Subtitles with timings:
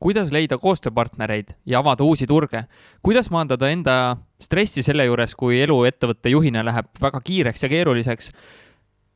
[0.00, 2.64] kuidas leida koostööpartnereid ja avada uusi turge,
[3.04, 3.94] kuidas maandada enda
[4.40, 8.30] stressi selle juures, kui elu ettevõtte juhina läheb väga kiireks ja keeruliseks,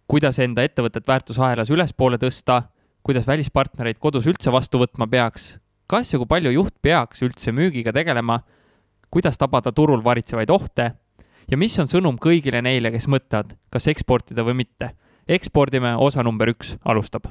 [0.09, 2.63] kuidas enda ettevõtet väärtusahelas ülespoole tõsta,
[3.05, 5.55] kuidas välispartnereid kodus üldse vastu võtma peaks,
[5.89, 8.43] kas ja kui palju juht peaks üldse müügiga tegelema,
[9.11, 10.93] kuidas tabada turul varitsevaid ohte?
[11.49, 14.95] ja mis on sõnum kõigile neile, kes mõtlevad, kas eksportida või mitte.
[15.29, 17.29] ekspordime osa number üks alustab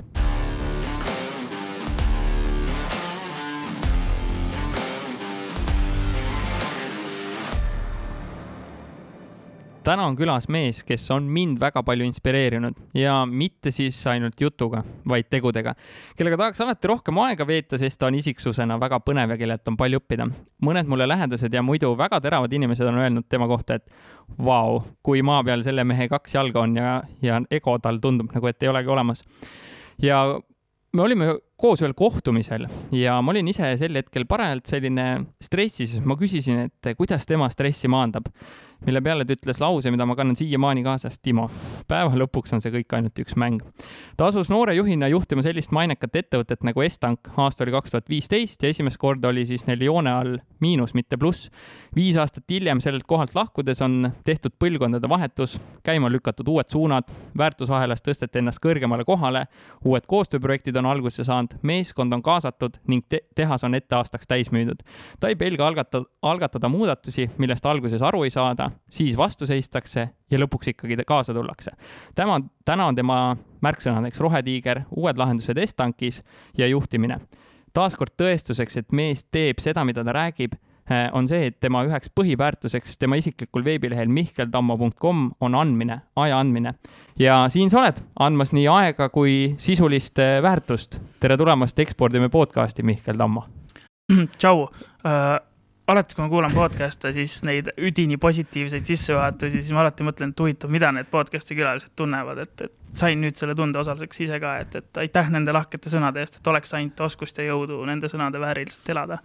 [9.84, 14.84] täna on külas mees, kes on mind väga palju inspireerinud ja mitte siis ainult jutuga,
[15.10, 15.76] vaid tegudega,
[16.18, 19.78] kellega tahaks alati rohkem aega veeta, sest ta on isiksusena väga põnev ja kellelt on
[19.80, 20.28] palju õppida.
[20.64, 23.90] mõned mulle lähedased ja muidu väga teravad inimesed on öelnud tema kohta, et
[24.38, 28.48] vau, kui maa peal selle mehe kaks jalga on ja, ja ego tal tundub nagu,
[28.48, 29.24] et ei olegi olemas.
[30.02, 30.24] ja
[30.94, 35.08] me olime koos ühel kohtumisel ja ma olin ise sel hetkel parajalt selline
[35.42, 38.30] stressis, ma küsisin, et kuidas tema stressi maandab
[38.86, 41.20] mille peale ta ütles lause, mida ma kannan siiamaani kaasas.
[41.24, 41.48] Timo,
[41.88, 43.62] päeva lõpuks on see kõik ainult üks mäng.
[44.18, 48.64] ta asus noore juhina juhtima sellist mainekat ettevõtet nagu Estank, aasta oli kaks tuhat viisteist
[48.64, 51.50] ja esimest korda oli siis neil joone all miinus, mitte pluss.
[51.96, 58.02] viis aastat hiljem sellelt kohalt lahkudes on tehtud põlvkondade vahetus, käima lükatud uued suunad, väärtusahelas
[58.02, 59.46] tõsteti ennast kõrgemale kohale,
[59.86, 64.52] uued koostööprojektid on alguse saanud, meeskond on kaasatud ning te tehas on ette aastaks täis
[64.52, 64.84] müüdud.
[65.20, 70.40] ta ei pelga algatada, algatada muudatusi, millest alguses aru ei saada siis vastu seistakse ja
[70.40, 71.72] lõpuks ikkagi kaasa tullakse.
[72.16, 76.24] tema, täna on tema märksõnadeks rohetiiger, uued lahendused Estankis
[76.58, 77.20] ja juhtimine.
[77.74, 80.54] taaskord tõestuseks, et mees teeb seda, mida ta räägib,
[80.90, 86.74] eh, on see, et tema üheks põhiväärtuseks tema isiklikul veebilehel mihkeltammo.com on andmine, aja andmine.
[87.20, 91.00] ja siin sa oled, andmas nii aega kui sisulist eh, väärtust.
[91.20, 93.46] tere tulemast Ekspordime podcasti, Mihkel Tammo.
[94.38, 95.53] tšau uh
[95.88, 100.44] alati, kui ma kuulan podcast'e, siis neid üdini positiivseid sissejuhatusi, siis ma alati mõtlen, et
[100.44, 104.56] huvitav, mida need podcast'i külalised tunnevad, et, et sain nüüd selle tunde osaliseks ise ka,
[104.64, 108.40] et, et aitäh nende lahkete sõnade eest, et oleks ainult oskust ja jõudu nende sõnade
[108.42, 109.20] vääriliselt elada.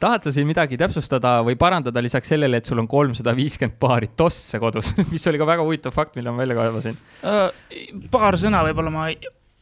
[0.00, 4.10] tahad sa siin midagi täpsustada või parandada lisaks sellele, et sul on kolmsada viiskümmend paari
[4.16, 8.10] tosse kodus mis oli ka väga huvitav fakt, mille ma välja kaevasin uh,?
[8.10, 9.06] paar sõna võib-olla ma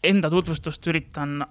[0.04, 1.42] enda tutvustust üritan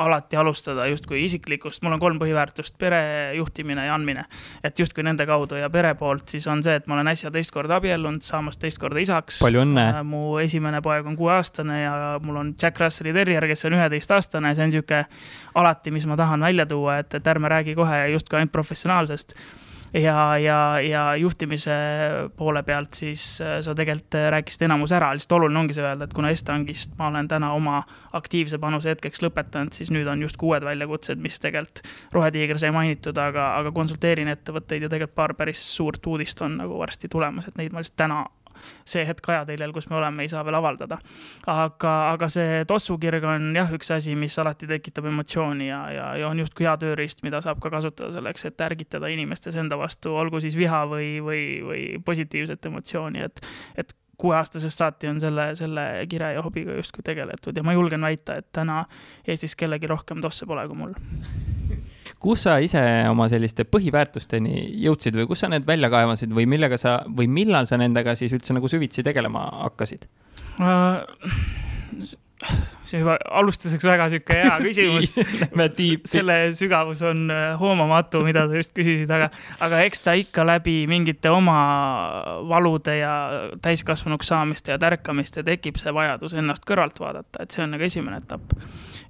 [0.00, 3.00] alati alustada justkui isiklikust, mul on kolm põhiväärtust, pere,
[3.36, 4.24] juhtimine ja andmine.
[4.64, 7.52] et justkui nende kaudu ja pere poolt siis on see, et ma olen äsja teist
[7.54, 9.40] korda abiellunud, saamas teist korda isaks.
[9.44, 9.86] palju õnne!
[10.00, 11.94] Äh, mu esimene poeg on kuueaastane ja
[12.24, 15.04] mul on Jack Russelli terrier, kes on üheteistaastane, see on niisugune
[15.60, 19.36] alati, mis ma tahan välja tuua, et, et ärme räägi kohe justkui ainult professionaalsest
[19.94, 21.74] ja, ja, ja juhtimise
[22.36, 26.06] poole pealt siis äh, sa tegelikult äh, rääkisid enamus ära, lihtsalt oluline ongi see öelda,
[26.06, 27.82] et kuna Estangist ma olen täna oma
[28.16, 31.82] aktiivse panuse hetkeks lõpetanud, siis nüüd on justkui uued väljakutsed, mis tegelikult
[32.14, 36.78] Rohetiiger sai mainitud, aga, aga konsulteerin ettevõtteid ja tegelikult paar päris suurt uudist on nagu
[36.78, 38.24] varsti tulemas, et neid ma lihtsalt täna
[38.84, 40.98] see hetk ajateljel, kus me oleme, ei saa veel avaldada.
[41.46, 46.28] aga, aga see tossukirg on jah, üks asi, mis alati tekitab emotsiooni ja, ja, ja
[46.28, 50.40] on justkui hea tööriist, mida saab ka kasutada selleks, et ärgitada inimestes enda vastu, olgu
[50.40, 53.42] siis viha või, või, või positiivset emotsiooni, et,
[53.80, 58.36] et kuueaastasest saati on selle, selle kire ja hobiga justkui tegeletud ja ma julgen väita,
[58.40, 58.84] et täna
[59.26, 60.94] Eestis kellelgi rohkem tosse pole kui mul
[62.20, 66.78] kus sa ise oma selliste põhiväärtusteni jõudsid või kus sa need välja kaevasid või millega
[66.80, 70.08] sa või millal sa nendega siis üldse nagu süvitsi tegelema hakkasid
[70.60, 71.00] uh,?
[72.84, 75.16] See juba alustuseks väga sihuke hea küsimus.
[76.08, 79.30] Selle sügavus on äh, hoomamatu, mida sa just küsisid, aga,
[79.62, 81.58] aga eks ta ikka läbi mingite oma
[82.48, 83.14] valude ja
[83.62, 88.22] täiskasvanuks saamiste ja tärkamiste tekib see vajadus ennast kõrvalt vaadata, et see on nagu esimene
[88.22, 88.56] etapp.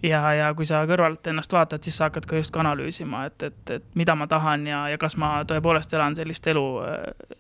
[0.02, 3.72] Ja, ja kui sa kõrvalt ennast vaatad, siis sa hakkad ka justkui analüüsima, et, et,
[3.76, 6.64] et mida ma tahan ja, ja kas ma tõepoolest elan sellist elu,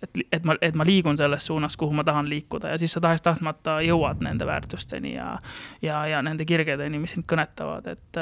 [0.04, 3.00] et, et ma, et ma liigun selles suunas, kuhu ma tahan liikuda ja siis sa
[3.00, 5.30] tahes-tahtmata jõuad nende väärtusteni ja,
[5.82, 8.20] ja, ja nende kirgedeni, mis sind kõnetavad, et,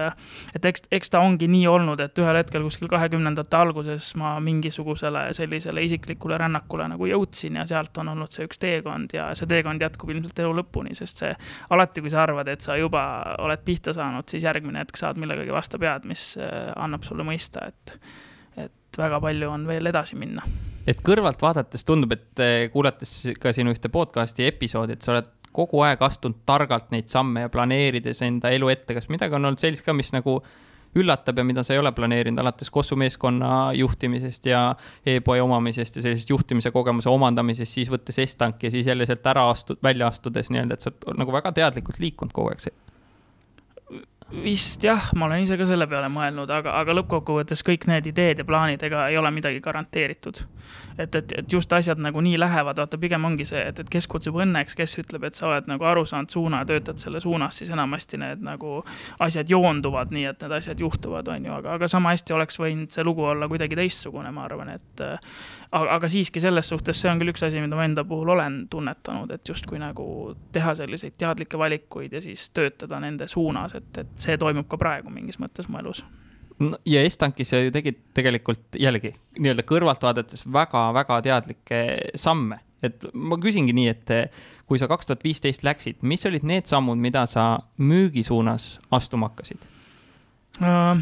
[0.56, 5.28] et eks, eks ta ongi nii olnud, et ühel hetkel kuskil kahekümnendate alguses ma mingisugusele
[5.36, 9.82] sellisele isiklikule rännakule nagu jõudsin ja sealt on olnud see üks teekond ja see teekond
[9.82, 11.34] jätkub ilmselt elu lõpuni, sest see
[11.74, 13.04] alati, kui sa arvad, et sa juba
[13.42, 17.68] oled pihta saanud, siis järgmine hetk saad millegagi vastu pead, mis äh, annab sulle mõista,
[17.72, 17.98] et,
[18.58, 20.46] et väga palju on veel edasi minna.
[20.88, 25.37] et kõrvalt vaadates tundub, et äh, kuulates ka sinu ühte podcast'i episoodi, et sa oled
[25.58, 29.62] kogu aeg astunud targalt neid samme ja planeerides enda elu ette, kas midagi on olnud
[29.62, 30.38] sellist ka, mis nagu
[30.96, 34.62] üllatab ja mida sa ei ole planeerinud, alates Kossu meeskonna juhtimisest ja
[35.06, 39.48] e-poe omamisest ja sellisest juhtimise kogemuse omandamisest, siis võttes Estanki ja siis jälle sealt ära
[39.50, 42.70] astud, välja astudes nii-öelda, et sa oled nagu väga teadlikult liikunud kogu aeg
[44.28, 48.42] vist jah, ma olen ise ka selle peale mõelnud, aga, aga lõppkokkuvõttes kõik need ideed
[48.42, 50.42] ja plaanid, ega ei ole midagi garanteeritud.
[50.98, 54.08] Et, et, et just asjad nagu nii lähevad, vaata, pigem ongi see, et, et kes
[54.10, 57.70] kutsub õnneks, kes ütleb, et sa oled nagu aru saanud suuna töötad selle suunas, siis
[57.74, 58.78] enamasti need nagu
[59.24, 62.94] asjad joonduvad nii, et need asjad juhtuvad, on ju, aga, aga sama hästi oleks võinud
[62.94, 67.20] see lugu olla kuidagi teistsugune, ma arvan, et aga, aga siiski selles suhtes see on
[67.20, 70.08] küll üks asi, mida ma enda puhul olen tunnetanud, et justkui nagu
[70.52, 75.12] teha selliseid teadlikke valikuid ja siis töötada nende suunas, et, et see toimub ka praegu
[75.12, 76.04] mingis mõttes mu elus
[76.58, 81.82] no, ja Estankis sa ju tegid tegelikult jällegi nii-öelda kõrvalt vaadates väga-väga teadlikke
[82.18, 84.14] samme, et ma küsingi nii, et
[84.68, 89.32] kui sa kaks tuhat viisteist läksid, mis olid need sammud, mida sa müügi suunas astuma
[89.32, 89.68] hakkasid?
[90.62, 90.98] Uh...?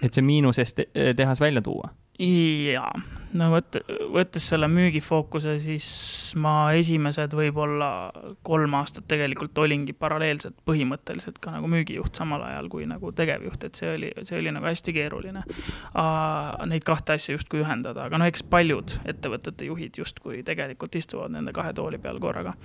[0.00, 0.78] et see miinusest
[1.16, 1.90] tehas välja tuua
[2.20, 2.90] jaa,
[3.38, 3.78] no võt-,
[4.12, 5.88] võttes selle müügifookuse, siis
[6.40, 7.90] ma esimesed võib-olla
[8.46, 13.80] kolm aastat tegelikult olingi paralleelselt põhimõtteliselt ka nagu müügijuht samal ajal kui nagu tegevjuht, et
[13.80, 15.44] see oli, see oli nagu hästi keeruline.
[16.70, 21.56] Neid kahte asja justkui ühendada, aga no eks paljud ettevõtete juhid justkui tegelikult istuvad nende
[21.56, 22.56] kahe tooli peal korraga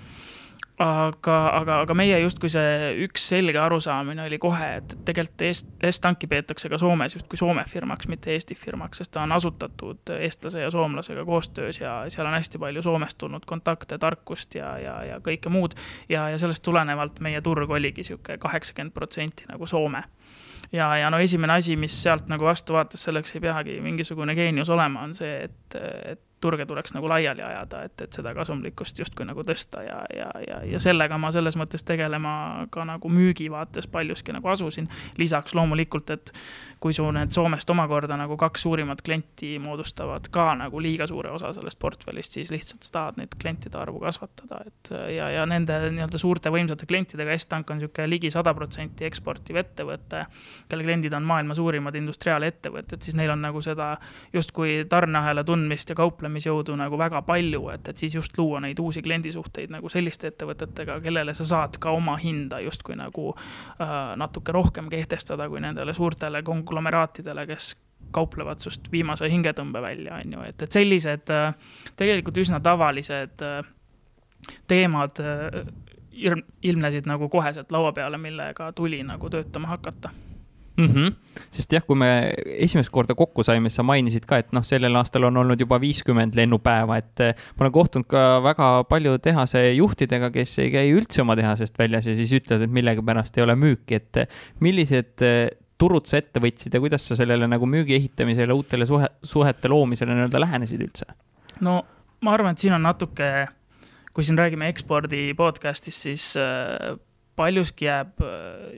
[0.81, 6.27] aga, aga, aga meie justkui see üks selge arusaamine oli kohe, et tegelikult Est-, Est-Tanki
[6.31, 10.71] peetakse ka Soomes justkui Soome firmaks, mitte Eesti firmaks, sest ta on asutatud eestlase ja
[10.71, 15.51] soomlasega koostöös ja seal on hästi palju Soomest tulnud kontakte, tarkust ja, ja, ja kõike
[15.53, 15.77] muud.
[16.09, 20.03] ja, ja sellest tulenevalt meie turg oligi sihuke kaheksakümmend protsenti nagu Soome
[20.73, 24.69] ja, ja no esimene asi, mis sealt nagu vastu vaatas, selleks ei peagi mingisugune geenius
[24.73, 25.77] olema, on see, et,
[26.11, 30.27] et turge tuleks nagu laiali ajada, et, et seda kasumlikkust justkui nagu tõsta ja, ja,
[30.47, 34.89] ja, ja sellega ma selles mõttes tegelema ka nagu müügi vaates paljuski nagu asusin.
[35.17, 36.33] lisaks loomulikult, et
[36.79, 41.53] kui su need Soomest omakorda nagu kaks suurimat klienti moodustavad ka nagu liiga suure osa
[41.55, 46.21] sellest portfellist, siis lihtsalt sa tahad neid klientide arvu kasvatada, et ja, ja nende nii-öelda
[46.21, 50.25] suurte võimsate klientidega, Estank on niisugune ligi sada protsenti eksportiv ettevõte,
[50.69, 53.95] kelle kliendid on maailma suurimad industriaalettevõtted, siis neil on nagu seda
[54.33, 58.79] justkui tarneahela tundmist ja kauplemist kauplemisjõudu nagu väga palju, et, et siis just luua neid
[58.79, 64.51] uusi kliendisuhteid nagu selliste ettevõtetega, kellele sa saad ka oma hinda justkui nagu äh, natuke
[64.51, 67.75] rohkem kehtestada kui nendele suurtele konglomeraatidele, kes
[68.15, 71.53] kauplevad sust viimase hingetõmbe välja, on ju, et, et sellised äh,
[71.95, 73.61] tegelikult üsna tavalised äh,
[74.67, 75.65] teemad äh,
[76.63, 80.13] ilmnesid nagu koheselt laua peale, millega tuli nagu töötama hakata
[80.77, 80.87] mm.
[80.87, 81.13] -hmm.
[81.49, 82.09] sest jah, kui me
[82.57, 85.79] esimest korda kokku saime, siis sa mainisid ka, et noh, sellel aastal on olnud juba
[85.81, 90.93] viiskümmend lennupäeva, et eh, ma olen kohtunud ka väga palju tehase juhtidega, kes ei käi
[90.93, 95.25] üldse oma tehasest väljas ja siis ütlevad, et millegipärast ei ole müüki, et eh, millised
[95.25, 99.71] eh, turud sa ette võtsid ja kuidas sa sellele nagu müügi ehitamisele, uutele suhe, suhete
[99.71, 101.11] loomisele nii-öelda lähenesid üldse?
[101.63, 101.81] no
[102.23, 103.47] ma arvan, et siin on natuke,
[104.15, 106.29] kui siin räägime ekspordi podcast'ist, siis
[107.35, 108.23] paljuski jääb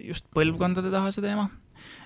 [0.02, 1.46] just põlvkondade taha see teema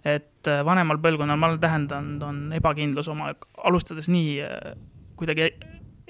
[0.05, 3.33] et äh, vanemal põlvkonnal ma olen tähendanud, on ebakindlus oma,
[3.63, 4.73] alustades nii äh,
[5.19, 5.51] kuidagi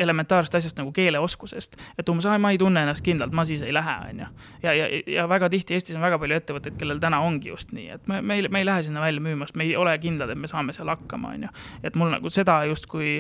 [0.02, 1.78] elementaarsest asjast nagu keeleoskusest.
[2.00, 4.28] et umbes, ma ei tunne ennast kindlalt, ma siis ei lähe, on ju.
[4.64, 7.88] ja, ja, ja väga tihti Eestis on väga palju ettevõtteid, kellel täna ongi just nii,
[7.98, 10.34] et me, me ei, me ei lähe sinna välja müüma, sest me ei ole kindlad,
[10.34, 11.56] et me saame seal hakkama, on ju.
[11.84, 13.20] et mul nagu seda justkui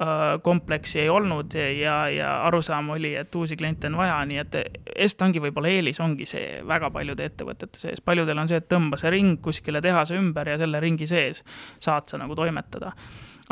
[0.00, 4.58] Äh, kompleksi ei olnud ja, ja arusaam oli, et uusi kliente on vaja, nii et
[4.92, 9.14] Est-Tangi võib-olla eelis ongi see väga paljude ettevõtete sees, paljudel on see, et tõmba see
[9.14, 11.40] ring kuskile tehase ümber ja selle ringi sees
[11.80, 12.92] saad sa nagu toimetada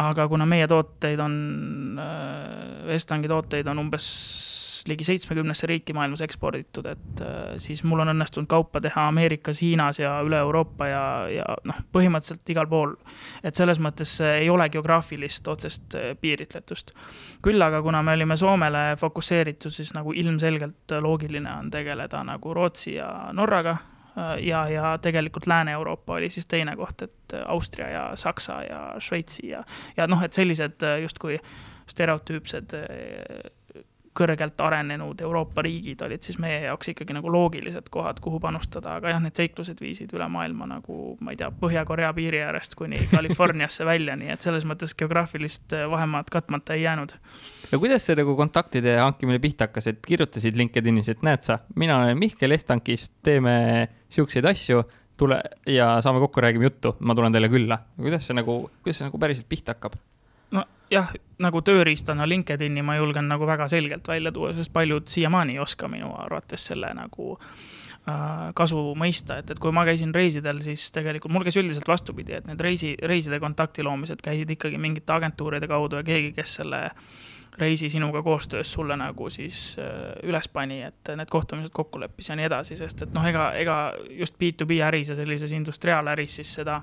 [0.02, 1.36] aga kuna meie tooteid on,
[2.00, 4.08] äh, Est-Tangi tooteid on umbes
[4.88, 10.00] ligi seitsmekümnesse riiki maailmas eksporditud, et äh, siis mul on õnnestunud kaupa teha Ameerikas, Hiinas
[10.02, 12.92] ja üle Euroopa ja, ja noh, põhimõtteliselt igal pool.
[13.42, 16.92] et selles mõttes ei ole geograafilist otsest äh, piiritletust.
[17.42, 22.98] küll aga, kuna me olime Soomele fokusseeritud, siis nagu ilmselgelt loogiline on tegeleda nagu Rootsi
[22.98, 23.78] ja Norraga
[24.40, 29.64] ja, ja tegelikult Lääne-Euroopa oli siis teine koht, et Austria ja Saksa ja Šveitsi ja,
[29.96, 31.38] ja noh, et sellised justkui
[31.90, 32.76] stereotüüpsed
[34.14, 39.10] kõrgelt arenenud Euroopa riigid olid siis meie jaoks ikkagi nagu loogilised kohad, kuhu panustada, aga
[39.10, 43.86] jah, need seiklused viisid üle maailma nagu ma ei tea, Põhja-Korea piiri äärest kuni Californiasse
[43.86, 47.16] välja, nii et selles mõttes geograafilist äh, vahemaad katmata ei jäänud.
[47.72, 51.98] no kuidas see nagu kontaktide hankimine pihta hakkas, et kirjutasid LinkedInis, et näed sa, mina
[52.04, 54.84] olen Mihkel Estankist, teeme siukseid asju
[55.18, 57.82] tule ja saame kokku, räägime juttu, ma tulen teile külla.
[57.98, 59.98] kuidas see nagu, kuidas see nagu päriselt pihta hakkab?
[60.94, 65.62] Jah, nagu tööriistana LinkedIn'i ma julgen nagu väga selgelt välja tuua, sest paljud siiamaani ei
[65.64, 70.86] oska minu arvates selle nagu äh, kasu mõista, et, et kui ma käisin reisidel, siis
[70.94, 75.70] tegelikult mul käis üldiselt vastupidi, et need reisi, reiside kontakti loomised käisid ikkagi mingite agentuuride
[75.70, 76.88] kaudu ja keegi, kes selle
[77.58, 79.76] reisi sinuga koostöös sulle nagu siis
[80.26, 83.76] üles pani, et need kohtumised kokku leppis ja nii edasi, sest et noh, ega, ega
[84.10, 86.80] just B2B äris ja sellises industriaaläris siis seda,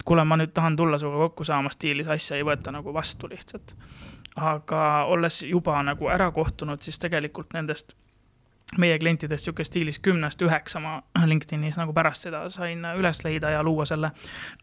[0.00, 3.28] et kuule, ma nüüd tahan tulla sinuga kokku saama stiilis asja ei võeta nagu vastu
[3.28, 3.74] lihtsalt.
[4.36, 7.96] aga olles juba nagu ära kohtunud, siis tegelikult nendest
[8.78, 13.62] meie klientidest sihuke stiilis kümnest üheksa ma LinkedInis nagu pärast seda sain üles leida ja
[13.66, 14.12] luua selle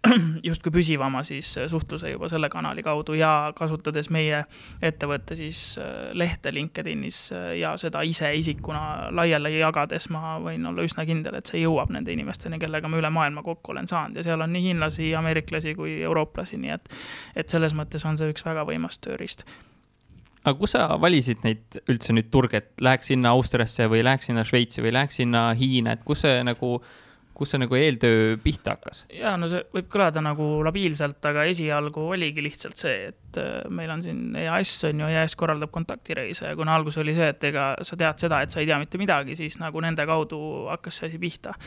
[0.47, 4.45] justkui püsivama siis suhtluse juba selle kanali kaudu ja kasutades meie
[4.81, 10.87] ettevõtte siis äh, lehte LinkedInis äh, ja seda ise isikuna laiali jagades ma võin olla
[10.87, 14.17] üsna kindel, et see jõuab nende inimesteni, kellega ma üle maailma kokku olen saanud.
[14.17, 16.91] Ja seal on nii hiinlasi, ameeriklasi kui eurooplasi, nii et,
[17.35, 19.47] et selles mõttes on see üks väga võimas tööriist
[20.47, 24.45] aga kus sa valisid neid üldse nüüd turge, et läheks sinna Austriasse või läheks sinna
[24.47, 26.77] Šveitsi või läheks sinna Hiina, et kus see nagu,
[27.37, 29.03] kus see nagu eeltöö pihta hakkas?
[29.13, 33.91] ja no see võib kõlada nagu labiilselt, aga esialgu oligi lihtsalt see, et äh, meil
[33.93, 37.73] on siin EAS on ju, EAS korraldab kontaktireise ja kuna algus oli see, et ega
[37.87, 40.39] sa tead seda, et sa ei tea mitte midagi, siis nagu nende kaudu
[40.71, 41.57] hakkas see asi pihta.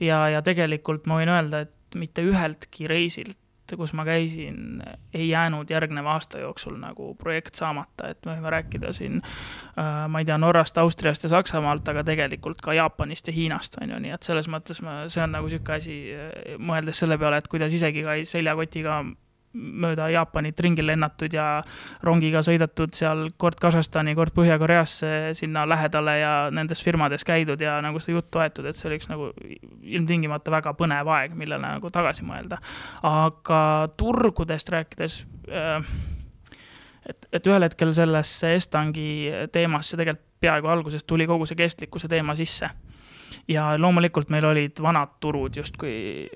[0.00, 3.38] ja, ja tegelikult ma võin öelda, et mitte üheltki reisilt
[3.78, 4.82] kus ma käisin,
[5.14, 10.22] ei jäänud järgneva aasta jooksul nagu projekt saamata, et me võime rääkida siin äh,, ma
[10.22, 14.14] ei tea, Norrast, Austriast ja Saksamaalt, aga tegelikult ka Jaapanist ja Hiinast on ju, nii
[14.16, 15.98] et selles mõttes ma, see on nagu niisugune asi,
[16.58, 19.02] mõeldes selle peale, et kuidas isegi ka seljakotiga
[19.54, 21.62] mööda Jaapanit ringi lennatud ja
[22.06, 27.98] rongiga sõidetud seal kord Kasahstani, kord Põhja-Koreasse sinna lähedale ja nendes firmades käidud ja nagu
[28.02, 29.32] seda juttu aetud, et see oli üks nagu
[29.82, 32.60] ilmtingimata väga põnev aeg, millele nagu tagasi mõelda.
[33.02, 33.60] aga
[33.98, 35.92] turgudest rääkides äh,
[37.08, 39.10] et, et ühel hetkel sellesse Estangi
[39.52, 42.70] teemasse tegelikult peaaegu algusest tuli kogu see kestlikkuse teema sisse.
[43.48, 46.28] ja loomulikult meil olid vanad turud justkui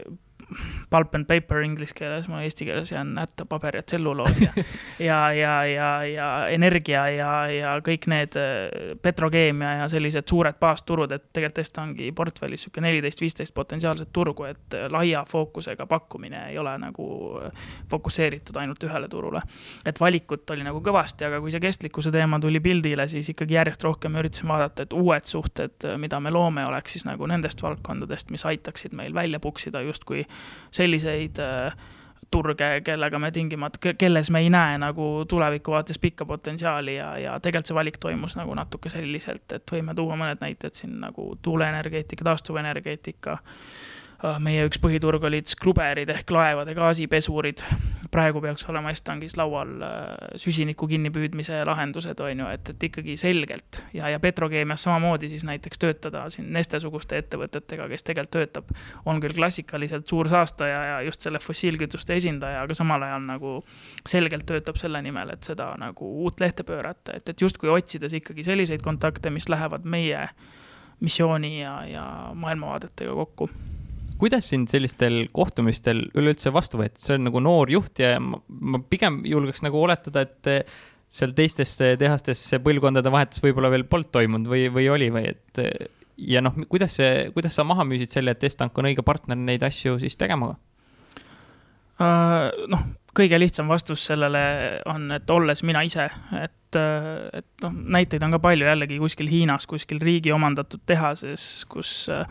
[0.90, 4.52] pulp and paper inglise keeles, ma eesti keeles jään hätta, paber ja tselluloos ja,
[5.08, 11.12] ja, ja, ja, ja energia ja, ja kõik need äh, petrokeemia ja sellised suured baasturud,
[11.12, 16.58] et tegelikult Estangi portfellis sihuke neliteist, viisteist potentsiaalset turgu, et äh, laia fookusega pakkumine ei
[16.58, 17.08] ole nagu
[17.40, 19.42] äh, fokusseeritud ainult ühele turule.
[19.84, 23.84] et valikut oli nagu kõvasti, aga kui see kestlikkuse teema tuli pildile, siis ikkagi järjest
[23.84, 28.44] rohkem üritasime vaadata, et uued suhted, mida me loome, oleks siis nagu nendest valdkondadest, mis
[28.46, 30.24] aitaksid meil välja puksida justkui
[30.74, 31.76] selliseid äh,
[32.34, 37.34] turge, kellega me tingimata, kelles me ei näe nagu tuleviku vaates pikka potentsiaali ja, ja
[37.40, 42.26] tegelikult see valik toimus nagu natuke selliselt, et võime tuua mõned näited siin nagu tuuleenergeetika,
[42.26, 43.38] taastuvenergeetika
[44.42, 47.62] meie üks põhiturg olid skruberid ehk laevade gaasipesurid.
[48.14, 53.80] praegu peaks olema Estangis laual äh, süsiniku kinnipüüdmise lahendused, on ju, et, et ikkagi selgelt.
[53.92, 58.70] Ja, ja petrokeemias samamoodi siis näiteks töötada siin Neste-suguste ettevõtetega, kes tegelikult töötab,
[59.04, 63.56] on küll klassikaliselt suur saastaja ja just selle fossiilkütuste esindaja, aga samal ajal nagu
[64.06, 68.46] selgelt töötab selle nimel, et seda nagu uut lehte pöörata, et, et justkui otsides ikkagi
[68.46, 70.28] selliseid kontakte, mis lähevad meie
[71.02, 72.04] missiooni ja, ja
[72.38, 73.50] maailmavaadetega kokku
[74.24, 78.80] kuidas sind sellistel kohtumistel üleüldse vastu võeti, see on nagu noor juht ja ma, ma
[78.88, 80.78] pigem julgeks nagu oletada, et eh,
[81.12, 85.60] seal teistes tehastes see põlvkondade vahetus võib-olla veel polnud toimunud või, või oli või et
[85.60, 89.38] eh, ja noh, kuidas see, kuidas sa maha müüsid selle, et Estank on õige partner
[89.38, 90.56] neid asju siis tegema uh,?
[92.00, 92.82] noh,
[93.16, 94.44] kõige lihtsam vastus sellele
[94.90, 96.08] on, et olles mina ise,
[96.40, 101.92] et et, noh, näiteid on ka palju jällegi kuskil Hiinas, kuskil riigi omandatud tehases, kus
[102.12, 102.24] äh,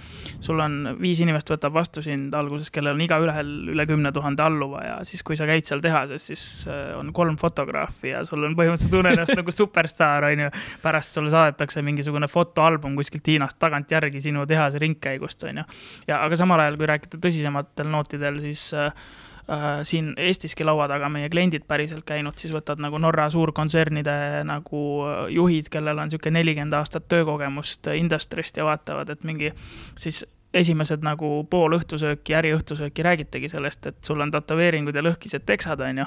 [0.44, 4.84] sul on viis inimest võtab vastu sind alguses, kellel on igaühel üle kümne tuhande alluva
[4.86, 8.58] ja siis, kui sa käid seal tehases, siis äh, on kolm fotograafi ja sul on
[8.60, 10.54] põhimõtteliselt tunne ennast nagu superstaar, on ju.
[10.84, 15.68] pärast sulle saadetakse mingisugune fotoalbum kuskilt Hiinast tagantjärgi sinu tehase ringkäigust, on ju.
[16.10, 18.92] ja aga samal ajal, kui rääkida tõsisematel nootidel, siis äh,
[19.84, 25.26] siin Eestiski laua taga meie kliendid päriselt käinud, siis võtad nagu Norra suurkontsernide nagu äh,
[25.36, 29.52] juhid, kellel on niisugune nelikümmend aastat töökogemust industrist ja vaatavad, et mingi
[30.00, 30.24] siis
[30.54, 36.04] esimesed nagu pool õhtusööki, äriõhtusööki räägitegi sellest, et sul on tätoveeringud ja lõhkised teksad, on
[36.04, 36.06] ju.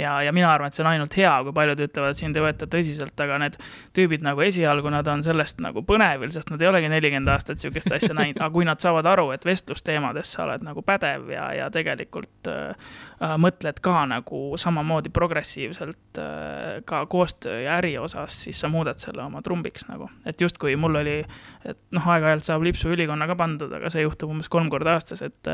[0.00, 2.68] ja, ja mina arvan, et see on ainult hea, kui paljud ütlevad, sind ei võeta
[2.72, 3.58] tõsiselt, aga need
[3.96, 7.92] tüübid nagu esialgu, nad on sellest nagu põnevil, sest nad ei olegi nelikümmend aastat sihukest
[7.92, 11.68] asja näinud, aga kui nad saavad aru, et vestlusteemades sa oled nagu pädev ja, ja
[11.74, 12.72] tegelikult äh,
[13.20, 19.00] äh, mõtled ka nagu samamoodi progressiivselt äh, ka koostöö ja äri osas, siis sa muudad
[19.02, 20.08] selle oma trumbiks nagu.
[20.26, 21.20] et justkui mul oli,
[21.68, 25.52] et noh, aeg-ajalt saab lipsu ülikonnaga pandud, aga see juhtub umbes kolm korda aastas, et,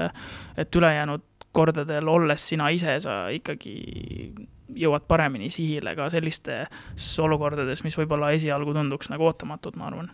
[0.60, 1.24] et ülejäänud
[1.56, 3.74] kordadel olles sina ise, sa ikkagi
[4.78, 10.12] jõuad paremini sihile ka sellistes olukordades, mis võib-olla esialgu tunduks nagu ootamatud, ma arvan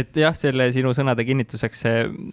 [0.00, 1.82] et jah, selle sinu sõnade kinnituseks,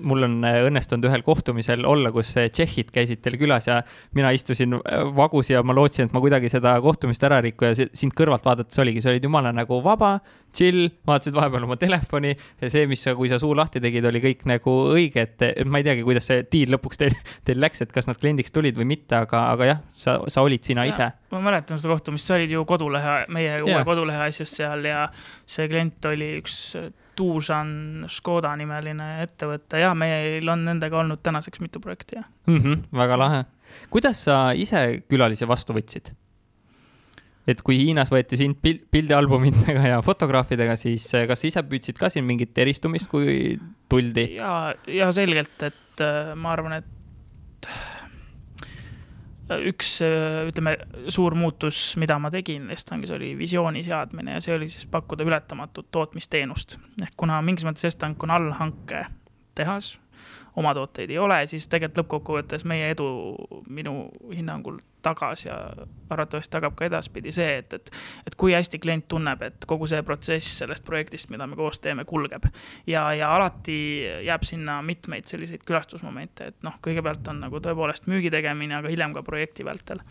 [0.05, 3.81] mul on õnnestunud ühel kohtumisel olla, kus tšehhid käisid teil külas ja
[4.17, 4.77] mina istusin
[5.15, 8.79] vagus ja ma lootsin, et ma kuidagi seda kohtumist ära riku ja sind kõrvalt vaadates
[8.83, 10.15] oligi, sa olid jumala nagu vaba,
[10.53, 14.21] chill, vaatasid vahepeal oma telefoni ja see, mis sa, kui sa suu lahti tegid, oli
[14.23, 17.15] kõik nagu õige, et ma ei teagi, kuidas see diil lõpuks teil,
[17.47, 20.65] teil läks, et kas nad kliendiks tulid või mitte, aga, aga jah, sa, sa olid
[20.65, 21.09] sina ja, ise.
[21.33, 25.07] ma mäletan seda kohtumist, sa olid ju kodulehe, meie uue kodulehe asjus seal ja
[25.45, 26.59] see klient oli üks
[27.15, 32.59] Tuusan Škoda nimeline ettevõte ja meil on nendega olnud tänaseks mitu projekti, jah mm.
[32.59, 33.45] -hmm, väga lahe.
[33.89, 36.13] kuidas sa ise külalisi vastu võtsid?
[37.47, 42.25] et kui Hiinas võeti sind pildialbumitega ja fotograafidega, siis eh, kas ise püüdsid ka siin
[42.25, 43.57] mingit eristumist, kui
[43.91, 44.29] tuldi?
[44.37, 47.67] ja, ja selgelt, et äh, ma arvan, et
[49.49, 49.97] üks
[50.47, 50.77] ütleme,
[51.11, 55.89] suur muutus, mida ma tegin Estangis, oli visiooni seadmine ja see oli siis pakkuda ületamatut
[55.91, 56.77] tootmisteenust.
[57.03, 59.05] ehk kuna mingis mõttes Estang on allhanke
[59.55, 59.97] tehas,
[60.55, 63.07] oma tooteid ei ole, siis tegelikult lõppkokkuvõttes meie edu
[63.69, 65.55] minu hinnangul tagas ja
[66.09, 67.91] arvatavasti tagab ka edaspidi see, et, et,
[68.27, 72.05] et kui hästi klient tunneb, et kogu see protsess sellest projektist, mida me koos teeme,
[72.07, 72.47] kulgeb.
[72.87, 73.77] ja, ja alati
[74.27, 79.15] jääb sinna mitmeid selliseid külastusmomente, et noh, kõigepealt on nagu tõepoolest müügi tegemine, aga hiljem
[79.17, 80.03] ka projekti vältel.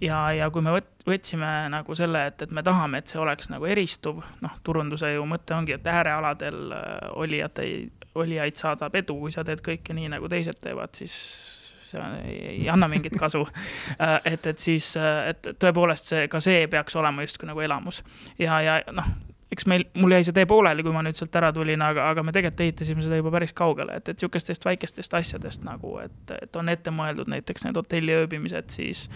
[0.00, 3.50] ja, ja kui me võt-, võtsime nagu selle, et, et me tahame, et see oleks
[3.52, 7.70] nagu eristuv, noh, turunduse ju mõte ongi, et äärealadel äh, olijate,
[8.16, 11.14] olijaid saadab edu, kui sa teed kõike nii, nagu teised teevad, siis
[11.86, 13.44] see ei, ei anna mingit kasu.
[13.96, 18.02] Äh, et, et siis, äh, et tõepoolest see, ka see peaks olema justkui nagu elamus
[18.38, 19.06] ja, ja noh
[19.52, 22.24] eks meil, mul jäi see tee pooleli, kui ma nüüd sealt ära tulin, aga, aga
[22.26, 26.58] me tegelikult ehitasime seda juba päris kaugele, et, et sihukestest väikestest asjadest nagu, et, et
[26.58, 29.06] on ette mõeldud näiteks need hotelli ööbimised, siis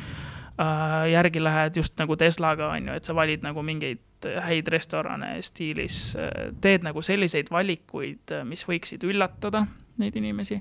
[1.10, 6.00] järgi lähed just nagu Teslaga, on ju, et sa valid nagu mingeid häid restorane stiilis,
[6.20, 9.66] äh, teed nagu selliseid valikuid, mis võiksid üllatada
[10.00, 10.60] neid inimesi.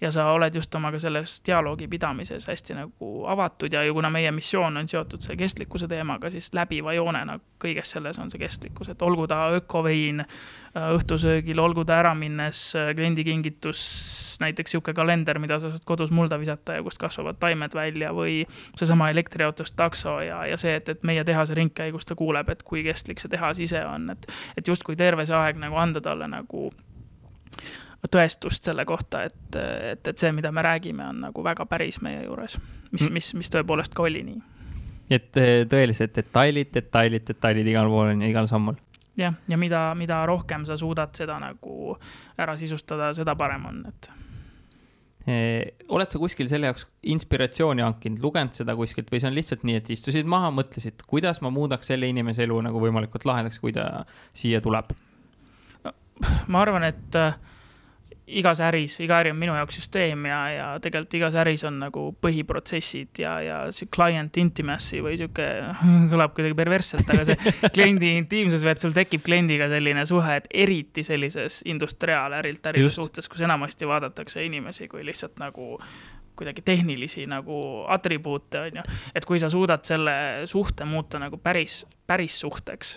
[0.00, 4.30] ja sa oled just omaga selles dialoogi pidamises hästi nagu avatud ja, ja kuna meie
[4.32, 9.02] missioon on seotud selle kestlikkuse teemaga, siis läbiva joonena kõiges selles on see kestlikkus, et
[9.02, 10.24] olgu ta ökovein
[10.70, 12.60] õhtusöögil, olgu ta ära minnes
[12.96, 13.80] kliendikingitus,
[14.40, 18.44] näiteks sihuke kalender, mida sa saad kodus mulda visata ja kust kasvavad taimed välja või
[18.78, 22.84] seesama elektriautost takso ja, ja see, et, et meie tehase ringkäigus ta kuuleb, et kui
[22.86, 26.70] kestlik see tehas ise on, et, et justkui terve see aeg nagu anda talle nagu
[28.08, 32.22] tõestust selle kohta, et, et, et see, mida me räägime, on nagu väga päris meie
[32.24, 32.56] juures,
[32.92, 34.40] mis mm., mis, mis tõepoolest ka oli nii.
[35.10, 38.78] et eh, tõelised detailid, detailid, detailid igal pool on ja igal sammul.
[39.20, 41.98] jah, ja mida, mida rohkem sa suudad seda nagu
[42.38, 44.12] ära sisustada, seda parem on, et
[45.28, 49.66] Eh, oled sa kuskil selle jaoks inspiratsiooni hankinud, lugenud seda kuskilt või see on lihtsalt
[49.68, 53.74] nii, et istusid maha, mõtlesid, kuidas ma muudaks selle inimese elu nagu võimalikult lahedaks, kui
[53.76, 54.94] ta siia tuleb
[55.84, 55.92] no,?
[56.48, 57.20] ma arvan, et
[58.38, 62.04] igas äris, iga äri on minu jaoks süsteem ja, ja tegelikult igas äris on nagu
[62.22, 65.48] põhiprotsessid ja, ja see client intimacy või sihuke,
[66.12, 70.48] kõlab kuidagi perversselt, aga see kliendi intiimsus või et sul tekib kliendiga selline suhe, et
[70.66, 75.76] eriti sellises industriaalärilt äri suhtes, kus enamasti vaadatakse inimesi kui lihtsalt nagu
[76.40, 78.82] kuidagi tehnilisi nagu atribuute, on ju.
[79.14, 80.12] et kui sa suudad selle
[80.48, 82.96] suhte muuta nagu päris, päris suhteks,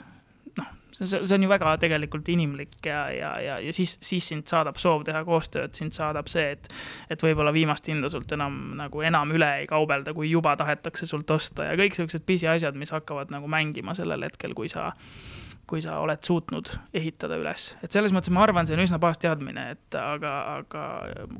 [0.99, 4.79] see, see on ju väga tegelikult inimlik ja, ja, ja, ja siis, siis sind saadab
[4.81, 6.69] soov teha koostööd, sind saadab see, et,
[7.13, 11.31] et võib-olla viimast hinda sult enam nagu enam üle ei kaubelda, kui juba tahetakse sult
[11.33, 14.91] osta ja kõik siuksed pisiasjad, mis hakkavad nagu mängima sellel hetkel, kui sa
[15.69, 19.69] kui sa oled suutnud ehitada üles, et selles mõttes ma arvan, see on üsna baasteadmine,
[19.77, 20.83] et aga, aga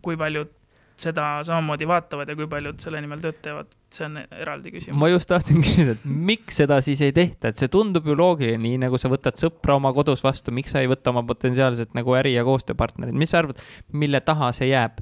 [0.06, 0.54] kui paljud
[1.00, 4.98] seda samamoodi vaatavad ja kui paljud selle nimel tööd teevad, see on eraldi küsimus.
[5.02, 8.62] ma just tahtsin küsida, et miks seda siis ei tehta, et see tundub ju loogiline,
[8.62, 12.14] nii nagu sa võtad sõpra oma kodus vastu, miks sa ei võta oma potentsiaalset nagu
[12.20, 15.02] äri- ja koostööpartnerit, mis sa arvad, mille taha see jääb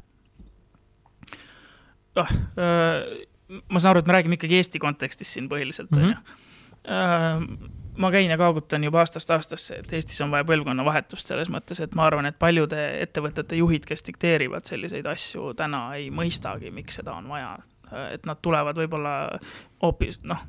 [2.21, 2.33] oh,?
[3.67, 8.31] ma saan aru, et me räägime ikkagi Eesti kontekstis siin põhiliselt, on ju ma käin
[8.31, 12.29] ja kaagutan juba aastast aastasse, et Eestis on vaja põlvkonnavahetust selles mõttes, et ma arvan,
[12.29, 17.57] et paljude ettevõtete juhid, kes dikteerivad selliseid asju, täna ei mõistagi, miks seda on vaja.
[18.13, 19.13] et nad tulevad võib-olla
[19.83, 20.39] hoopis noh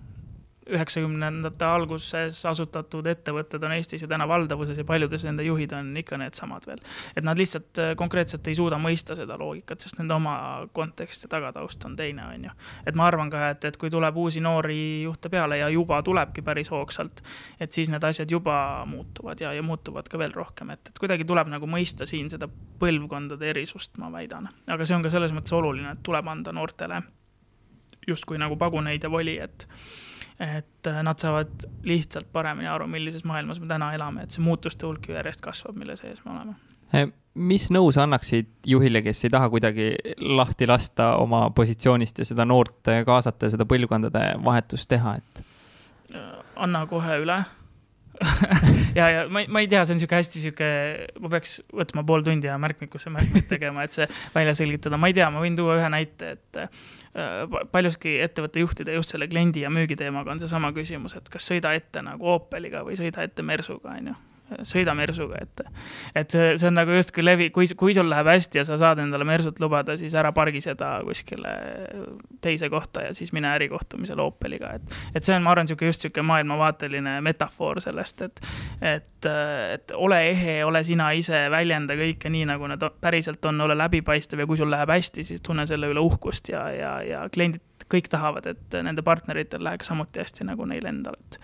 [0.71, 6.19] üheksakümnendate alguses asutatud ettevõtted on Eestis ju täna valdavuses ja paljudes nende juhid on ikka
[6.21, 6.83] needsamad veel.
[7.17, 10.35] et nad lihtsalt äh, konkreetselt ei suuda mõista seda loogikat, sest nende oma
[10.73, 12.53] kontekst ja tagataust on teine, on ju.
[12.87, 16.45] et ma arvan ka, et, et kui tuleb uusi noori juhte peale ja juba tulebki
[16.47, 17.25] päris hoogsalt,
[17.61, 21.27] et siis need asjad juba muutuvad ja, ja muutuvad ka veel rohkem, et, et kuidagi
[21.29, 22.49] tuleb nagu mõista siin seda
[22.83, 24.49] põlvkondade erisust, ma väidan.
[24.67, 27.03] aga see on ka selles mõttes oluline, et tuleb anda noortele
[28.09, 29.67] justkui nagu paguneid ja voli, et
[30.43, 34.87] et äh, nad saavad lihtsalt paremini aru, millises maailmas me täna elame, et see muutuste
[34.89, 36.57] hulk ju järjest kasvab, mille sees me oleme.
[37.33, 39.95] Mis nõu sa annaksid juhile, kes ei taha kuidagi
[40.37, 45.45] lahti lasta oma positsioonist ja seda noort kaasata ja seda põlvkondade vahetust teha, et?
[46.63, 47.39] anna kohe üle
[48.99, 50.69] ja, ja ma, ma ei tea, see on sihuke hästi sihuke,
[51.23, 55.17] ma peaks võtma pool tundi ja märkmikusse märkmeid tegema, et see välja selgitada, ma ei
[55.17, 56.83] tea, ma võin tuua ühe näite, et äh,
[57.73, 61.75] paljuski ettevõtte juhtide just selle kliendi ja müügi teemaga on seesama küsimus, et kas sõida
[61.77, 64.21] ette nagu Opeliga või sõida ette Mersuga, on ju
[64.67, 65.63] sõida mersuga, et.
[66.15, 69.03] et see, see on nagu justkui levi, kui, kui sul läheb hästi ja sa saad
[69.03, 71.55] endale mersut lubada, siis ära pargi seda kuskile
[72.45, 74.97] teise kohta ja siis mine ärikohtumisele Opeliga, et.
[75.15, 78.45] et see on, ma arvan, sihuke just sihuke maailmavaateline metafoor sellest, et,
[78.81, 79.31] et,
[79.75, 84.43] et ole ehe, ole sina ise, väljenda kõike nii, nagu nad päriselt on, ole läbipaistev
[84.43, 88.09] ja kui sul läheb hästi, siis tunne selle üle uhkust ja, ja, ja kliendid kõik
[88.13, 91.41] tahavad, et nende partneritel läheks samuti hästi nagu neil endal, et,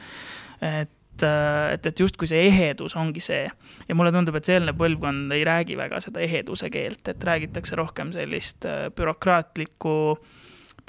[0.65, 3.47] et et, et, et justkui see ehedus ongi see.
[3.89, 7.79] ja mulle tundub, et see eelnev põlvkond ei räägi väga seda eheduse keelt, et räägitakse
[7.79, 9.95] rohkem sellist äh, bürokraatlikku,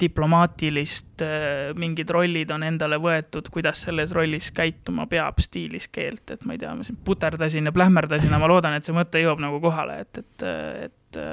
[0.00, 6.44] diplomaatilist, äh, mingid rollid on endale võetud, kuidas selles rollis käituma peab stiilis keelt, et
[6.46, 9.42] ma ei tea, ma siin puterdasin ja plähmerdasin, aga ma loodan, et see mõte jõuab
[9.44, 10.48] nagu kohale, et, et,
[10.88, 11.24] et,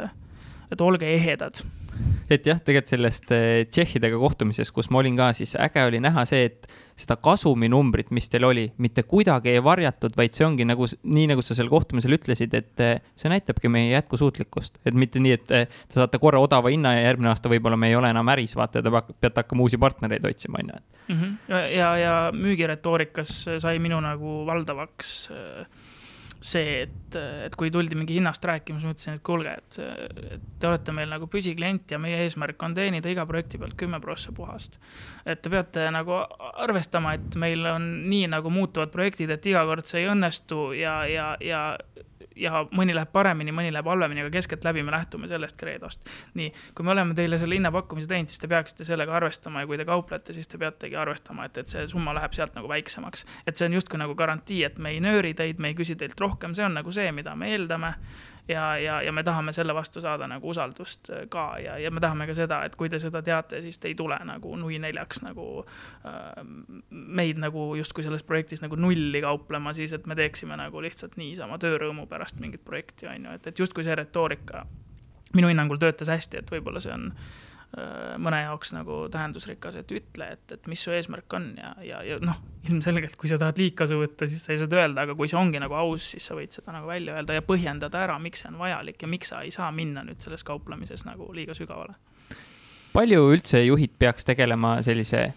[0.71, 1.63] et olge ehedad
[2.27, 6.25] et jah, tegelikult sellest äh, tšehhidega kohtumisest, kus ma olin ka, siis äge oli näha
[6.27, 10.87] see, et seda kasuminumbrit, mis teil oli, mitte kuidagi ei varjatud, vaid see ongi nagu,
[10.87, 14.81] nii nagu sa seal kohtumisel ütlesid, et eh, see näitabki meie jätkusuutlikkust.
[14.85, 17.91] et mitte nii, et eh, te saate korra odava hinna ja järgmine aasta võib-olla me
[17.91, 20.85] ei ole enam äris, vaata, te peate hakkama uusi partnereid otsima, on ju.
[21.07, 21.35] Mhm.
[21.71, 23.33] ja, ja müügiretoorikas
[23.63, 25.85] sai minu nagu valdavaks äh,
[26.47, 29.79] see, et, et kui tuldi mingi hinnast rääkima, siis ma ütlesin, et kuulge, et,
[30.37, 33.99] et te olete meil nagu püsiklient ja meie eesmärk on teenida iga projekti pealt kümme
[34.03, 34.79] prossa puhast.
[35.25, 36.21] et te peate nagu
[36.65, 40.99] arvestama, et meil on nii nagu muutuvad projektid, et iga kord see ei õnnestu ja,
[41.11, 41.63] ja, ja
[42.39, 46.07] ja mõni läheb paremini, mõni läheb halvemini, aga keskeltläbi me lähtume sellest kreedost.
[46.37, 49.77] nii, kui me oleme teile selle hinnapakkumise teinud, siis te peaksite sellega arvestama ja kui
[49.77, 53.25] te kauplete, siis te peategi arvestama, et, et see summa läheb sealt nagu väiksemaks.
[53.47, 56.19] et see on justkui nagu garantii, et me ei nööri teid, me ei küsi teilt
[56.19, 57.95] rohkem, see on nagu see, mida me eeldame
[58.47, 61.47] ja, ja, ja me tahame selle vastu saada nagu usaldust äh, ka.
[61.63, 64.17] Ja, ja me tahame ka seda, et kui te seda teate, siis te ei tule
[64.27, 65.47] nagu nui neljaks nagu
[66.07, 66.43] äh,
[66.91, 71.59] meid nagu justkui selles projektis nagu nulli kauplema, siis et me teeksime nagu lihtsalt niisama
[71.61, 74.65] töörõõmu pärast mingit projekti, on ju, et, et justkui see retoorika
[75.35, 77.11] minu hinnangul töötas hästi, et võib-olla see on
[78.23, 82.17] mõne jaoks nagu tähendusrikas, et ütle, et, et mis su eesmärk on ja, ja, ja
[82.23, 85.29] noh, ilmselgelt, kui sa tahad liigkasu võtta, siis sa ei saa seda öelda, aga kui
[85.29, 88.43] see ongi nagu aus, siis sa võid seda nagu välja öelda ja põhjendada ära, miks
[88.43, 91.97] see on vajalik ja miks sa ei saa minna nüüd selles kauplemises nagu liiga sügavale.
[92.93, 95.27] palju üldse juhid peaks tegelema sellise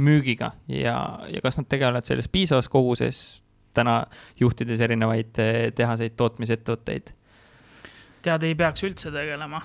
[0.00, 0.96] müügiga ja,
[1.28, 3.42] ja kas nad tegelevad selles piisavas koguses
[3.76, 4.04] täna
[4.40, 7.12] juhtides erinevaid eh, tehaseid, tootmisettevõtteid?
[8.24, 9.62] tead, ei peaks üldse tegelema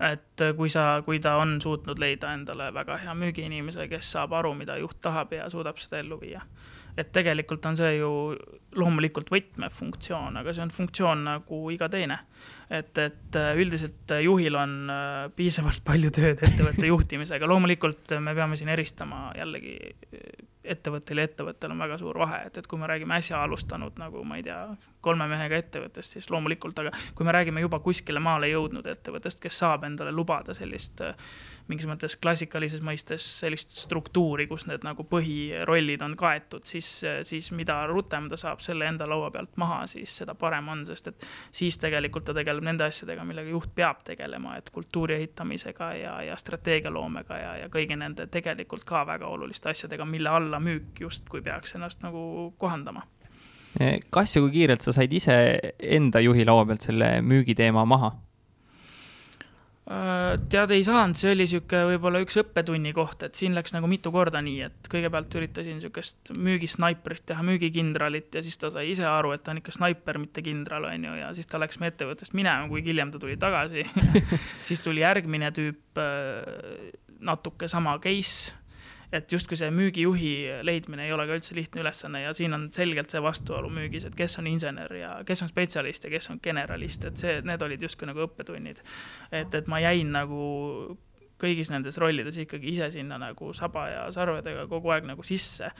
[0.00, 4.54] et kui sa, kui ta on suutnud leida endale väga hea müügiinimese, kes saab aru,
[4.56, 6.40] mida juht tahab ja suudab seda ellu viia.
[6.98, 8.08] et tegelikult on see ju
[8.76, 12.18] loomulikult võtmefunktsioon, aga see on funktsioon nagu iga teine.
[12.70, 18.72] et, et üldiselt juhil on äh, piisavalt palju tööd ettevõtte juhtimisega, loomulikult me peame siin
[18.72, 19.76] eristama jällegi
[20.64, 24.24] ettevõttel ja ettevõttel on väga suur vahe, et, et kui me räägime äsja alustanud nagu
[24.24, 24.60] ma ei tea,
[25.00, 29.62] kolme mehega ettevõttest, siis loomulikult, aga kui me räägime juba kuskile maale jõudnud ettevõttest, kes
[29.62, 31.02] saab endale lubada sellist
[31.70, 36.88] mingis mõttes klassikalises mõistes sellist struktuuri, kus need nagu põhirollid on kaetud, siis,
[37.26, 41.12] siis mida rutem ta saab selle enda laua pealt maha, siis seda parem on, sest
[41.12, 41.28] et
[41.60, 46.40] siis tegelikult ta tegeleb nende asjadega, millega juht peab tegelema, et kultuuri ehitamisega ja, ja
[46.40, 51.78] strateegialoomega ja, ja kõigi nende tegelikult ka väga oluliste asjadega, mille alla müük justkui peaks
[51.78, 53.06] ennast nagu kohandama
[54.10, 55.36] kas ja kui kiirelt sa said ise
[55.78, 58.14] enda juhi laua pealt selle müügiteema maha?
[59.90, 63.88] Äh, tead, ei saanud, see oli sihuke võib-olla üks õppetunni koht, et siin läks nagu
[63.90, 69.08] mitu korda nii, et kõigepealt üritasin sihukest müügisnaiprist teha müügikindralit ja siis ta sai ise
[69.10, 71.90] aru, et ta on ikka snaiper, mitte kindral, on ju, ja siis ta läks meie
[71.90, 73.82] ettevõttest minema, kuigi hiljem ta tuli tagasi.
[74.68, 76.94] Siis tuli järgmine tüüp, äh,
[77.26, 78.54] natuke sama case
[79.12, 80.32] et justkui see müügijuhi
[80.66, 84.16] leidmine ei ole ka üldse lihtne ülesanne ja siin on selgelt see vastuolu müügis, et
[84.18, 87.82] kes on insener ja kes on spetsialist ja kes on generalist, et see, need olid
[87.82, 88.82] justkui nagu õppetunnid.
[89.32, 90.44] et, et ma jäin nagu
[91.40, 95.70] kõigis nendes rollides ikkagi ise sinna nagu saba ja sarvedega kogu aeg nagu sisse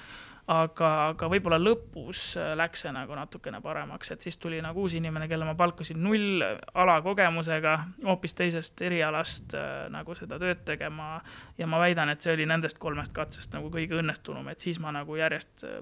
[0.51, 4.97] aga, aga võib-olla lõpus äh, läks see nagu natukene paremaks, et siis tuli nagu uus
[4.99, 6.43] inimene, kelle ma palkasin null
[6.75, 11.21] alakogemusega, hoopis teisest erialast äh, nagu seda tööd tegema.
[11.59, 14.93] ja ma väidan, et see oli nendest kolmest katsest nagu kõige õnnestunum, et siis ma
[14.95, 15.81] nagu järjest äh,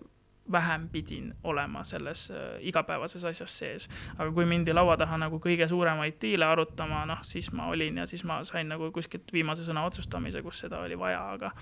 [0.52, 3.88] vähem pidin olema selles äh, igapäevases asjas sees.
[4.16, 8.06] aga kui mindi laua taha nagu kõige suuremaid diile arutama, noh, siis ma olin ja
[8.06, 11.52] siis ma sain nagu kuskilt viimase sõna otsustamise, kus seda oli vaja, aga.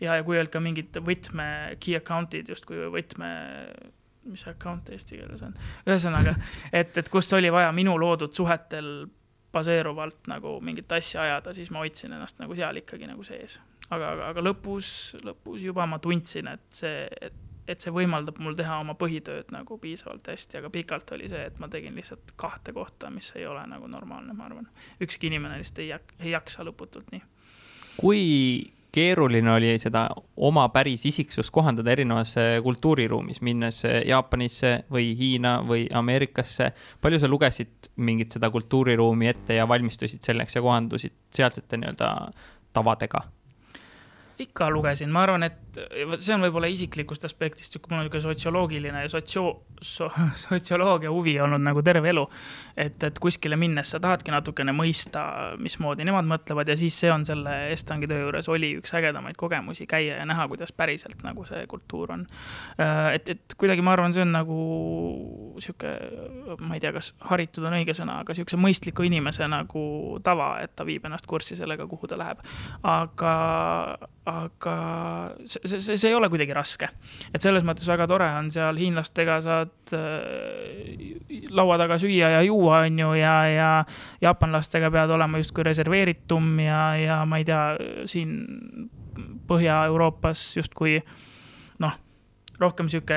[0.00, 1.48] ja, ja kui olid ka mingid võtme
[1.80, 3.32] key account'id justkui võtme
[4.24, 5.54] mis see account eesti keeles on,
[5.88, 6.36] ühesõnaga,
[6.72, 8.92] et, et kus oli vaja minu loodud suhetel
[9.52, 13.58] baseeruvalt nagu mingit asja ajada, siis ma hoidsin ennast nagu seal ikkagi nagu sees.
[13.90, 14.90] aga, aga, aga lõpus,
[15.26, 19.78] lõpus juba ma tundsin, et see, et et see võimaldab mul teha oma põhitööd nagu
[19.78, 23.62] piisavalt hästi, aga pikalt oli see, et ma tegin lihtsalt kahte kohta, mis ei ole
[23.70, 24.68] nagu normaalne, ma arvan.
[25.02, 27.22] ükski inimene lihtsalt ei jak-, ei jaksa lõputult nii.
[27.96, 28.22] kui
[28.92, 30.04] keeruline oli seda
[30.36, 36.72] oma päris isiksust kohandada erinevas kultuuriruumis, minnes Jaapanisse või Hiina või Ameerikasse.
[37.00, 42.10] palju sa lugesid mingit seda kultuuriruumi ette ja valmistusid selleks ja kohandusid sealsete nii-öelda
[42.72, 43.24] tavadega?
[44.42, 45.78] Ikka lugesin, ma arvan, et
[46.20, 50.10] see on võib-olla isiklikust aspektist, mul on niisugune sotsioloogiline ja sotsio- so,,
[50.44, 52.24] sotsioloogia huvi olnud nagu terve elu.
[52.76, 55.24] et, et kuskile minnes sa tahadki natukene mõista,
[55.60, 59.86] mismoodi nemad mõtlevad ja siis see on selle Estangi töö juures oli üks ägedamaid kogemusi
[59.90, 62.26] käia ja näha, kuidas päriselt nagu see kultuur on.
[62.80, 64.58] Äh, et, et kuidagi ma arvan, see on nagu
[65.62, 65.92] sihuke,
[66.60, 69.84] ma ei tea, kas haritud on õige sõna, aga sihukese mõistliku inimese nagu
[70.24, 72.42] tava, et ta viib ennast kurssi sellega, kuhu ta läheb.
[72.88, 73.34] aga,
[74.32, 74.74] aga
[75.44, 76.88] see, see, see, ei ole kuidagi raske.
[77.34, 82.82] et selles mõttes väga tore on seal hiinlastega saad äh, laua taga süüa ja juua,
[82.86, 83.70] on ju, ja, ja
[84.24, 87.62] jaapanlastega pead olema justkui reserveeritum ja, ja ma ei tea,
[88.10, 88.90] siin
[89.48, 90.94] Põhja-Euroopas justkui
[91.84, 91.96] noh,
[92.60, 93.16] rohkem sihuke,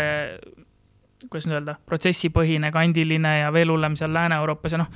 [1.30, 4.92] kuidas nüüd öelda, protsessipõhine, kandiline ja veel hullem seal Lääne-Euroopas ja noh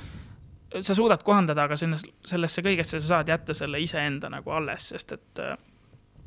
[0.80, 5.16] sa suudad kohandada, aga selles, sellesse kõigesse sa saad jätta selle iseenda nagu alles, sest
[5.16, 5.56] et äh,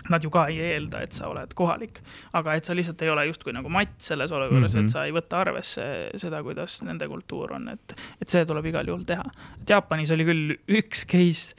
[0.10, 2.02] nad ju ka ei eelda, et sa oled kohalik,
[2.34, 4.80] aga et sa lihtsalt ei ole justkui nagu matt selles olukorras mm, -hmm.
[4.80, 4.94] et mhm.
[4.96, 5.86] sa ei võta arvesse
[6.16, 9.24] seda, kuidas nende kultuur on, et, et see tuleb igal juhul teha.
[9.62, 11.56] et Jaapanis oli küll üks case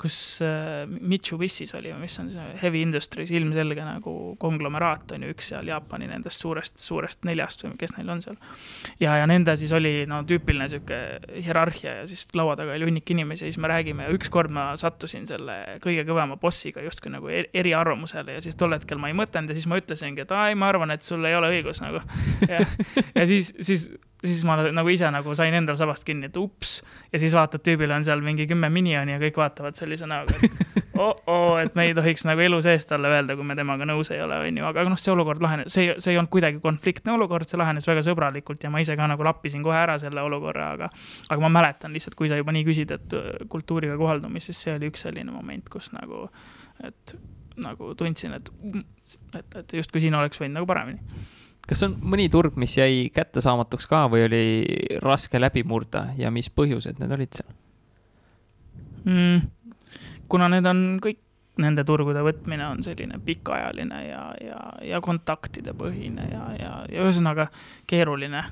[0.00, 5.48] kus äh, Mitsubishis oli, mis on see heavy industries ilmselge nagu konglomeraat on ju üks
[5.54, 8.36] seal Jaapani nendest suurest, suurest neljast või kes neil on seal.
[9.00, 11.00] ja, ja nende siis oli no tüüpiline sihuke
[11.38, 14.66] hierarhia ja siis laua taga oli hunnik inimesi ja siis me räägime ja ükskord ma
[14.76, 19.54] sattusin selle kõige kõvema bossiga justkui nagu eriarvamusele ja siis tol hetkel ma ei mõtelnud
[19.54, 22.04] ja siis ma ütlesingi, et aa ei, ma arvan, et sul ei ole õigus nagu.
[22.50, 23.88] ja siis, siis
[24.24, 26.78] siis ma nagu ise nagu sain endal sabast kinni, et ups.
[27.12, 30.56] ja siis vaatad, tüübil on seal mingi kümme minioni ja kõik vaatavad sellise näoga, et
[31.04, 34.22] oh-oo, et me ei tohiks nagu elu sees talle öelda, kui me temaga nõus ei
[34.24, 37.48] ole, on ju, aga noh, see olukord lahenes, see, see ei olnud kuidagi konfliktne olukord,
[37.50, 40.90] see lahenes väga sõbralikult ja ma ise ka nagu lappisin kohe ära selle olukorra, aga.
[41.28, 44.76] aga ma mäletan lihtsalt, kui sa juba nii küsid, et äh, kultuuriga kohaldumist, siis see
[44.78, 46.26] oli üks selline moment, kus nagu,
[46.84, 47.16] et
[47.60, 48.50] nagu tundsin, et,
[49.38, 51.02] et, et justkui siin oleks võinud nagu paremini
[51.68, 54.44] kas on mõni turg, mis jäi kättesaamatuks ka või oli
[55.02, 57.52] raske läbi murda ja mis põhjused need olid seal
[59.04, 59.46] mm,?
[60.28, 61.20] kuna need on kõik,
[61.60, 67.46] nende turgude võtmine on selline pikaajaline ja, ja, ja kontaktide põhine ja, ja, ja ühesõnaga
[67.90, 68.42] keeruline,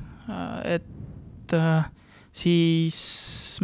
[0.69, 1.57] et
[2.33, 2.99] siis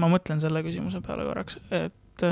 [0.03, 2.27] ma mõtlen selle küsimuse peale korraks, et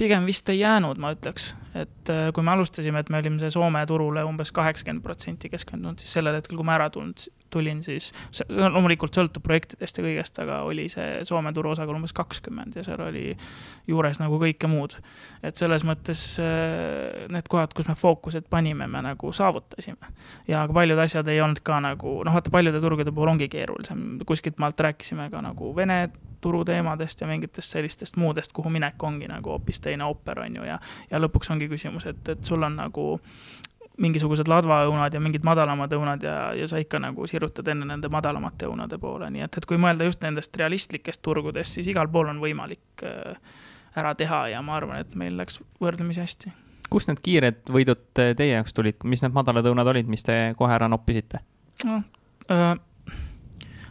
[0.00, 3.82] pigem vist ei jäänud, ma ütleks, et äh, kui me alustasime, et me olime Soome
[3.86, 8.46] turule umbes kaheksakümmend protsenti keskendunud, siis sellel hetkel, kui ma ära tulnud, tulin, siis see
[8.48, 13.02] loomulikult sõltub projektidest ja kõigest, aga oli see Soome turu osakaal umbes kakskümmend ja seal
[13.04, 13.26] oli
[13.90, 14.96] juures nagu kõike muud.
[15.42, 20.14] et selles mõttes äh, need kohad, kus me fookused panime, me nagu saavutasime.
[20.48, 24.24] ja ka paljud asjad ei olnud ka nagu, noh, vaata paljude turgude puhul ongi keerulisem,
[24.26, 26.02] kuskilt maalt rääkisime ka nagu Vene
[26.40, 30.78] turuteemadest ja mingitest sellistest muudest, kuhu minek ongi nagu hoopis teine ooper, on ju, ja
[31.10, 33.06] ja lõpuks ongi küsimus, et, et sul on nagu
[34.00, 38.68] mingisugused ladvaõunad ja mingid madalamad õunad ja, ja sa ikka nagu sirutad enne nende madalamate
[38.70, 42.40] õunade poole, nii et, et kui mõelda just nendest realistlikest turgudest, siis igal pool on
[42.42, 43.36] võimalik äh,
[44.00, 46.52] ära teha ja ma arvan, et meil läks võrdlemisi hästi.
[46.90, 50.74] kust need kiired võidud teie jaoks tulid, mis need madalad õunad olid, mis te kohe
[50.74, 51.44] ära noppisite?
[51.84, 52.04] noh
[52.50, 52.72] äh,,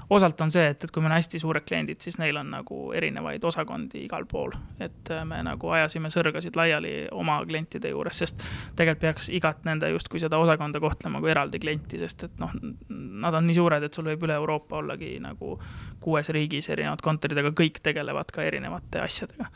[0.09, 2.79] osalt on see, et, et kui meil on hästi suured kliendid, siis neil on nagu
[2.97, 4.55] erinevaid osakondi igal pool.
[4.79, 8.41] et äh, me nagu ajasime sõrgasid laiali oma klientide juures, sest
[8.75, 12.53] tegelikult peaks igat nende justkui seda osakonda kohtlema kui eraldi klienti, sest et noh,
[12.89, 15.57] nad on nii suured, et sul võib üle Euroopa ollagi nagu
[16.01, 19.49] kuues riigis erinevad kontorid, aga kõik tegelevad ka erinevate asjadega.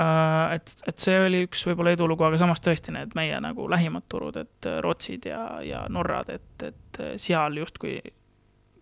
[0.00, 4.08] Äh, et, et see oli üks võib-olla edulugu, aga samas tõesti need meie nagu lähimad
[4.10, 8.00] turud, et Rootsid ja, ja Norrad, et, et seal justkui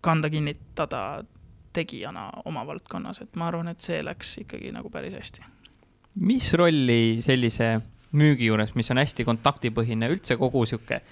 [0.00, 1.02] kanda kinnitada
[1.72, 5.44] tegijana oma valdkonnas, et ma arvan, et see läks ikkagi nagu päris hästi.
[6.18, 7.76] mis rolli sellise
[8.18, 11.02] müügi juures, mis on hästi kontaktipõhine, üldse kogu sihuke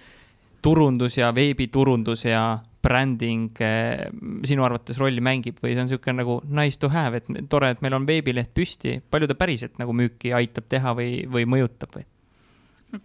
[0.63, 4.07] turundus ja veebiturundus ja bränding eh,
[4.47, 7.85] sinu arvates rolli mängib või see on niisugune nagu nice to have, et tore, et
[7.85, 12.07] meil on veebileht püsti, palju ta päriselt nagu müüki aitab teha või, või mõjutab või?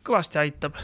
[0.08, 0.78] kõvasti aitab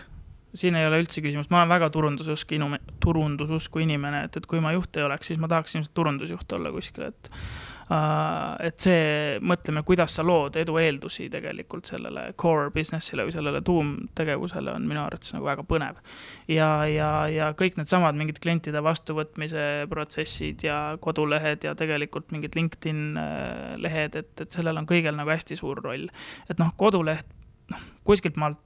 [0.57, 4.61] siin ei ole üldse küsimust, ma olen väga turundususk inum-, turundususku inimene, et, et kui
[4.63, 8.55] ma juht ei oleks, siis ma tahaks ilmselt turundusjuht olla kuskil, et uh,.
[8.63, 14.73] et see mõtlemine, kuidas sa lood edu eeldusi tegelikult sellele core business'ile või sellele tuumtegevusele
[14.73, 16.01] on minu arvates nagu väga põnev.
[16.51, 23.03] ja, ja, ja kõik needsamad mingid klientide vastuvõtmise protsessid ja kodulehed ja tegelikult mingid LinkedIn
[23.21, 26.09] äh, lehed, et, et sellel on kõigel nagu hästi suur roll.
[26.49, 27.27] et noh, koduleht,
[27.71, 28.59] noh, kuskilt maalt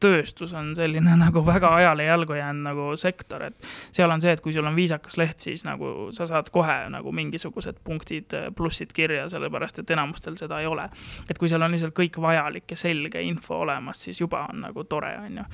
[0.00, 4.42] tööstus on selline nagu väga ajale jalgu jäänud nagu sektor, et seal on see, et
[4.44, 9.28] kui sul on viisakas leht, siis nagu sa saad kohe nagu mingisugused punktid, plussid kirja,
[9.32, 10.88] sellepärast et enamustel seda ei ole.
[11.28, 14.84] et kui seal on lihtsalt kõik vajalik ja selge info olemas, siis juba on nagu
[14.84, 15.46] tore, on ju.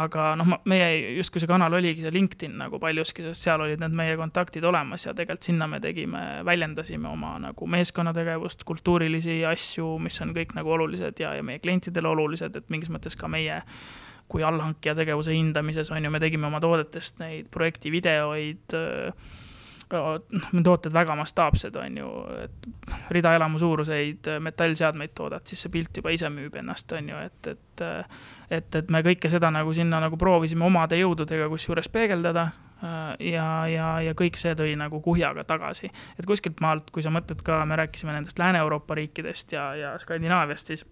[0.00, 3.96] aga noh, meie justkui see kanal oligi see LinkedIn nagu paljuski, sest seal olid need
[3.96, 10.20] meie kontaktid olemas ja tegelikult sinna me tegime, väljendasime oma nagu meeskonnategevust, kultuurilisi asju, mis
[10.24, 13.60] on kõik nagu olulised ja, ja meie klientidele olulised, et mingis mõttes ka meie
[14.30, 18.78] kui allhankija tegevuse hindamises on ju, me tegime oma toodetest neid projekti videoid
[19.90, 22.10] noh, need tooted väga mastaapsed, on ju,
[22.44, 22.68] et
[23.16, 27.84] ridaelamu suuruseid metallseadmeid toodad, siis see pilt juba ise müüb ennast, on ju, et, et
[28.50, 32.48] et, et me kõike seda nagu sinna nagu proovisime omade jõududega kusjuures peegeldada
[33.22, 35.90] ja, ja, ja kõik see tõi nagu kuhjaga tagasi.
[36.18, 40.72] et kuskilt maalt, kui sa mõtled ka, me rääkisime nendest Lääne-Euroopa riikidest ja, ja Skandinaaviast,
[40.72, 40.84] siis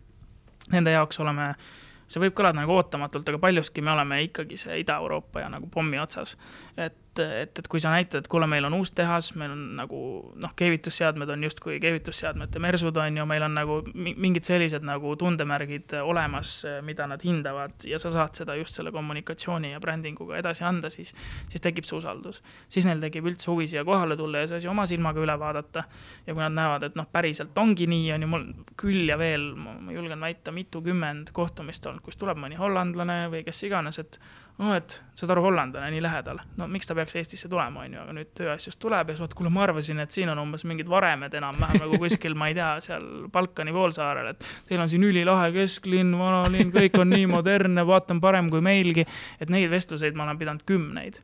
[0.72, 4.80] nende jaoks oleme äh, see võib kõlada nagu ootamatult, aga paljuski me oleme ikkagi see
[4.82, 6.36] Ida-Euroopa ja nagu pommi otsas.
[6.76, 9.62] et et, et, et kui sa näitad, et kuule, meil on uus tehas, meil on
[9.78, 10.00] nagu
[10.40, 15.96] noh, keevitusseadmed on justkui keevitusseadmete mersud, on ju, meil on nagu mingid sellised nagu tundemärgid
[16.02, 16.54] olemas,
[16.87, 21.14] mida nad hindavad ja sa saad seda just selle kommunikatsiooni ja brändinguga edasi anda, siis,
[21.48, 22.42] siis tekib see usaldus.
[22.68, 25.85] siis neil tekib üldse huvi siia kohale tulla ja see asi oma silmaga üle vaadata.
[26.26, 28.48] ja kui nad näevad, et noh, päriselt ongi nii, on ju, mul
[28.81, 33.62] küll ja veel, ma julgen väita, mitukümmend kohtumist olnud, kus tuleb mõni hollandlane või kes
[33.68, 34.20] iganes, et
[34.58, 38.00] no et saad aru, hollandlane nii lähedal, no miks ta peaks Eestisse tulema, on ju,
[38.02, 40.90] aga nüüd tööasjus tuleb ja siis vaat, kuule, ma arvasin, et siin on umbes mingid
[40.90, 45.50] varemed enam-vähem nagu kuskil, ma ei tea, seal Balkani poolsaarel, et teil on siin ülilahe
[45.54, 49.06] kesklinn, vanalinn, kõik on nii modernne, vaatan parem kui meilgi.
[49.40, 51.22] et neid vestluseid ma olen pidanud kümneid.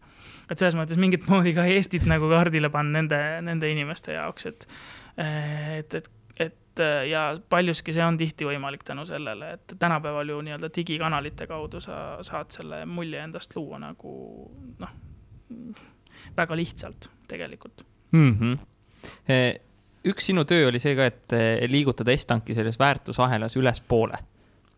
[0.50, 4.68] et selles mõttes mingit moodi ka Eestit nagu kaardile panna nende, nende inimeste jaoks, et,
[5.18, 6.10] et, et
[6.74, 11.46] et äh, ja paljuski see on tihti võimalik tänu sellele, et tänapäeval ju nii-öelda digikanalite
[11.46, 14.14] kaudu sa saad selle mulje endast luua nagu
[14.78, 14.94] noh,
[16.36, 18.36] väga lihtsalt tegelikult mm.
[18.40, 19.60] -hmm.
[20.04, 24.18] üks sinu töö oli see ka, et eh, liigutada Estanki selles väärtusahelas ülespoole.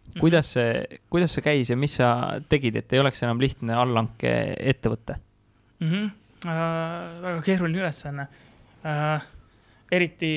[0.06, 0.20] Mhm.
[0.20, 4.54] kuidas see, kuidas see käis ja mis sa tegid, et ei oleks enam lihtne allhanke
[4.58, 5.16] ettevõte
[5.80, 5.90] mm?
[5.90, 6.10] -hmm.
[6.46, 8.28] Äh, väga keeruline ülesanne
[8.84, 9.22] äh,
[9.92, 10.30] eriti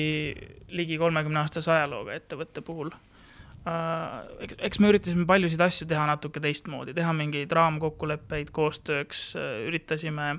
[0.74, 4.52] ligi kolmekümne aastase ajalooga ettevõtte puhul äh,.
[4.58, 10.36] eks me üritasime paljusid asju teha natuke teistmoodi, teha mingeid raamkokkuleppeid koostööks, äh, üritasime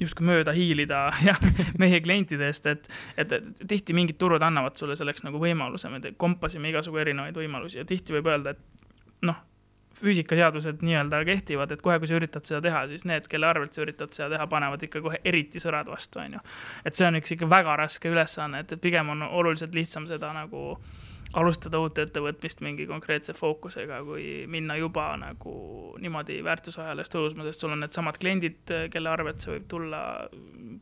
[0.00, 1.36] justkui mööda hiilida ja
[1.78, 2.88] meie klientidest, et,
[3.20, 3.34] et
[3.68, 8.16] tihti mingid turud annavad sulle selleks nagu võimaluse, me kompasime igasugu erinevaid võimalusi ja tihti
[8.16, 9.38] võib öelda, et noh
[9.98, 13.84] füüsikaseadused nii-öelda kehtivad, et kohe, kui sa üritad seda teha, siis need, kelle arvelt sa
[13.84, 16.44] üritad seda teha, panevad ikka kohe eriti sõrad vastu, on ju.
[16.84, 20.32] et see on üks ikka väga raske ülesanne, et, et pigem on oluliselt lihtsam seda
[20.36, 20.78] nagu
[21.34, 25.54] alustada uut ettevõtmist mingi konkreetse fookusega, kui minna juba nagu
[26.02, 30.02] niimoodi väärtusahelas tõusma, sest sul on needsamad kliendid, kelle arvelt see võib tulla,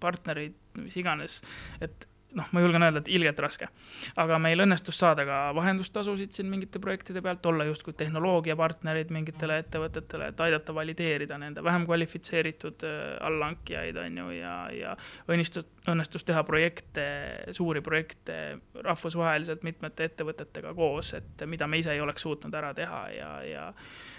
[0.02, 1.40] partnerid, mis iganes,
[1.84, 3.68] et noh, ma julgen öelda, et ilgelt raske.
[4.16, 10.30] aga meil õnnestus saada ka vahendustasusid siin mingite projektide pealt, olla justkui tehnoloogiapartnerid mingitele ettevõtetele,
[10.32, 14.96] et aidata valideerida nende vähem kvalifitseeritud äh, allhankijaid, on ju, ja, ja
[15.28, 17.06] õnnistus, õnnestus teha projekte,
[17.50, 18.38] suuri projekte
[18.80, 23.70] rahvusvaheliselt mitmete ettevõtetega koos, et mida me ise ei oleks suutnud ära teha ja, ja,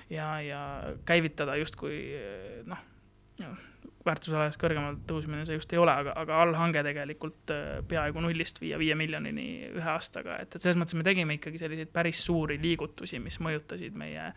[0.10, 0.64] ja, ja
[1.06, 2.02] käivitada justkui
[2.70, 2.90] noh
[4.06, 8.80] väärtusalast kõrgemale tõusmine see just ei ole, aga, aga allhange tegelikult äh, peaaegu nullist viia
[8.82, 13.22] viie miljonini ühe aastaga, et, et selles mõttes me tegime ikkagi selliseid päris suuri liigutusi,
[13.24, 14.32] mis mõjutasid meie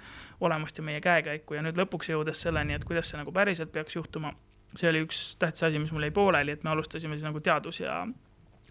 [0.47, 1.59] olemust ja meie käekäiku.
[1.59, 4.33] Ja nüüd lõpuks jõudes selleni, et kuidas see nagu päriselt peaks juhtuma,
[4.75, 7.83] see oli üks tähtis asi, mis mul jäi pooleli, et me alustasime siis nagu teadus-
[7.83, 8.05] ja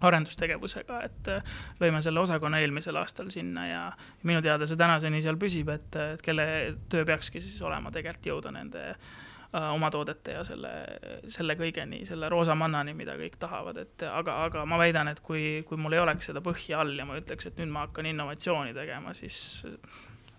[0.06, 3.86] arendustegevusega, et äh, lõime selle osakonna eelmisel aastal sinna ja
[4.24, 6.48] minu teada see tänaseni seal püsib, et, et kelle
[6.92, 9.25] töö peakski siis olema tegelikult jõuda nende Äh,
[9.56, 10.72] oma toodete ja selle,
[11.32, 15.64] selle kõigeni, selle roosa mannani, mida kõik tahavad, et aga, aga ma väidan, et kui,
[15.68, 18.76] kui mul ei oleks seda põhja all ja ma ütleks, et nüüd ma hakkan innovatsiooni
[18.76, 19.40] tegema, siis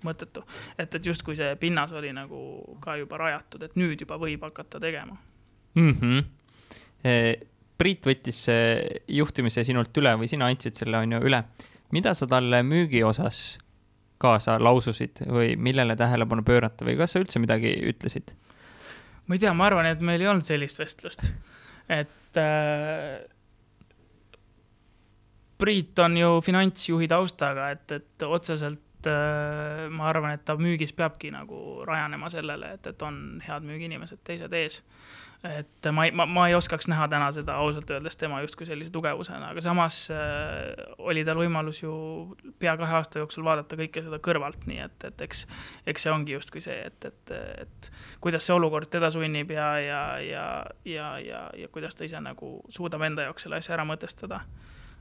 [0.05, 0.45] mõttetu.
[0.79, 2.39] et, et justkui see pinnas oli nagu
[2.85, 5.17] ka juba rajatud, et nüüd juba võib hakata tegema
[5.75, 5.93] mm.
[6.01, 6.25] -hmm.
[7.77, 8.47] Priit võttis
[9.09, 11.45] juhtimise sinult üle või sina andsid selle, on ju, üle.
[11.93, 13.59] mida sa talle müügi osas
[14.19, 18.33] kaasa laususid või millele tähelepanu pöörata või kas sa üldse midagi ütlesid?
[19.27, 21.31] Ma ei tea, ma arvan, et meil ei olnud sellist vestlust,
[21.89, 23.25] et äh,
[25.57, 31.31] Priit on ju finantsjuhi taustaga, et, et otseselt äh, ma arvan, et ta müügis peabki
[31.33, 34.83] nagu rajanema sellele, et, et on head müügiinimesed teised ees
[35.45, 38.93] et ma ei, ma, ma ei oskaks näha täna seda ausalt öeldes tema justkui sellise
[38.95, 41.93] tugevusena, aga samas äh, oli tal võimalus ju
[42.63, 45.45] pea kahe aasta jooksul vaadata kõike seda kõrvalt, nii et, et eks,
[45.87, 47.35] eks see ongi justkui see, et, et,
[47.67, 47.91] et
[48.25, 50.47] kuidas see olukord teda sunnib ja, ja, ja,
[50.89, 54.43] ja, ja, ja kuidas ta ise nagu suudab enda jaoks selle asja ära mõtestada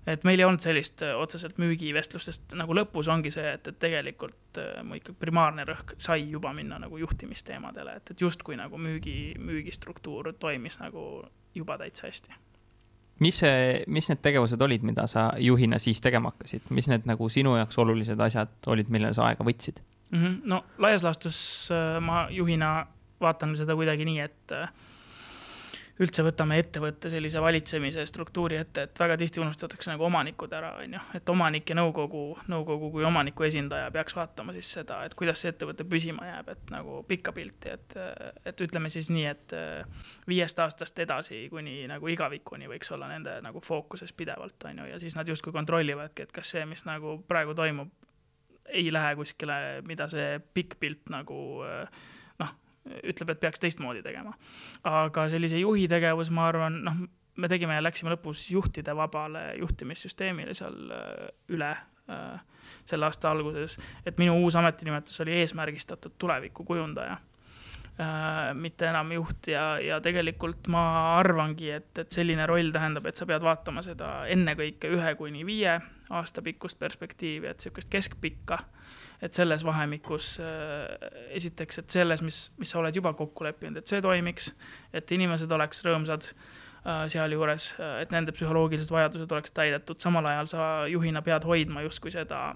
[0.08, 4.60] et meil ei olnud sellist äh, otseselt müügivestlustest, nagu lõpus ongi see, et, et tegelikult
[4.62, 9.36] äh, mu ikka primaarne rõhk sai juba minna nagu juhtimisteemadele, et, et justkui nagu müügi,
[9.42, 11.26] müügistruktuur toimis nagu
[11.56, 12.38] juba täitsa hästi.
[13.20, 17.30] mis see, mis need tegevused olid, mida sa juhina siis tegema hakkasid, mis need nagu
[17.30, 19.82] sinu jaoks olulised asjad olid, millele sa aega võtsid
[20.12, 20.20] mm?
[20.20, 20.42] -hmm.
[20.46, 22.88] no laias laastus äh, ma juhina
[23.22, 24.52] vaatan seda kuidagi nii, et
[26.04, 30.96] üldse võtame ettevõtte sellise valitsemise struktuuri ette, et väga tihti unustatakse nagu omanikud ära, on
[30.98, 35.40] ju, et omanik ja nõukogu, nõukogu kui omaniku esindaja peaks vaatama siis seda, et kuidas
[35.42, 37.96] see ettevõte püsima jääb, et nagu pikka pilti, et,
[38.52, 39.56] et ütleme siis nii, et
[40.28, 45.00] viiest aastast edasi kuni nagu igavikuni võiks olla nende nagu fookuses pidevalt, on ju, ja
[45.00, 47.94] siis nad justkui kontrollivadki, et kas see, mis nagu praegu toimub,
[48.66, 52.06] ei lähe kuskile, mida see pikk pilt nagu noh,
[52.86, 54.34] ütleb, et peaks teistmoodi tegema.
[54.84, 57.06] aga sellise juhi tegevus, ma arvan, noh,
[57.36, 62.44] me tegime ja läksime lõpus juhtide vabale juhtimissüsteemile seal äh, üle äh,
[62.86, 68.54] selle aasta alguses, et minu uus ametinimetus oli eesmärgistatud tulevikukujundaja äh,.
[68.54, 70.86] mitte enam juht ja, ja tegelikult ma
[71.18, 75.80] arvangi, et, et selline roll tähendab, et sa pead vaatama seda ennekõike ühe kuni viie
[76.10, 78.62] aasta pikkust perspektiivi, et sihukest keskpikka
[79.26, 83.90] et selles vahemikus äh, esiteks, et selles, mis, mis sa oled juba kokku leppinud, et
[83.90, 84.52] see toimiks,
[84.96, 90.52] et inimesed oleks rõõmsad äh, sealjuures, äh, et nende psühholoogilised vajadused oleks täidetud, samal ajal
[90.52, 92.48] sa juhina pead hoidma justkui seda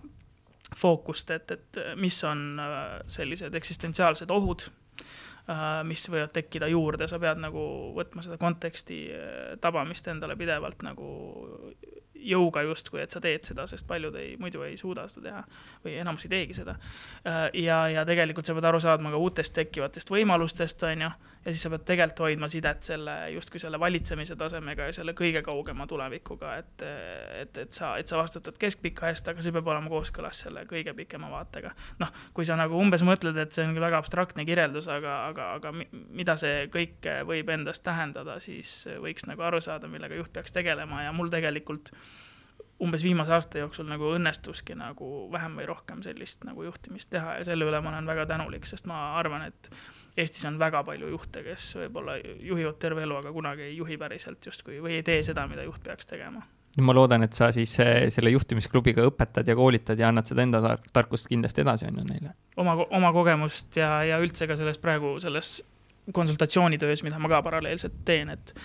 [0.77, 2.61] fookust, et, et mis on
[3.09, 4.67] sellised eksistentsiaalsed ohud,
[5.89, 7.63] mis võivad tekkida juurde, sa pead nagu
[7.95, 8.99] võtma seda konteksti
[9.63, 11.07] tabamist endale pidevalt nagu
[12.19, 15.43] jõuga justkui, et sa teed seda, sest paljud ei, muidu ei suuda seda teha
[15.85, 16.75] või enamus ei teegi seda.
[17.23, 21.11] Äh, ja, ja tegelikult sa pead aru saama ka uutest tekkivatest võimalustest, on ju,
[21.45, 25.41] ja siis sa pead tegelikult hoidma sidet selle justkui selle valitsemise tasemega ja selle kõige
[25.45, 26.85] kaugema tulevikuga, et,
[27.41, 30.93] et, et sa, et sa vastutad keskpika eest, aga see peab olema kooskõlas selle kõige
[30.97, 31.71] pikema vaatega.
[32.03, 35.51] noh, kui sa nagu umbes mõtled, et see on küll väga abstraktne kirjeldus, aga, aga,
[35.59, 40.55] aga mida see kõik võib endast tähendada, siis võiks nagu aru saada, millega juht peaks
[40.55, 41.93] tegelema ja mul tegelikult
[42.83, 47.47] umbes viimase aasta jooksul nagu õnnestuski nagu vähem või rohkem sellist nagu juhtimist teha ja
[47.47, 49.71] selle üle ma olen väga tänulik, sest ma arvan, et
[50.17, 54.45] Eestis on väga palju juhte, kes võib-olla juhivad terve elu, aga kunagi ei juhi päriselt
[54.45, 56.43] justkui või ei tee seda, mida juht peaks tegema.
[56.79, 60.77] ma loodan, et sa siis eh, selle juhtimisklubiga õpetad ja koolitad ja annad seda enda
[60.93, 62.35] tarkust kindlasti edasi, on ju, neile.
[62.57, 65.59] oma, oma kogemust ja, ja üldse ka selles praegu selles
[66.13, 68.55] konsultatsioonitöös, mida ma ka paralleelselt teen, et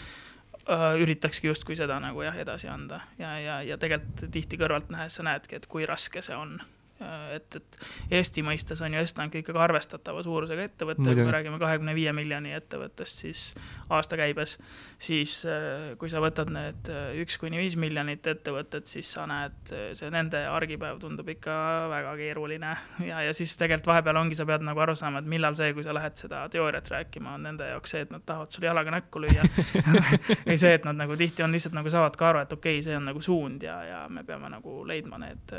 [0.64, 5.18] Äh, üritakski justkui seda nagu jah, edasi anda ja, ja, ja tegelikult tihti kõrvalt nähes
[5.18, 6.54] sa näedki, et kui raske see on
[7.34, 7.78] et, et
[8.20, 12.54] Eesti mõistes on ju Estbank ikkagi arvestatava suurusega ettevõte, kui me räägime kahekümne viie miljoni
[12.54, 13.42] ettevõttest, siis
[13.92, 14.56] aastakäibes,
[15.02, 19.74] siis äh, kui sa võtad need äh, üks kuni viis miljonit ettevõtet, siis sa näed,
[19.98, 21.56] see nende argipäev tundub ikka
[21.90, 22.76] väga keeruline.
[23.04, 25.84] Ja, ja siis tegelikult vahepeal ongi, sa pead nagu aru saama, et millal see, kui
[25.86, 29.22] sa lähed seda teooriat rääkima, on nende jaoks see, et nad tahavad sulle jalaga näkku
[29.24, 29.44] lüüa.
[30.48, 32.86] Või see, et nad nagu tihti on lihtsalt nagu saavad ka aru, et okei okay,,
[32.86, 35.56] see on nagu suund ja, ja me peame nagu leidma need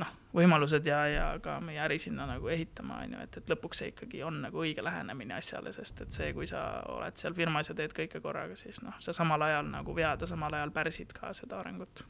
[0.00, 3.80] noh, võimalused ja, ja ka meie äri sinna nagu ehitama, on ju, et, et lõpuks
[3.80, 6.64] see ikkagi on nagu õige lähenemine asjale, sest et see, kui sa
[6.96, 10.30] oled seal firmas ja teed kõike korraga, siis noh, sa samal ajal nagu vead ja
[10.30, 12.04] samal ajal pärsid ka seda arengut.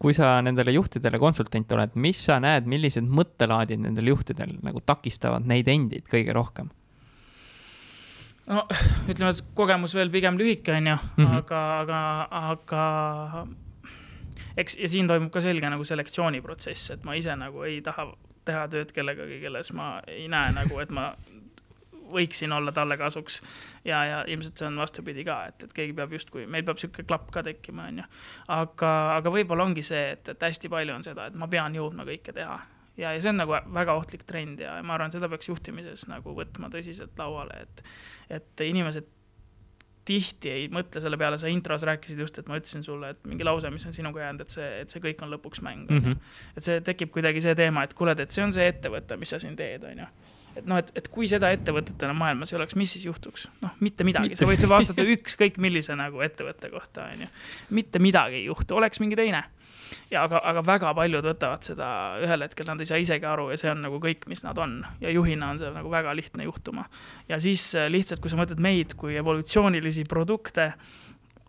[0.00, 5.44] kui sa nendele juhtidele konsultant oled, mis sa näed, millised mõttelaadid nendel juhtidel nagu takistavad
[5.44, 6.72] neid endid kõige rohkem?
[8.46, 8.64] no
[9.10, 11.38] ütleme, et kogemus veel pigem lühike, on ju, mhm.
[11.42, 12.02] aga, aga,
[12.54, 12.84] aga
[14.56, 18.10] eks, ja siin toimub ka selge nagu selektsiooniprotsess, et ma ise nagu ei taha
[18.46, 21.10] teha tööd kellegagi, kelles ma ei näe nagu, et ma
[22.06, 23.40] võiksin olla talle kasuks.
[23.84, 27.02] ja, ja ilmselt see on vastupidi ka, et, et keegi peab justkui, meil peab sihuke
[27.02, 28.06] klapp ka tekkima, on ju.
[28.54, 32.06] aga, aga võib-olla ongi see, et, et hästi palju on seda, et ma pean jõudma
[32.06, 32.60] kõike teha
[32.96, 36.34] ja, ja see on nagu väga ohtlik trend ja ma arvan, seda peaks juhtimises nagu
[36.36, 37.84] võtma tõsiselt lauale, et,
[38.38, 39.10] et inimesed
[40.06, 43.46] tihti ei mõtle selle peale, sa intros rääkisid just, et ma ütlesin sulle, et mingi
[43.46, 46.04] lause, mis on sinuga jäänud, et see, et see kõik on lõpuks mäng mm.
[46.04, 46.38] -hmm.
[46.56, 49.42] et see tekib kuidagi see teema, et kuule, et see on see ettevõte, mis sa
[49.42, 50.08] siin teed, on ju
[50.56, 53.48] et noh, et, et kui seda ettevõtet enam maailmas ei oleks, mis siis juhtuks?
[53.64, 57.28] noh, mitte midagi, sa võid vastata ükskõik millise nagu ettevõtte kohta, on ju.
[57.76, 59.44] mitte midagi ei juhtu, oleks mingi teine
[60.10, 61.88] ja aga, aga väga paljud võtavad seda
[62.22, 64.78] ühel hetkel, nad ei saa isegi aru ja see on nagu kõik, mis nad on.
[65.00, 66.86] ja juhina on see nagu väga lihtne juhtuma.
[67.28, 70.72] ja siis äh, lihtsalt, kui sa mõtled meid kui evolutsioonilisi produkte,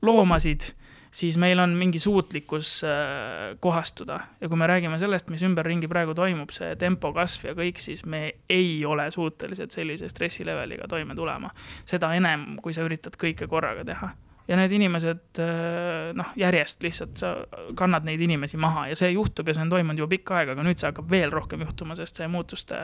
[0.02, 0.72] loomasid,
[1.12, 6.16] siis meil on mingi suutlikkus äh, kohastuda ja kui me räägime sellest, mis ümberringi praegu
[6.18, 11.52] toimub, see tempo kasv ja kõik, siis me ei ole suutelised sellise stressileveliga toime tulema.
[11.86, 14.14] seda enam, kui sa üritad kõike korraga teha
[14.48, 17.34] ja need inimesed äh, noh, järjest lihtsalt sa
[17.78, 20.66] kannad neid inimesi maha ja see juhtub ja see on toimunud juba pikka aega, aga
[20.68, 22.80] nüüd see hakkab veel rohkem juhtuma, sest see muutuste,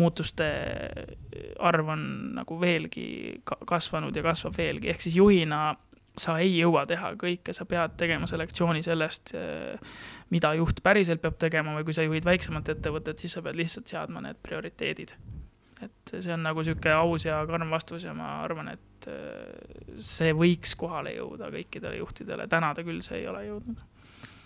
[0.00, 0.48] muutuste
[1.58, 2.02] arv on
[2.40, 3.06] nagu veelgi
[3.44, 5.62] kasvanud ja kasvab veelgi, ehk siis juhina
[6.20, 9.32] sa ei jõua teha kõike, sa pead tegema selektsiooni sellest,
[10.34, 13.88] mida juht päriselt peab tegema või kui sa juhid väiksemat ettevõtet, siis sa pead lihtsalt
[13.88, 15.14] seadma need prioriteedid
[15.84, 20.34] et see on nagu sihuke aus ja karm vastus ja ma arvan, et äh, see
[20.36, 23.80] võiks kohale jõuda kõikidele juhtidele, täna ta küll see ei ole jõudnud.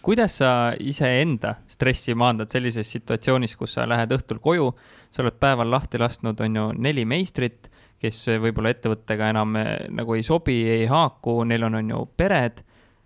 [0.04, 4.70] kuidas sa iseenda stressi maandad sellises situatsioonis, kus sa lähed õhtul koju,
[5.10, 7.70] sa oled päeval lahti lasknud, on ju, neli meistrit,
[8.04, 12.64] kes võib-olla ettevõttega enam äh, nagu ei sobi, ei haaku, neil on, on ju pered.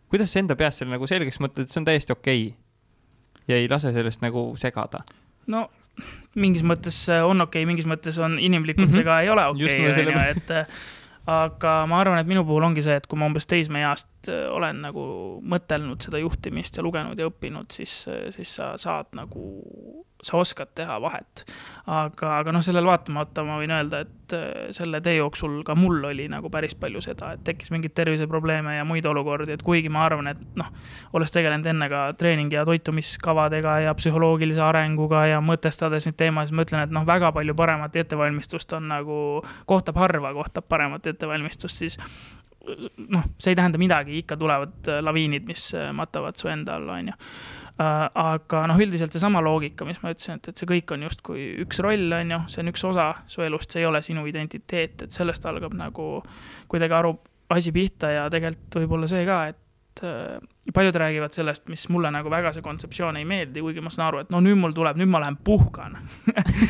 [0.09, 2.57] kuidas sa enda peas selle nagu selgeks mõtled, et see on täiesti okei okay?
[3.49, 5.05] ja ei lase sellest nagu segada?
[5.47, 5.69] no
[6.39, 8.95] mingis mõttes on okei okay,, mingis mõttes on inimlikult mm -hmm.
[8.95, 10.51] see ka ei ole okei okay,, onju, et
[11.29, 14.83] aga ma arvan, et minu puhul ongi see, et kui ma umbes teismeeast äh, olen
[14.83, 15.03] nagu
[15.47, 17.93] mõtelnud seda juhtimist ja lugenud ja õppinud, siis,
[18.35, 19.47] siis sa saad nagu
[20.23, 21.45] sa oskad teha vahet.
[21.87, 26.03] aga, aga noh, sellele vaatamata ma võin öelda, et äh, selle tee jooksul ka mul
[26.11, 30.05] oli nagu päris palju seda, et tekkis mingeid terviseprobleeme ja muid olukordi, et kuigi ma
[30.09, 30.73] arvan, et noh,
[31.15, 36.67] olles tegelenud enne ka treeningi ja toitumiskavadega ja psühholoogilise arenguga ja mõtestades neid teemasid, ma
[36.67, 39.21] ütlen, et noh, väga palju paremat ettevalmistust on nagu,
[39.71, 42.01] kohtab harva, kohtab paremat ettevalmistust, siis
[43.09, 47.17] noh, see ei tähenda midagi, ikka tulevad laviinid, mis matavad su enda alla, on ju
[47.79, 51.45] Äh, aga noh, üldiselt seesama loogika, mis ma ütlesin, et, et see kõik on justkui
[51.63, 55.05] üks roll, on ju, see on üks osa su elust, see ei ole sinu identiteet,
[55.07, 56.09] et sellest algab nagu
[56.73, 57.13] kuidagi aru,
[57.55, 59.61] asi pihta ja tegelikult võib-olla see ka, et
[60.05, 60.39] äh,
[60.75, 64.23] paljud räägivad sellest, mis mulle nagu väga see kontseptsioon ei meeldi, kuigi ma saan aru,
[64.25, 65.99] et no nüüd mul tuleb, nüüd ma lähen puhkan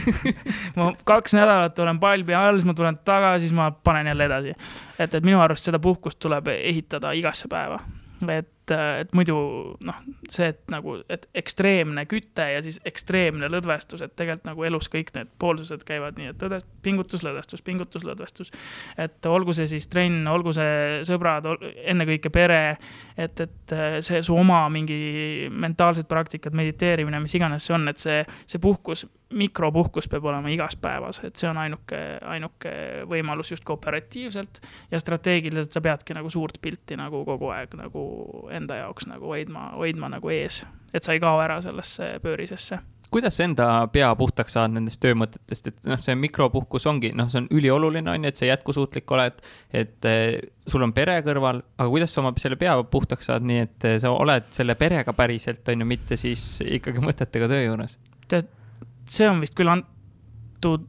[0.79, 4.55] ma kaks nädalat olen palbi all, siis ma tulen tagasi, siis ma panen jälle edasi.
[4.99, 7.81] et, et minu arust seda puhkust tuleb ehitada igasse päeva
[8.27, 9.37] et, et muidu
[9.85, 9.99] noh,
[10.31, 15.13] see, et nagu, et ekstreemne küte ja siis ekstreemne lõdvestus, et tegelikult nagu elus kõik
[15.17, 18.53] need poolsused käivad nii, et lõdvest-, pingutus, lõdvestus, pingutus, lõdvestus.
[18.99, 21.47] et olgu see siis trenn, olgu see sõbrad,
[21.85, 22.63] ennekõike pere,
[23.17, 28.23] et, et see su oma mingi mentaalsed praktikad, mediteerimine, mis iganes see on, et see,
[28.47, 31.99] see puhkus mikropuhkus peab olema igas päevas, et see on ainuke,
[32.33, 32.71] ainuke
[33.09, 34.61] võimalus just kooperatiivselt
[34.91, 38.05] ja strateegiliselt sa peadki nagu suurt pilti nagu kogu aeg nagu
[38.59, 42.81] enda jaoks nagu hoidma, hoidma nagu ees, et sa ei kao ära sellesse pöörisesse
[43.11, 47.41] kuidas sa enda pea puhtaks saad nendest töömõtetest, et noh, see mikropuhkus ongi, noh, see
[47.43, 49.41] on ülioluline, on ju, et sa jätkusuutlik oled,
[49.73, 50.35] et eh,
[50.69, 53.97] sul on pere kõrval, aga kuidas sa oma selle pea puhtaks saad, nii et eh,
[54.03, 57.99] sa oled selle perega päriselt, on ju, mitte siis ikkagi mõtetega töö juures?
[58.29, 58.51] tead,
[59.09, 60.85] see on vist küll antud,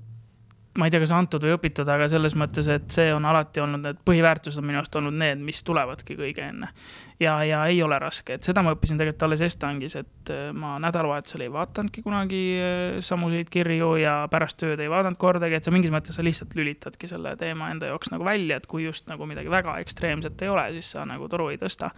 [0.80, 3.84] ma ei tea, kas antud või õpitud, aga selles mõttes, et see on alati olnud,
[3.84, 6.72] need põhiväärtused on minu arust olnud need, mis tulevadki kõige enne.
[7.20, 10.78] ja, ja ei ole raske, et seda ma õppisin tegelikult alles Estangis, et äh, ma
[10.80, 15.76] nädalavahetusel ei vaadanudki kunagi äh, samuseid kirju ja pärast tööd ei vaadanud kordagi, et sa
[15.76, 19.28] mingis mõttes sa lihtsalt lülitadki selle teema enda jaoks nagu välja, et kui just nagu
[19.30, 21.92] midagi väga ekstreemset ei ole, siis sa nagu toru ei tõsta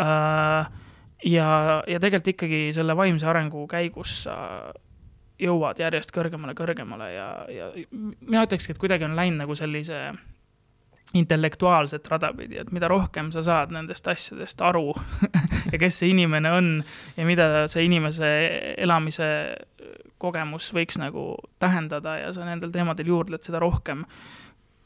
[0.00, 0.68] uh,
[1.26, 1.48] ja,
[1.86, 4.36] ja tegelikult ikkagi selle vaimse arengu käigus sa
[5.38, 10.10] jõuad järjest kõrgemale, kõrgemale ja, ja mina ütlekski, et kuidagi on läinud nagu sellise
[11.16, 14.92] intellektuaalset rada pidi, et mida rohkem sa saad nendest asjadest aru
[15.72, 16.68] ja kes see inimene on
[17.16, 18.28] ja mida see inimese
[18.76, 19.30] elamise
[20.20, 21.30] kogemus võiks nagu
[21.62, 24.04] tähendada ja sa nendel teemadel juurdled, seda rohkem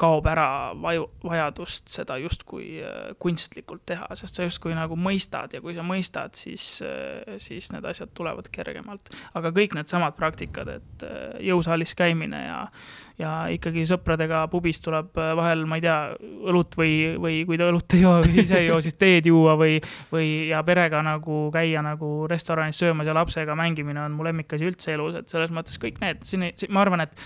[0.00, 0.46] kaob ära
[0.78, 5.84] vaju, vajadust seda justkui äh, kunstlikult teha, sest sa justkui nagu mõistad ja kui sa
[5.86, 9.12] mõistad, siis, äh, siis need asjad tulevad kergemalt.
[9.38, 12.58] aga kõik needsamad praktikad, et äh, jõusaalis käimine ja,
[13.20, 15.98] ja ikkagi sõpradega pubis tuleb vahel, ma ei tea,
[16.50, 19.78] õlut või, või kui te õlut ei joo, ise ei joo, siis teed juua või,
[20.12, 24.96] või ja perega nagu käia nagu restoranis söömas ja lapsega mängimine on mu lemmikasi üldse
[24.96, 27.16] elus, et selles mõttes kõik need, siin, ma arvan, et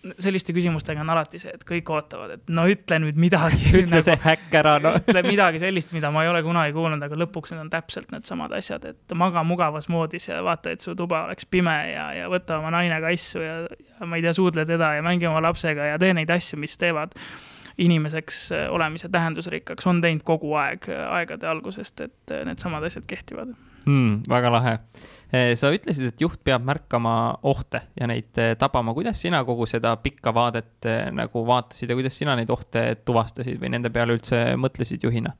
[0.00, 3.60] selliste küsimustega on alati see, et kõik ootavad, et no ütle nüüd midagi.
[3.82, 4.94] ütle nagu, see häkk ära, no.
[5.00, 8.54] ütle midagi sellist, mida ma ei ole kunagi kuulnud, aga lõpuks need on täpselt needsamad
[8.56, 12.58] asjad, et maga mugavas moodis ja vaata, et su tuba oleks pime ja, ja võta
[12.60, 16.00] oma naine kassu ja, ja ma ei tea, suudle teda ja mängi oma lapsega ja
[16.00, 17.16] tee neid asju, mis teevad
[17.80, 23.54] inimeseks olemise tähendusrikkaks, on teinud kogu aeg, aegade algusest, et needsamad asjad kehtivad
[23.86, 24.22] mm,.
[24.28, 24.78] väga lahe
[25.30, 27.14] sa ütlesid, et juht peab märkama
[27.46, 28.94] ohte ja neid eh, tabama.
[28.96, 33.60] kuidas sina kogu seda pikka vaadet eh, nagu vaatasid ja kuidas sina neid ohte tuvastasid
[33.62, 35.36] või nende peale üldse mõtlesid juhina?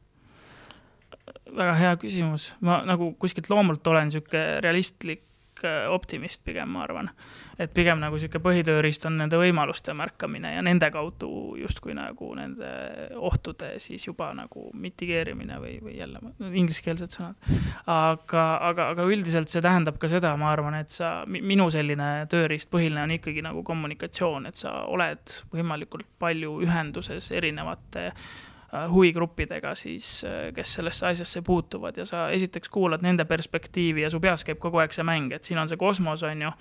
[1.50, 5.24] väga hea küsimus, ma nagu kuskilt loomult olen niisugune realistlik
[5.64, 7.10] Äh, optimist pigem, ma arvan.
[7.58, 12.70] et pigem nagu niisugune põhitööriist on nende võimaluste märkamine ja nende kaudu justkui nagu nende
[13.16, 17.50] ohtude siis juba nagu mitigeerimine või, või jälle ingliskeelsed sõnad.
[17.86, 22.70] aga, aga, aga üldiselt see tähendab ka seda, ma arvan, et sa, minu selline tööriist
[22.72, 28.49] põhiline on ikkagi nagu kommunikatsioon, et sa oled võimalikult palju ühenduses erinevate Äh,
[28.90, 34.20] huvigruppidega siis, äh, kes sellesse asjasse puutuvad ja sa esiteks kuulad nende perspektiivi ja su
[34.20, 36.52] peas käib kogu aeg see mäng, et siin on see kosmos, on ju,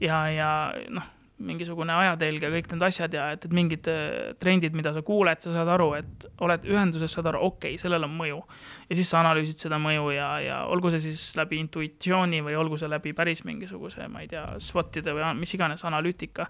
[0.00, 0.52] ja, ja
[0.88, 1.10] noh
[1.42, 5.42] mingisugune ajatelg ja kõik need asjad ja et, et mingid äh, trendid, mida sa kuuled,
[5.42, 8.40] sa saad aru, et oled ühenduses, saad aru, okei okay,, sellel on mõju.
[8.88, 12.78] ja siis sa analüüsid seda mõju ja, ja olgu see siis läbi intuitsiooni või olgu
[12.80, 16.48] see läbi päris mingisuguse, ma ei tea, SWOT-ide või mis iganes analüütika.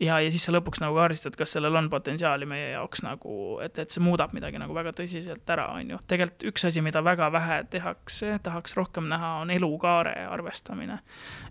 [0.00, 3.78] ja, ja siis sa lõpuks nagu kaardistad, kas sellel on potentsiaali meie jaoks nagu, et,
[3.78, 6.00] et see muudab midagi nagu väga tõsiselt ära, on ju.
[6.06, 11.00] tegelikult üks asi, mida väga vähe tehakse, tahaks rohkem näha, on elukaare arvestamine.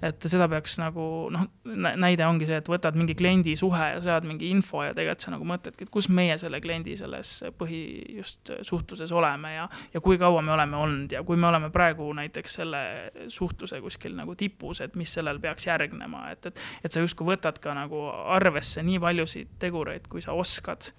[0.01, 1.47] et seda peaks nagu noh,
[1.95, 5.34] näide ongi see, et võtad mingi kliendi suhe ja saad mingi info ja tegelikult sa
[5.34, 7.82] nagu mõtledki, et kus meie selle kliendi selles põhi
[8.17, 12.11] just suhtluses oleme ja, ja kui kaua me oleme olnud ja kui me oleme praegu
[12.17, 12.84] näiteks selle
[13.32, 17.59] suhtluse kuskil nagu tipus, et mis sellel peaks järgnema, et, et, et sa justkui võtad
[17.63, 18.05] ka nagu
[18.36, 20.91] arvesse nii paljusid tegureid, kui sa oskad.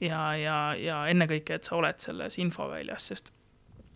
[0.00, 3.32] ja, ja, ja ennekõike, et sa oled selles infoväljas, sest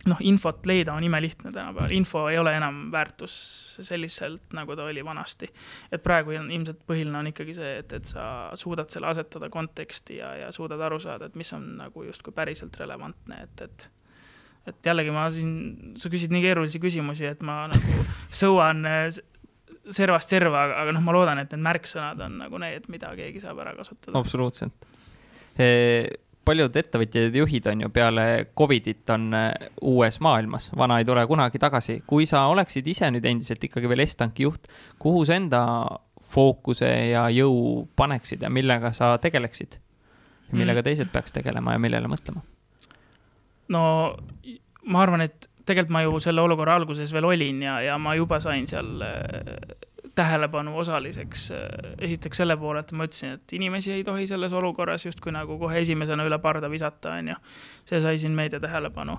[0.05, 3.33] noh, infot leida on imelihtne tänapäeval, info ei ole enam väärtus
[3.81, 5.49] selliselt, nagu ta oli vanasti.
[5.91, 10.19] et praegu on ilmselt põhiline on ikkagi see, et, et sa suudad selle asetada konteksti
[10.21, 13.89] ja, ja suudad aru saada, et mis on nagu justkui päriselt relevantne, et, et
[14.67, 18.05] et jällegi ma siin, sa küsid nii keerulisi küsimusi, et ma nagu
[18.41, 18.83] sõuan
[19.87, 23.39] servast serva, aga, aga noh, ma loodan, et need märksõnad on nagu need, mida keegi
[23.43, 24.17] saab ära kasutada.
[24.19, 24.91] absoluutselt
[26.47, 28.25] paljud ettevõtjad ja juhid on ju peale
[28.57, 29.49] Covidit on äh,
[29.81, 32.01] uues maailmas, vana ei tule kunagi tagasi.
[32.07, 34.69] kui sa oleksid ise nüüd endiselt ikkagi veel Estanki juht,
[34.99, 35.63] kuhu sa enda
[36.27, 39.79] fookuse ja jõu paneksid ja millega sa tegeleksid?
[40.51, 40.87] millega mm.
[40.87, 42.43] teised peaks tegelema ja millele mõtlema?
[43.73, 43.83] no
[44.87, 48.39] ma arvan, et tegelikult ma ju selle olukorra alguses veel olin ja, ja ma juba
[48.43, 49.87] sain seal äh,
[50.17, 51.47] tähelepanu osaliseks.
[51.55, 55.59] Äh, esiteks selle poole, et ma ütlesin, et inimesi ei tohi selles olukorras justkui nagu
[55.61, 57.39] kohe esimesena üle parda visata, on ju.
[57.89, 59.17] See sai siin meedia tähelepanu.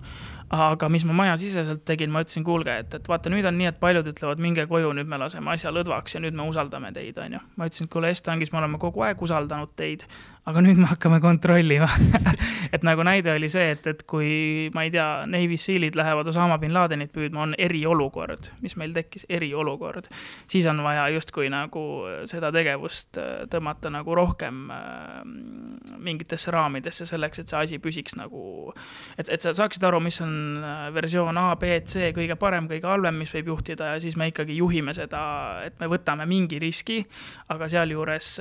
[0.51, 3.81] aga mis ma majasiseselt tegin, ma ütlesin, kuulge, et, et vaata, nüüd on nii, et
[3.81, 7.37] paljud ütlevad, minge koju, nüüd me laseme asja lõdvaks ja nüüd me usaldame teid, on
[7.37, 7.43] ju.
[7.57, 10.07] ma ütlesin, et kuule, Estangis me oleme kogu aeg usaldanud teid,
[10.49, 11.89] aga nüüd me hakkame kontrollima
[12.75, 16.59] et nagu näide oli see, et, et kui ma ei tea, Navy Sealid lähevad Osama
[16.63, 20.09] bin Ladenit püüdma, on eriolukord, mis meil tekkis, eriolukord,
[20.51, 21.85] siis on vaja justkui nagu
[22.29, 25.23] seda tegevust äh, tõmmata nagu rohkem äh,
[26.09, 28.43] mingitesse raamidesse selleks, et see asi püsiks nagu,
[29.17, 30.33] et, et sa saaksid aru, mis on
[30.63, 34.31] äh, versioon A, B, C kõige parem, kõige halvem, mis võib juhtida ja siis me
[34.33, 35.23] ikkagi juhime seda,
[35.67, 37.01] et me võtame mingi riski,
[37.53, 38.35] aga sealjuures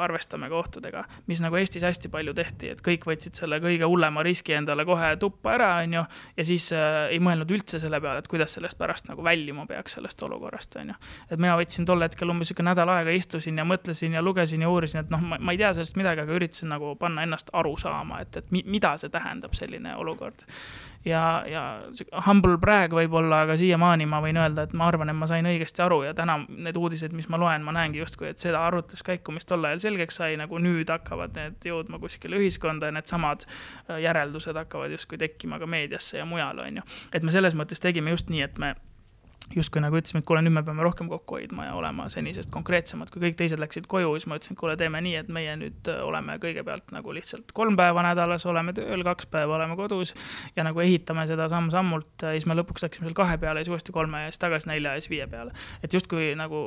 [0.00, 4.24] arvestame ka ohtudega, mis nagu Eestis hästi palju tehti, et kõik võtsid selle kõige hullema
[4.26, 6.04] riski endale kohe tuppa ära, on ju,
[6.36, 9.96] ja siis äh, ei mõelnud üldse selle peale, et kuidas sellest pärast nagu väljuma peaks
[9.98, 10.98] sellest olukorrast, on ju.
[11.30, 14.70] et mina võtsin tol hetkel umbes niisugune nädal aega, istusin ja mõtlesin ja lugesin ja
[14.72, 18.20] uurisin, et noh, ma ei tea sellest midagi, aga üritasin nagu panna ennast aru saama,
[18.24, 20.46] et, et mida see tähendab, selline olukord
[21.04, 21.62] ja, ja
[22.26, 25.84] humble brag võib-olla, aga siiamaani ma võin öelda, et ma arvan, et ma sain õigesti
[25.84, 29.48] aru ja täna need uudised, mis ma loen, ma näengi justkui, et seda arutluskäiku, mis
[29.48, 34.56] tol ajal selgeks sai, nagu nüüd hakkavad need jõudma kuskile ühiskonda ja needsamad äh, järeldused
[34.60, 36.86] hakkavad justkui tekkima ka meediasse ja mujal, on ju.
[37.14, 38.74] et me selles mõttes tegime just nii, et me
[39.54, 43.10] justkui nagu ütlesime, et kuule, nüüd me peame rohkem kokku hoidma ja olema senisest konkreetsemad,
[43.10, 45.90] kui kõik teised läksid koju, siis ma ütlesin, et kuule, teeme nii, et meie nüüd
[45.90, 50.14] äh, oleme kõigepealt nagu lihtsalt kolm päeva nädalas oleme tööl, kaks päeva oleme kodus
[50.56, 53.94] ja nagu ehitame seda samm-sammult ja siis me lõpuks läksime seal kahe peale, siis uuesti
[53.96, 55.56] kolme ja siis tagasi nelja ja siis viie peale.
[55.82, 56.62] et justkui nagu,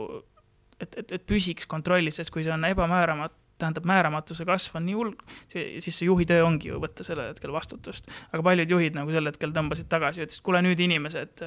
[0.79, 4.95] et, et, et püsiks kontrollis, sest kui see on ebamääramatu, tähendab, määramatuse kasv on nii
[4.97, 5.13] hull,
[5.53, 8.09] siis see juhi töö ongi ju võtta sellel hetkel vastutust.
[8.31, 11.43] aga paljud juhid nagu sel hetkel tõmbasid tagasi ja ütlesid, kuule nüüd inimesed,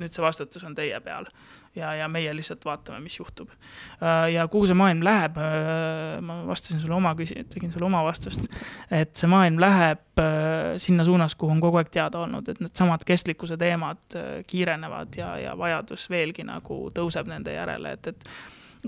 [0.00, 1.28] nüüd see vastutus on teie peal.
[1.76, 3.50] ja, ja meie lihtsalt vaatame, mis juhtub.
[4.32, 5.38] ja kuhu see maailm läheb,
[6.24, 8.46] ma vastasin sulle oma küsi-, tegin sulle oma vastust,
[8.90, 10.04] et see maailm läheb
[10.80, 15.56] sinna suunas, kuhu on kogu aeg teada olnud, et needsamad kestlikkuse teemad kiirenevad ja, ja
[15.58, 18.28] vajadus veelgi nagu tõuseb nende järele, et, et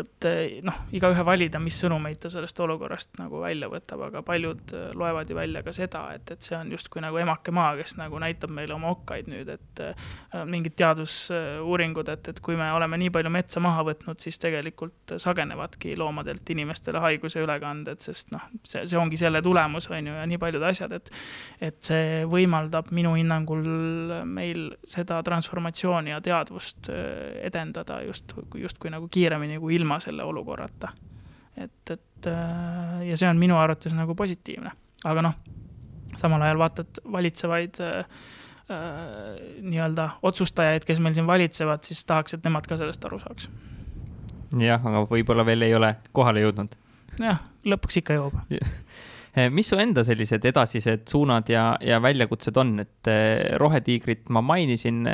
[0.05, 4.75] et eh, noh, igaühe valida, mis sõnumeid ta sellest olukorrast nagu välja võtab, aga paljud
[4.77, 7.97] eh, loevad ju välja ka seda, et, et see on justkui nagu emake maa, kes
[7.99, 10.09] nagu näitab meile oma okkaid nüüd, et äh,
[10.49, 15.97] mingid teadusuuringud, et, et kui me oleme nii palju metsa maha võtnud, siis tegelikult sagenevadki
[15.99, 20.41] loomadelt inimestele haiguse ülekanded, sest noh, see, see ongi selle tulemus, on ju, ja nii
[20.43, 21.13] paljud asjad, et
[21.65, 23.65] et see võimaldab minu hinnangul
[24.29, 30.89] meil seda transformatsiooni ja teadvust edendada just, justkui nagu kiiremini kui ilma ilma selle olukorrata.
[31.57, 34.71] et, et äh, ja see on minu arvates nagu positiivne,
[35.05, 35.35] aga noh,
[36.21, 37.97] samal ajal vaatad valitsevaid äh,
[38.71, 43.49] äh, nii-öelda otsustajaid, kes meil siin valitsevad, siis tahaks, et nemad ka sellest aru saaks.
[44.61, 46.77] jah, aga võib-olla veel ei ole kohale jõudnud.
[47.19, 48.39] jah, lõpuks ikka jõuab
[49.53, 55.05] mis su enda sellised edasised suunad ja, ja väljakutsed on, et eh, Rohetiigrit ma mainisin,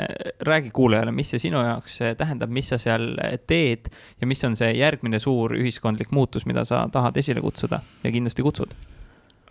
[0.47, 3.13] räägi kuulajale, mis see sinu jaoks eh, tähendab, mis sa seal
[3.47, 3.89] teed
[4.21, 8.45] ja mis on see järgmine suur ühiskondlik muutus, mida sa tahad esile kutsuda ja kindlasti
[8.45, 8.77] kutsud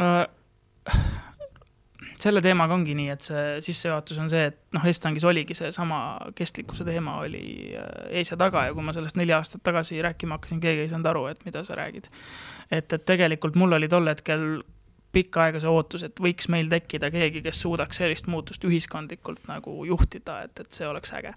[0.01, 0.25] uh,?
[2.25, 5.99] Selle teemaga ongi nii, et see sissejuhatus on see, et noh, Estangis oligi seesama
[6.39, 7.75] kestlikkuse teema oli
[8.11, 11.11] ees ja taga ja kui ma sellest neli aastat tagasi rääkima hakkasin, keegi ei saanud
[11.13, 12.09] aru, et mida sa räägid.
[12.71, 14.63] et, et tegelikult mul oli tol hetkel
[15.15, 19.77] pikka aega see ootus, et võiks meil tekkida keegi, kes suudaks sellist muutust ühiskondlikult nagu
[19.89, 21.35] juhtida, et, et see oleks äge.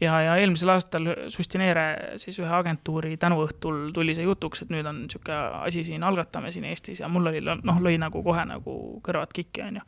[0.00, 5.04] ja, ja eelmisel aastal Sustineere siis ühe agentuuri tänuõhtul tuli see jutuks, et nüüd on
[5.04, 9.34] niisugune asi siin, algatame siin Eestis ja mul oli, noh, lõi nagu kohe nagu kõrvad
[9.36, 9.86] kikki, on ju.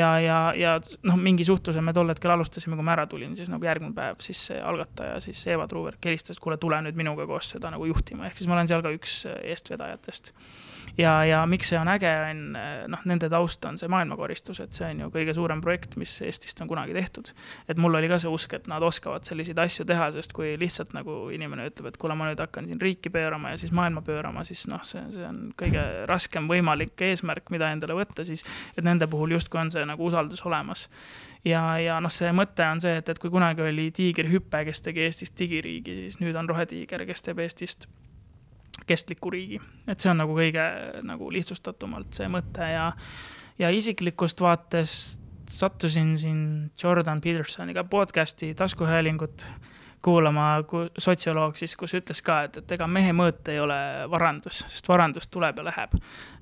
[0.00, 3.52] ja, ja, ja noh, mingi suhtluse me tol hetkel alustasime, kui ma ära tulin, siis
[3.52, 7.54] nagu järgmine päev siis see algataja, siis Eva Truuberg helistas, kuule, tule nüüd minuga koos
[7.54, 10.34] seda nagu juhtima, ehk siis ma olen seal ka üks eestvedajatest
[10.98, 12.42] ja, ja miks see on äge, on
[12.92, 16.60] noh, nende taust on see maailmakoristus, et see on ju kõige suurem projekt, mis Eestist
[16.62, 17.32] on kunagi tehtud.
[17.68, 20.94] et mul oli ka see usk, et nad oskavad selliseid asju teha, sest kui lihtsalt
[20.96, 24.44] nagu inimene ütleb, et kuule, ma nüüd hakkan siin riiki pöörama ja siis maailma pöörama,
[24.44, 28.44] siis noh, see, see on kõige raskem võimalik eesmärk, mida endale võtta, siis
[28.76, 30.88] et nende puhul justkui on see nagu usaldus olemas
[31.44, 35.04] ja, ja noh, see mõte on see, et, et kui kunagi oli Tiigrihüpe, kes tegi
[35.08, 37.88] Eestist digiriigi, siis nüüd on Rohetiiger, kes teeb Eestist
[38.86, 39.60] kestliku riigi.
[39.88, 40.64] et see on nagu kõige
[41.02, 42.90] nagu lihtsustatumalt see mõte ja,
[43.58, 46.40] ja isiklikust vaatest sattusin siin
[46.82, 49.46] Jordan Petersoniga podcast'i taskuhäälingut
[50.04, 53.76] kuulama, kui sotsioloog siis, kus ütles ka, et, et ega mehe mõõt ei ole
[54.12, 55.96] varandus, sest varandus tuleb ja läheb.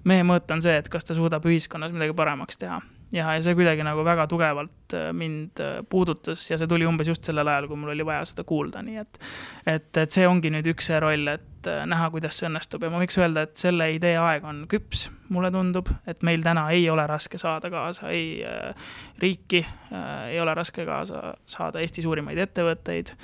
[0.04, 2.80] mehe mõõt on see, et kas ta suudab ühiskonnas midagi paremaks teha
[3.12, 7.10] ja, ja see kuidagi nagu väga tugevalt äh, mind äh, puudutas ja see tuli umbes
[7.12, 9.22] just sellel ajal, kui mul oli vaja seda kuulda, nii et.
[9.66, 12.92] et, et see ongi nüüd üks see roll, et äh, näha, kuidas see õnnestub ja
[12.92, 16.88] ma võiks öelda, et selle idee aeg on küps, mulle tundub, et meil täna ei
[16.92, 18.92] ole raske saada kaasa ei äh,
[19.22, 23.16] riiki äh,, ei ole raske kaasa saada Eesti suurimaid ettevõtteid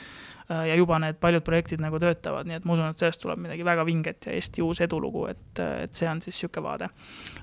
[0.48, 3.66] ja juba need paljud projektid nagu töötavad, nii et ma usun, et sellest tuleb midagi
[3.68, 6.88] väga vinget ja Eesti uus edulugu, et, et see on siis niisugune vaade.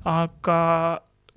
[0.09, 0.55] aga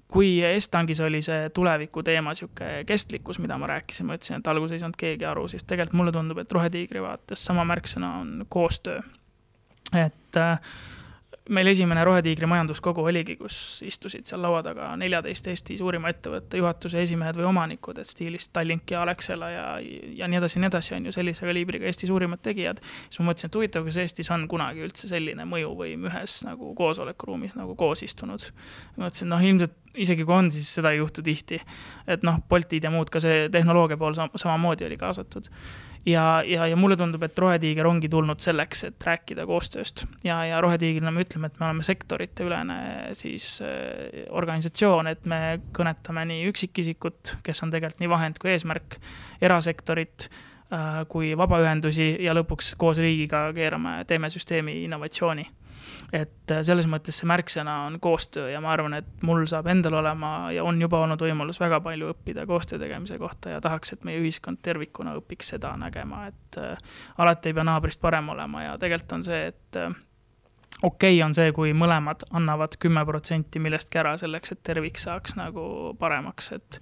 [0.08, 4.78] kui Estangis oli see tuleviku teema, sihuke kestlikkus, mida ma rääkisin, ma ütlesin, et alguses
[4.78, 9.02] ei saanud keegi aru, siis tegelikult mulle tundub, et Rohetiigri vaates sama märksõna on koostöö.
[9.92, 10.60] et äh,
[11.48, 17.00] meil esimene Rohetiigri majanduskogu oligi, kus istusid seal laua taga neljateist Eesti suurima ettevõtte juhatuse
[17.02, 19.64] esimehed või omanikud, et stiilist Tallink ja Alexela ja,
[20.20, 22.82] ja nii edasi ja nii edasi, on ju, sellise kaliibriga Eesti suurimad tegijad.
[23.08, 27.56] siis ma mõtlesin, et huvitav, kas Eestis on kunagi üldse selline mõjuvõim ühes nagu koosolekuruumis
[27.60, 28.50] nagu koos istunud.
[28.96, 31.60] mõtlesin, noh, ilmselt isegi kui on, siis seda ei juhtu tihti.
[32.06, 35.48] et noh, Boltid ja muud, ka see tehnoloogia pool samamoodi oli kaasatud.
[36.06, 40.06] Ja, ja, ja mulle tundub, et Rohetiiger ongi tulnud selleks, et rääkida koostööst.
[40.24, 42.78] Ja, ja Rohetiigrina me ütleme, et me oleme sektoriteülene
[43.18, 49.00] siis äh, organisatsioon, et me kõnetame nii üksikisikut, kes on tegelikult nii vahend kui eesmärk,
[49.44, 55.48] erasektorit äh, kui vabaühendusi ja lõpuks koos riigiga keerame, teeme süsteemi innovatsiooni
[56.12, 59.98] et äh, selles mõttes see märksõna on koostöö ja ma arvan, et mul saab endal
[60.00, 64.04] olema ja on juba olnud võimalus väga palju õppida koostöö tegemise kohta ja tahaks, et
[64.08, 66.76] meie ühiskond tervikuna õpiks seda nägema, et äh,
[67.20, 69.90] alati ei pea naabrist parem olema ja tegelikult on see, et äh,
[70.82, 75.36] okei okay on see, kui mõlemad annavad kümme protsenti millestki ära selleks, et tervik saaks
[75.36, 76.80] nagu paremaks, et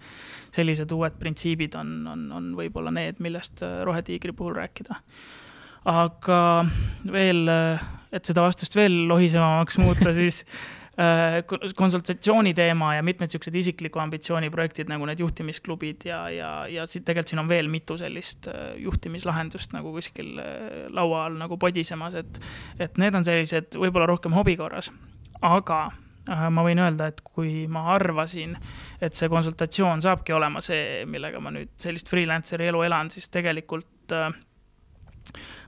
[0.54, 5.00] sellised uued printsiibid on, on, on võib-olla need, millest Rohetiigri puhul rääkida
[5.86, 6.40] aga
[7.12, 7.46] veel,
[8.14, 10.42] et seda vastust veel lohisevamaks muuta, siis
[11.02, 11.42] äh,
[11.76, 17.04] konsultatsiooni teema ja mitmed siuksed isikliku ambitsiooni projektid nagu need juhtimisklubid ja, ja, ja siit
[17.06, 22.18] tegelikult siin on veel mitu sellist äh, juhtimislahendust nagu kuskil äh, laua all nagu podisemas,
[22.18, 22.40] et,
[22.82, 24.90] et need on sellised võib-olla rohkem hobi korras,
[25.44, 25.86] aga
[26.26, 28.56] ma võin öelda, et kui ma arvasin,
[28.98, 34.10] et see konsultatsioon saabki olema see, millega ma nüüd sellist freelancer'i elu elan, siis tegelikult
[34.16, 34.32] äh,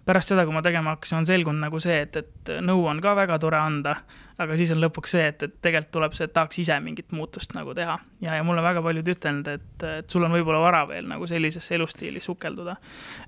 [0.09, 3.12] pärast seda, kui ma tegema hakkasin, on selgunud nagu see, et, et nõu on ka
[3.18, 3.98] väga tore anda,
[4.39, 7.55] aga siis on lõpuks see, et, et tegelikult tuleb see, et tahaks ise mingit muutust
[7.57, 7.97] nagu teha.
[8.22, 11.74] ja, ja mulle väga paljud ütelnud, et, et sul on võib-olla vara veel nagu sellisesse
[11.74, 12.76] elustiili sukelduda.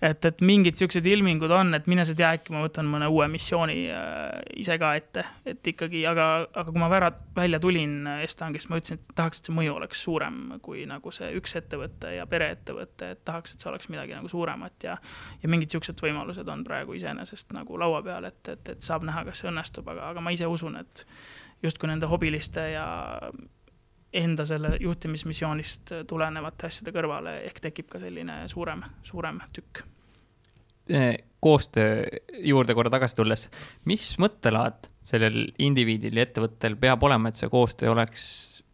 [0.07, 3.27] et, et mingid siuksed ilmingud on, et mine sa tea, äkki ma võtan mõne uue
[3.33, 8.71] missiooni äh, ise ka ette, et ikkagi, aga, aga kui ma vära, välja tulin Estangist,
[8.71, 12.27] ma ütlesin, et tahaks, et see mõju oleks suurem kui nagu see üks ettevõte ja
[12.31, 14.97] pereettevõte, et tahaks, et see oleks midagi nagu suuremat ja,
[15.43, 19.27] ja mingid siuksed võimalused on praegu iseenesest nagu laua peal, et, et, et saab näha,
[19.27, 21.00] kas see õnnestub, aga, aga ma ise usun, et
[21.63, 22.87] justkui nende hobiliste ja
[24.13, 29.85] enda selle juhtimismissioonist tulenevate asjade kõrvale, ehk tekib ka selline suurem, suurem tükk.
[30.91, 32.03] Eh, koostöö
[32.43, 33.47] juurde korra tagasi tulles,
[33.87, 38.25] mis mõttelaad sellel indiviidil ja ettevõttel peab olema, et see koostöö oleks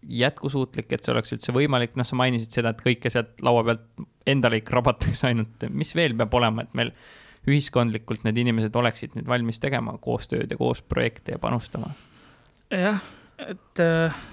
[0.06, 4.06] jätkusuutlik, et see oleks üldse võimalik, noh, sa mainisid seda, et kõike sealt laua pealt
[4.26, 6.92] endale ikka rabatakse ainult, mis veel peab olema, et meil
[7.46, 11.92] ühiskondlikult need inimesed oleksid nüüd valmis tegema koostööd ja koos projekte ja panustama?
[12.70, 12.98] Jah,
[13.38, 14.24] et äh,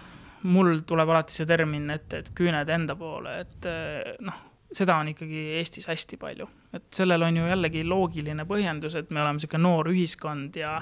[0.43, 4.41] mul tuleb alati see termin ette, et küüned enda poole, et äh, noh,
[4.73, 9.21] seda on ikkagi Eestis hästi palju, et sellel on ju jällegi loogiline põhjendus, et me
[9.21, 10.79] oleme niisugune noor ühiskond ja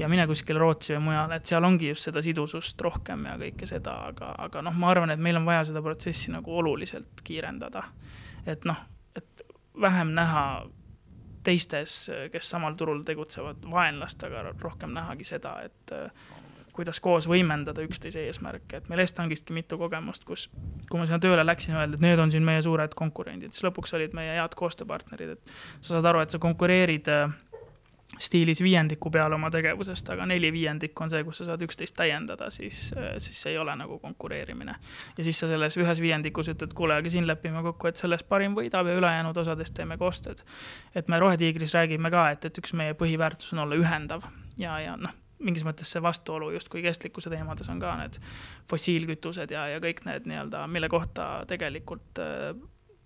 [0.00, 3.68] ja mine kuskile Rootsi või mujale, et seal ongi just seda sidusust rohkem ja kõike
[3.68, 7.84] seda, aga, aga noh, ma arvan, et meil on vaja seda protsessi nagu oluliselt kiirendada.
[8.46, 8.78] et noh,
[9.16, 9.42] et
[9.80, 10.44] vähem näha
[11.44, 16.10] teistes, kes samal turul tegutsevad, vaenlast, aga rohkem nähagi seda, et äh,
[16.76, 20.48] kuidas koos võimendada üksteise eesmärke, et meil Estangistki mitu kogemust, kus,
[20.90, 23.94] kui ma sinna tööle läksin, öeldi, et need on siin meie suured konkurendid, siis lõpuks
[23.98, 27.38] olid meie head koostööpartnerid, et sa saad aru, et sa konkureerid äh,
[28.18, 32.50] stiilis viiendiku peale oma tegevusest, aga neli viiendikku on see, kus sa saad üksteist täiendada,
[32.50, 32.90] siis,
[33.22, 34.74] siis see ei ole nagu konkureerimine.
[35.18, 38.56] ja siis sa selles ühes viiendikus ütled, kuule, aga siin lepime kokku, et sellest parim
[38.58, 40.42] võidab ja ülejäänud osadest teeme koostööd.
[40.94, 44.26] et me Rohetiigris räägime ka, et, et üks meie põhiväärtus on olla ühendav
[44.58, 48.18] ja, ja noh, mingis mõttes see vastuolu justkui kestlikkuse teemades on ka need
[48.70, 52.20] fossiilkütused ja, ja kõik need nii-öelda, mille kohta tegelikult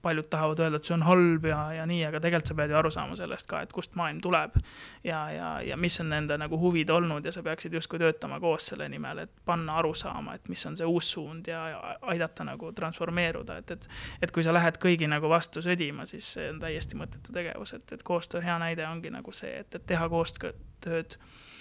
[0.04, 2.76] paljud tahavad öelda, et see on halb ja, ja nii, aga tegelikult sa pead ju
[2.76, 4.58] aru saama sellest ka, et kust maailm tuleb.
[5.04, 8.68] ja, ja, ja mis on nende nagu huvid olnud ja sa peaksid justkui töötama koos
[8.72, 12.44] selle nimel, et panna aru saama, et mis on see uus suund ja, ja aidata
[12.44, 13.88] nagu transformeeruda, et, et.
[14.22, 17.96] et kui sa lähed kõigi nagu vastu sõdima, siis see on täiesti mõttetu tegevus, et,
[17.96, 21.53] et koostöö hea näide ongi nagu see, et, et teha koostööd Äh,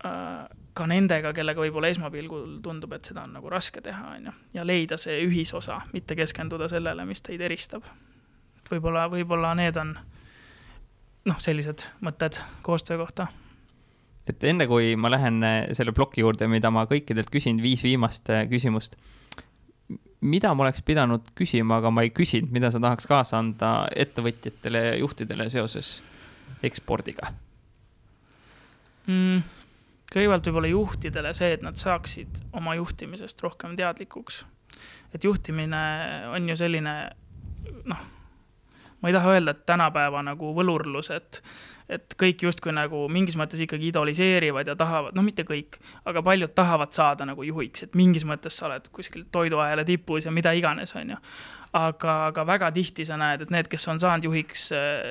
[0.00, 4.64] ka nendega, kellega võib-olla esmapilgul tundub, et seda on nagu raske teha, on ju, ja
[4.64, 7.84] leida see ühisosa, mitte keskenduda sellele, mis teid eristab.
[8.70, 9.96] võib-olla, võib-olla need on
[11.28, 13.26] noh, sellised mõtted koostöö kohta.
[14.26, 18.30] et enne kui ma lähen äh, selle ploki juurde, mida ma kõikidelt küsin, viis viimast
[18.30, 18.96] äh, küsimust.
[20.20, 24.84] mida ma oleks pidanud küsima, aga ma ei küsinud, mida sa tahaks kaasa anda ettevõtjatele
[24.86, 25.98] ja juhtidele seoses
[26.62, 27.34] ekspordiga
[29.06, 29.59] mm.?
[30.10, 34.44] Kõigepealt võib-olla juhtidele see, et nad saaksid oma juhtimisest rohkem teadlikuks.
[35.14, 35.82] et juhtimine
[36.34, 36.94] on ju selline
[37.84, 38.02] noh,
[39.00, 41.42] ma ei taha öelda, et tänapäeva nagu võlurlus, et
[41.90, 46.52] et kõik justkui nagu mingis mõttes ikkagi idoliseerivad ja tahavad, noh, mitte kõik, aga paljud
[46.54, 50.94] tahavad saada nagu juhiks, et mingis mõttes sa oled kuskil toiduahela tipus ja mida iganes,
[50.94, 51.18] on ju.
[51.72, 54.68] aga, aga väga tihti sa näed, et need, kes on saanud juhiks,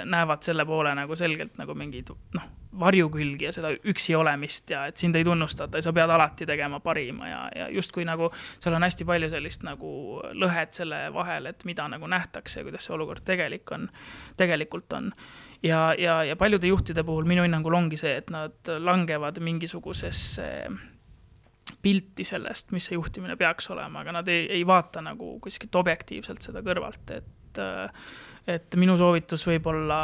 [0.07, 2.47] näevad selle poole nagu selgelt nagu mingeid, noh,
[2.80, 6.80] varjukülgi ja seda üksi olemist ja et sind ei tunnustata ja sa pead alati tegema
[6.84, 9.91] parima ja, ja justkui nagu seal on hästi palju sellist nagu
[10.38, 13.88] lõhet selle vahel, et mida nagu nähtakse ja kuidas see olukord tegelik on,
[14.38, 15.09] tegelikult on.
[15.63, 20.49] ja, ja, ja paljude juhtide puhul minu hinnangul ongi see, et nad langevad mingisugusesse
[21.82, 26.43] pilti sellest, mis see juhtimine peaks olema, aga nad ei, ei vaata nagu kuskilt objektiivselt
[26.43, 27.61] seda kõrvalt, et
[28.49, 29.99] et minu soovitus võib-olla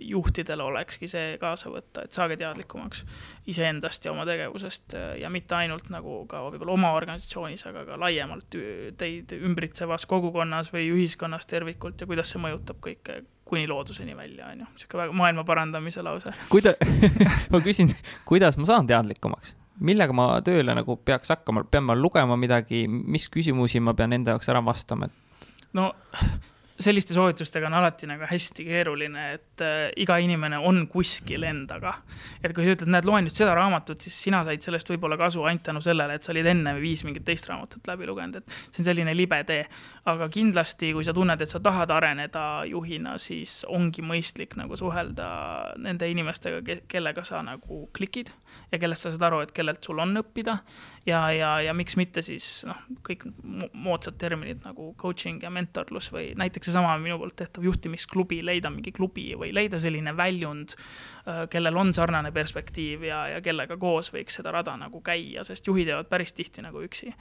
[0.00, 3.04] juhtidele olekski see kaasa võtta, et saage teadlikumaks
[3.50, 8.58] iseendast ja oma tegevusest ja mitte ainult nagu ka võib-olla oma organisatsioonis, aga ka laiemalt
[9.00, 14.64] teid ümbritsevas kogukonnas või ühiskonnas tervikult ja kuidas see mõjutab kõike kuni looduseni välja, on
[14.64, 16.32] ju, niisugune väga maailma parandamise lause.
[16.52, 16.76] kuida-
[17.52, 17.92] ma küsin,
[18.24, 19.54] kuidas ma saan teadlikumaks?
[19.84, 24.34] millega ma tööle nagu peaks hakkama, pean ma lugema midagi, mis küsimusi ma pean enda
[24.34, 25.10] jaoks ära vastama?
[25.74, 25.92] no
[26.84, 31.94] selliste soovitustega on alati nagu hästi keeruline, et äh, iga inimene on kuskil endaga.
[32.42, 35.44] et kui sa ütled, näed, loen nüüd seda raamatut, siis sina said sellest võib-olla kasu
[35.44, 38.82] ainult tänu sellele, et sa olid enne viis mingit teist raamatut läbi lugenud, et see
[38.82, 39.64] on selline libe tee.
[40.10, 45.28] aga kindlasti, kui sa tunned, et sa tahad areneda juhina, siis ongi mõistlik nagu suhelda
[45.80, 48.34] nende inimestega, kellega sa nagu klikid
[48.72, 50.58] ja kellest sa saad aru, et kellelt sul on õppida
[51.06, 53.26] ja, ja, ja miks mitte siis noh, kõik
[53.72, 58.92] moodsad terminid nagu coaching ja mentorlus või näiteks seesama minu poolt tehtav juhtimisklubi, leida mingi
[58.94, 60.76] klubi või leida selline väljund,
[61.28, 65.68] äh, kellel on sarnane perspektiiv ja, ja kellega koos võiks seda rada nagu käia, sest
[65.68, 67.12] juhid jäävad päris tihti nagu üksi.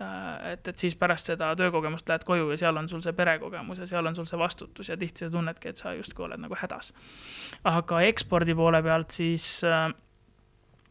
[0.00, 3.82] Äh, et, et siis pärast seda töökogemust lähed koju ja seal on sul see perekogemus
[3.82, 6.56] ja seal on sul see vastutus ja tihti sa tunnedki, et sa justkui oled nagu
[6.60, 6.92] hädas.
[7.64, 9.90] aga ekspordi poole pealt siis äh,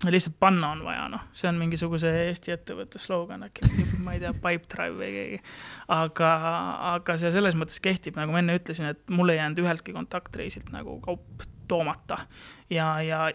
[0.08, 3.68] lihtsalt panna on vaja, noh, see on mingisuguse Eesti ettevõtte slogan äkki,
[4.06, 5.40] ma ei tea, Pipedrive või keegi.
[5.92, 6.32] aga,
[6.94, 10.72] aga see selles mõttes kehtib, nagu ma enne ütlesin, et mul ei jäänud üheltki kontaktreisilt
[10.76, 12.24] nagu kaup toomata
[12.72, 13.26] ja, ja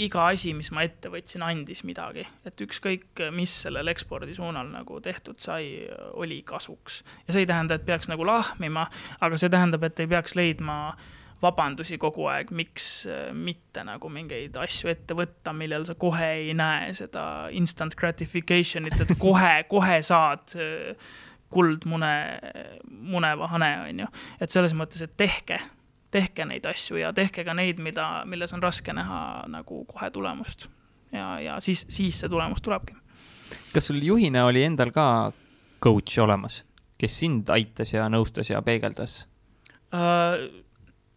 [0.00, 4.98] iga asi, mis ma ette võtsin, andis midagi, et ükskõik, mis sellel ekspordi suunal nagu
[5.04, 5.86] tehtud sai,
[6.18, 7.04] oli kasuks.
[7.26, 8.88] ja see ei tähenda, et peaks nagu lahmima,
[9.20, 11.10] aga see tähendab, et ei peaks leidma äh,
[11.42, 16.54] vabandusi kogu aeg, miks äh, mitte nagu mingeid asju ette võtta, millel sa kohe ei
[16.56, 17.24] näe seda
[17.56, 21.10] instant gratification'it, et kohe, kohe saad äh,
[21.50, 22.14] kuldmune,
[23.10, 24.08] muneva hane, on ju.
[24.40, 25.58] et selles mõttes, et tehke,
[26.14, 30.68] tehke neid asju ja tehke ka neid, mida, milles on raske näha nagu kohe tulemust.
[31.12, 32.94] ja, ja siis, siis see tulemus tulebki.
[33.74, 35.32] kas sul juhina oli endal ka
[35.82, 36.62] coach olemas,
[37.00, 39.24] kes sind aitas ja nõustas ja peegeldas
[39.90, 40.68] uh,?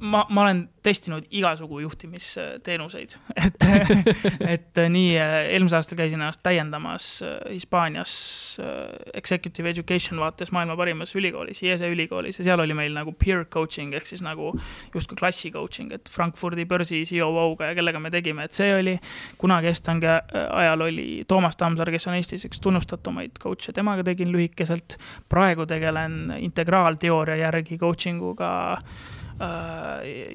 [0.00, 3.14] ma, ma olen testinud igasugu juhtimisteenuseid,
[3.46, 3.66] et,
[4.48, 8.12] et nii äh, eelmisel aastal käisin ennast täiendamas äh, Hispaanias
[8.62, 13.44] äh, executive education vaates maailma parimas ülikoolis, IESE ülikoolis ja seal oli meil nagu peer
[13.52, 14.54] coaching ehk siis nagu
[14.94, 18.96] justkui klassi coaching, et Frankfurdi börsi COO-ga ja kellega me tegime, et see oli.
[19.38, 24.96] kunagi Estangi ajal oli Toomas Tammsaar, kes on Eestis üks tunnustatumaid coach'e, temaga tegin lühikeselt.
[25.28, 28.50] praegu tegelen integraalteooria järgi coaching uga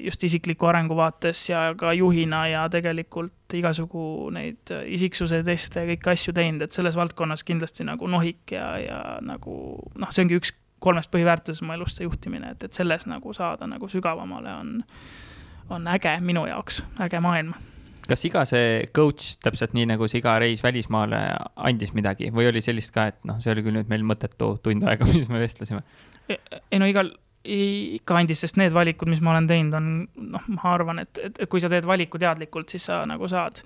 [0.02, 6.12] just isikliku arengu vaates ja ka juhina ja tegelikult igasugu neid isiksuse teste ja kõiki
[6.12, 9.54] asju teinud, et selles valdkonnas kindlasti nagu nohik ja, ja nagu
[9.94, 10.52] noh, see ongi üks
[10.82, 14.74] kolmest põhiväärtusest mu elus, see juhtimine, et, et selles nagu saada nagu sügavamale on,
[15.72, 17.54] on äge minu jaoks, äge maailm
[18.06, 21.20] kas iga see coach, täpselt nii nagu see iga reis välismaale
[21.68, 24.86] andis midagi või oli sellist ka, et noh, see oli küll nüüd meil mõttetu tund
[24.86, 25.82] aega, mis me vestlesime?
[26.30, 27.12] ei no igal,
[27.46, 29.88] ikka andis, sest need valikud, mis ma olen teinud, on
[30.34, 33.62] noh, ma arvan, et, et kui sa teed valiku teadlikult, siis sa nagu saad.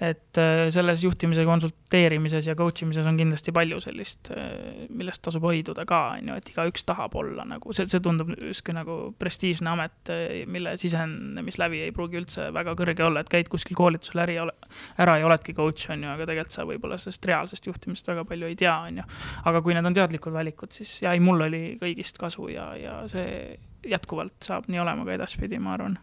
[0.00, 5.44] et äh, selles juhtimise konsulteerimises ja coach imises on kindlasti palju sellist, äh, millest tasub
[5.44, 9.68] hoiduda ka, on ju, et igaüks tahab olla nagu, see, see tundub justkui nagu prestiižne
[9.68, 14.38] amet, äh, mille sisenemislävi ei pruugi üldse väga kõrge olla, et käid kuskil koolitusel äri,
[14.96, 18.48] ära ja oledki coach, on ju, aga tegelikult sa võib-olla sellest reaalsest juhtimisest väga palju
[18.48, 19.06] ei tea, on ju.
[19.52, 22.96] aga kui need on teadlikud valikud, siis ja ei, mul oli kõigist kasu ja, ja
[23.10, 23.58] see see
[23.90, 25.98] jätkuvalt saab nii olema ka edaspidi, ma arvan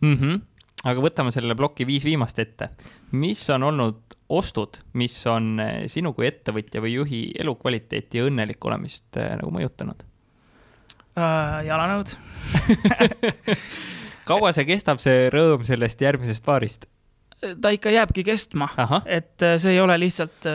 [0.00, 0.16] mm.
[0.16, 0.40] -hmm.
[0.90, 2.68] aga võtame selle ploki viis viimast ette.
[3.12, 8.64] mis on olnud ostud, mis on eh, sinu kui ettevõtja või juhi elukvaliteeti ja õnnelik
[8.64, 10.04] olemist eh, nagu mõjutanud
[11.16, 11.60] uh,?
[11.66, 12.16] jalanõud
[14.28, 16.88] kaua see kestab, see rõõm sellest järgmisest paarist?
[17.60, 18.68] ta ikka jääbki kestma,
[19.06, 20.46] et see ei ole lihtsalt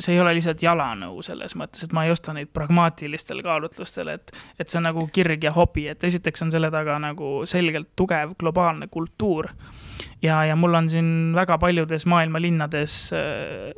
[0.00, 4.32] see ei ole lihtsalt jalanõu selles mõttes, et ma ei osta neid pragmaatilistel kaalutlustel, et,
[4.58, 8.34] et see on nagu kirg ja hobi, et esiteks on selle taga nagu selgelt tugev
[8.40, 9.50] globaalne kultuur.
[10.22, 13.72] ja, ja mul on siin väga paljudes maailma linnades äh,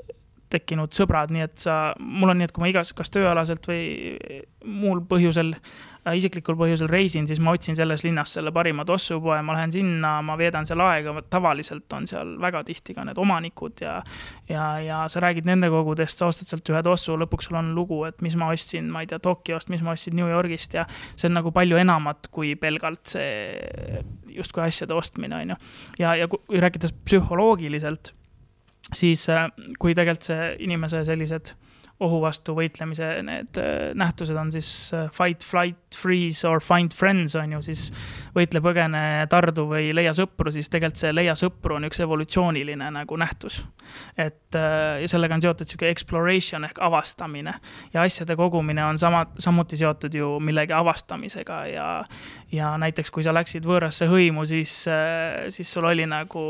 [0.52, 4.16] tekkinud sõbrad, nii et sa, mul on nii, et kui ma igas, kas tööalaselt või
[4.64, 5.54] muul põhjusel
[6.10, 10.34] isiklikul põhjusel reisin, siis ma otsin selles linnas selle parima tossupoe, ma lähen sinna, ma
[10.38, 14.00] veedan seal aega, tavaliselt on seal väga tihti ka need omanikud ja
[14.48, 18.00] ja, ja sa räägid nende kogudest, sa ostad sealt ühe tossu, lõpuks sul on lugu,
[18.08, 21.28] et mis ma ostsin, ma ei tea, Tokyost, mis ma ostsin New Yorgist ja see
[21.30, 25.60] on nagu palju enamat kui pelgalt see justkui asjade ostmine, on ju.
[26.02, 28.14] ja, ja kui rääkides psühholoogiliselt,
[28.90, 29.46] siis äh,
[29.78, 31.54] kui tegelikult see inimese sellised
[32.02, 37.36] ohu vastu võitlemise need äh, nähtused on siis äh, fight, flight, freeze or find friends
[37.38, 37.88] on ju, siis
[38.34, 43.18] võitle, põgene, tardu või leia sõpru, siis tegelikult see leia sõpru on üks evolutsiooniline nagu
[43.20, 43.62] nähtus.
[44.16, 47.54] et äh, ja sellega on seotud sihuke exploration ehk avastamine
[47.94, 51.88] ja asjade kogumine on sama, samuti seotud ju millegi avastamisega ja,
[52.52, 54.74] ja näiteks kui sa läksid võõrasse hõimu, siis,
[55.54, 56.42] siis sul oli nagu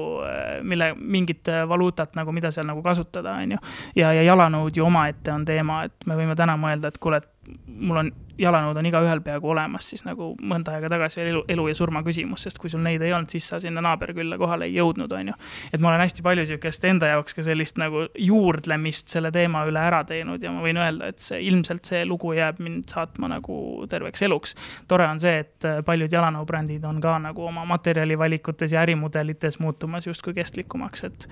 [0.66, 3.61] mille, mingit valuutat nagu, mida seal nagu kasutada, on ju.
[4.00, 7.53] ja, ja jalanõud ju omaette on teema, et me võime täna mõelda, et kuule, et
[7.66, 11.66] mul on, jalanõud on igaühel peaaegu olemas, siis nagu mõnda aega tagasi oli elu, elu
[11.68, 14.76] ja surma küsimus, sest kui sul neid ei olnud, siis sa sinna naaberkülla kohale ei
[14.76, 15.36] jõudnud, on ju.
[15.72, 19.80] et ma olen hästi palju sihukest enda jaoks ka sellist nagu juurdlemist selle teema üle
[19.82, 23.56] ära teinud ja ma võin öelda, et see ilmselt see lugu jääb mind saatma nagu
[23.90, 24.56] terveks eluks.
[24.88, 30.34] tore on see, et paljud jalanõubrändid on ka nagu oma materjalivalikutes ja ärimudelites muutumas justkui
[30.34, 31.28] kestlikumaks, et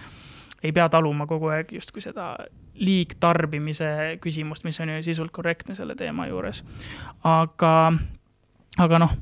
[0.62, 2.34] ei pea taluma kogu aeg justkui seda
[2.80, 6.62] liigtarbimise küsimust, mis on ju sisult korrektne selle teema juures.
[7.24, 7.92] aga,
[8.78, 9.16] aga noh,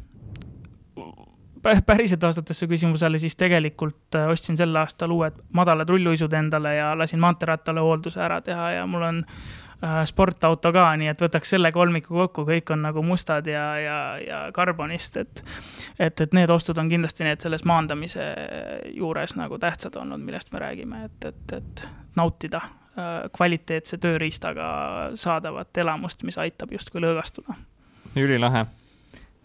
[1.86, 6.92] päriselt vastates su küsimusele, siis tegelikult äh, ostsin sel aastal uued madalad rulluisud endale ja
[6.98, 9.24] lasin maanteerattale hoolduse ära teha ja mul on
[9.84, 13.98] Äh, sportauto ka, nii et võtaks selle kolmiku kokku, kõik on nagu mustad ja, ja,
[14.18, 15.42] ja karbonist, et.
[16.02, 18.24] et, et need ostud on kindlasti need selles maandamise
[18.90, 21.84] juures nagu tähtsad olnud, millest me räägime, et, et, et
[22.18, 22.64] nautida
[23.32, 24.68] kvaliteetse tööriistaga
[25.14, 27.55] saadavat elamust, mis aitab justkui lõõgastuda.
[28.16, 28.66] ülilahe.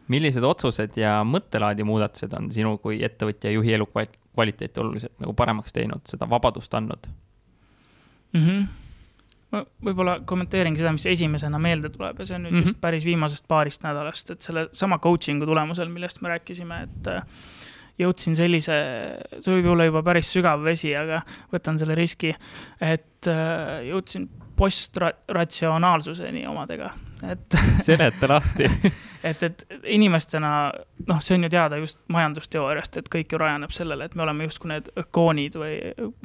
[0.08, 6.02] millised otsused ja mõttelaadi muudatused on sinu kui ettevõtja juhi elukvaliteeti oluliselt nagu paremaks teinud,
[6.06, 7.08] seda vabadust andnud
[8.34, 8.48] mm?
[8.48, 8.66] -hmm
[9.54, 12.74] ma võib-olla kommenteeringi seda, mis esimesena meelde tuleb ja see on nüüd mm -hmm.
[12.74, 17.24] just päris viimasest paarist nädalast, et selle sama coaching'u tulemusel, millest me rääkisime, et äh,
[18.02, 18.76] jõudsin sellise,
[19.38, 21.22] see võib olla juba päris sügav vesi, aga
[21.54, 22.34] võtan selle riski,
[22.82, 24.28] et äh, jõudsin
[24.58, 26.92] postratsionaalsuseni omadega,
[27.24, 27.58] et
[27.88, 28.68] seleta lahti
[29.24, 30.52] et, et inimestena,
[31.08, 34.48] noh, see on ju teada just majandusteooriast, et kõik ju rajaneb sellele, et me oleme
[34.48, 35.76] justkui need ökoonid või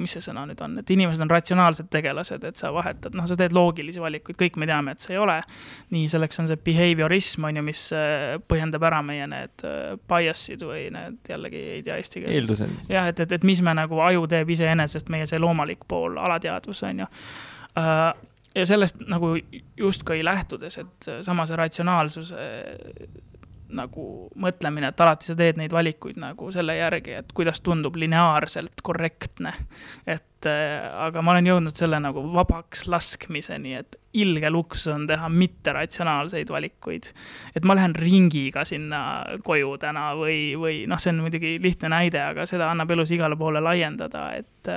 [0.01, 3.39] mis see sõna nüüd on, et inimesed on ratsionaalsed tegelased, et sa vahetad, noh, sa
[3.39, 5.39] teed loogilisi valikuid, kõik me teame, et see ei ole.
[5.95, 10.65] nii, selleks on see behaviorism on ju, mis äh, põhjendab ära meie need äh, bias'id
[10.67, 12.35] või need jällegi ei tea eesti keeles.
[12.41, 12.91] eeldused.
[12.91, 16.83] jah, et, et, et mis me nagu, aju teeb iseenesest, meie see loomalik pool, alateadvus
[16.89, 18.11] on ju uh,
[18.59, 19.35] ja sellest nagu
[19.79, 22.47] justkui lähtudes, et sama see ratsionaalsuse
[23.69, 24.05] nagu
[24.41, 29.53] mõtlemine, et alati sa teed neid valikuid nagu selle järgi, et kuidas tundub lineaarselt korrektne.
[30.07, 35.29] et äh, aga ma olen jõudnud selle nagu vabaks laskmiseni, et ilge luksus on teha
[35.29, 37.13] mitteratsionaalseid valikuid.
[37.55, 42.23] et ma lähen ringiga sinna koju täna või, või noh, see on muidugi lihtne näide,
[42.25, 44.73] aga seda annab elus igale poole laiendada, et,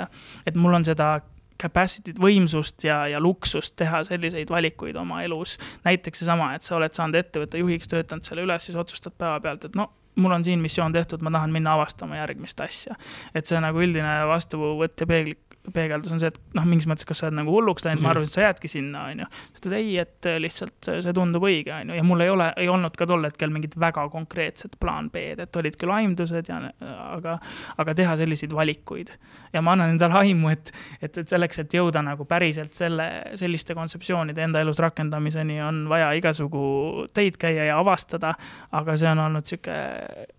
[0.45, 1.19] et mul on seda
[1.62, 5.57] capacity't, võimsust ja, ja luksust teha selliseid valikuid oma elus.
[5.86, 9.78] näiteks seesama, et sa oled saanud ettevõtte juhiks, töötanud selle üles, siis otsustad päevapealt, et
[9.78, 12.95] no mul on siin missioon tehtud, ma tahan minna avastama järgmist asja.
[13.36, 17.22] et see nagu üldine vastuvõtt ja peeglik, peegeldus on see, et noh, mingis mõttes, kas
[17.22, 19.28] sa oled nagu hulluks läinud ma arvasin, et sa jäädki sinna, on ju.
[19.51, 22.70] sa ütled ei, et lihtsalt see tundub õige, on ju, ja mul ei ole, ei
[22.72, 26.57] olnud ka tol hetkel mingit väga konkreetset plaan B-d, et olid küll aimdused ja,
[27.05, 27.38] aga,
[27.84, 29.14] aga teha selliseid valikuid.
[29.53, 33.07] ja ma annan endale aimu, et, et, et selleks, et jõuda nagu päriselt selle,
[33.39, 38.34] selliste kontseptsioonide enda elus rakendamiseni, on vaja igasugu teid käia ja avastada.
[38.72, 39.78] aga see on olnud sihuke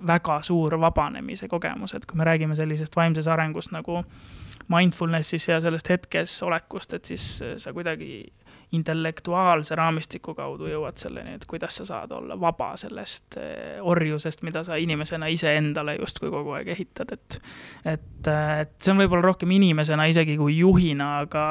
[0.06, 4.02] väga suur vabanemise kogemus, et kui me räägime sellisest vaimses arengust nagu
[4.68, 8.26] mindfulness'is ja sellest hetkes olekust, et siis sa kuidagi
[8.72, 14.62] intellektuaalse raamistiku kaudu jõuad selleni, et kuidas sa saad olla vaba sellest eh, orjusest, mida
[14.64, 17.38] sa inimesena iseendale justkui kogu aeg ehitad, et
[17.84, 21.46] et, et see on võib-olla rohkem inimesena isegi kui juhina, aga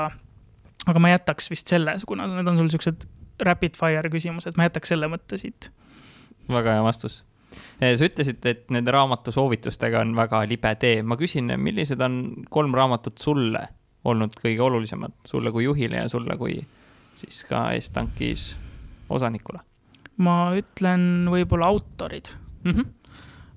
[0.89, 3.05] aga ma jätaks vist selle, kuna need on sul siuksed
[3.45, 5.69] rapid fire küsimused, ma jätaks selle mõtte siit.
[6.49, 7.21] väga hea vastus
[7.79, 11.01] sa ütlesid, et nende raamatu soovitustega on väga libe tee.
[11.03, 13.67] ma küsin, millised on kolm raamatut sulle,
[14.05, 16.57] olnud kõige olulisemad sulle kui juhile ja sulle kui
[17.21, 18.55] siis ka Estankis
[19.09, 19.61] osanikule?
[20.21, 22.33] ma ütlen võib-olla autorid
[22.63, 22.71] mm.
[22.71, 22.89] -hmm.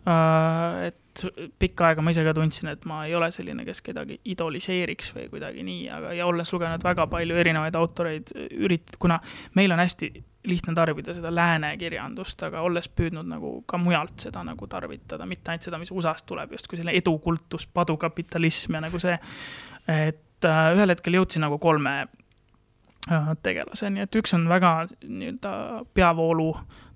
[0.04, 1.22] Uh, et
[1.58, 5.30] pikka aega ma ise ka tundsin, et ma ei ole selline, kes kedagi idoliseeriks või
[5.32, 9.16] kuidagi nii, aga ja olles lugenud väga palju erinevaid autoreid, ürit-, kuna
[9.56, 10.10] meil on hästi
[10.44, 15.52] lihtne tarbida seda lääne kirjandust, aga olles püüdnud nagu ka mujalt seda nagu tarvitada, mitte
[15.52, 19.16] ainult seda, mis USA-st tuleb, justkui selline edukultus, padukapitalism ja nagu see,
[19.88, 25.54] et äh, ühel hetkel jõudsin nagu kolme äh, tegelaseni, et üks on väga nii-öelda
[25.96, 26.50] peavoolu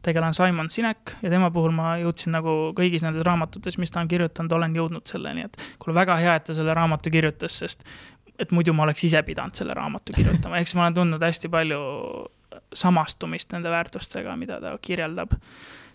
[0.05, 4.13] tegelane Simon Sinek ja tema puhul ma jõudsin nagu kõigis nendes raamatutes, mis ta on
[4.13, 7.89] kirjutanud, olen jõudnud selleni, et kuule, väga hea, et ta selle raamatu kirjutas, sest
[8.39, 11.81] et muidu ma oleks ise pidanud selle raamatu kirjutama, siis ma olen tundnud hästi palju
[12.75, 15.35] samastumist nende väärtustega, mida ta kirjeldab.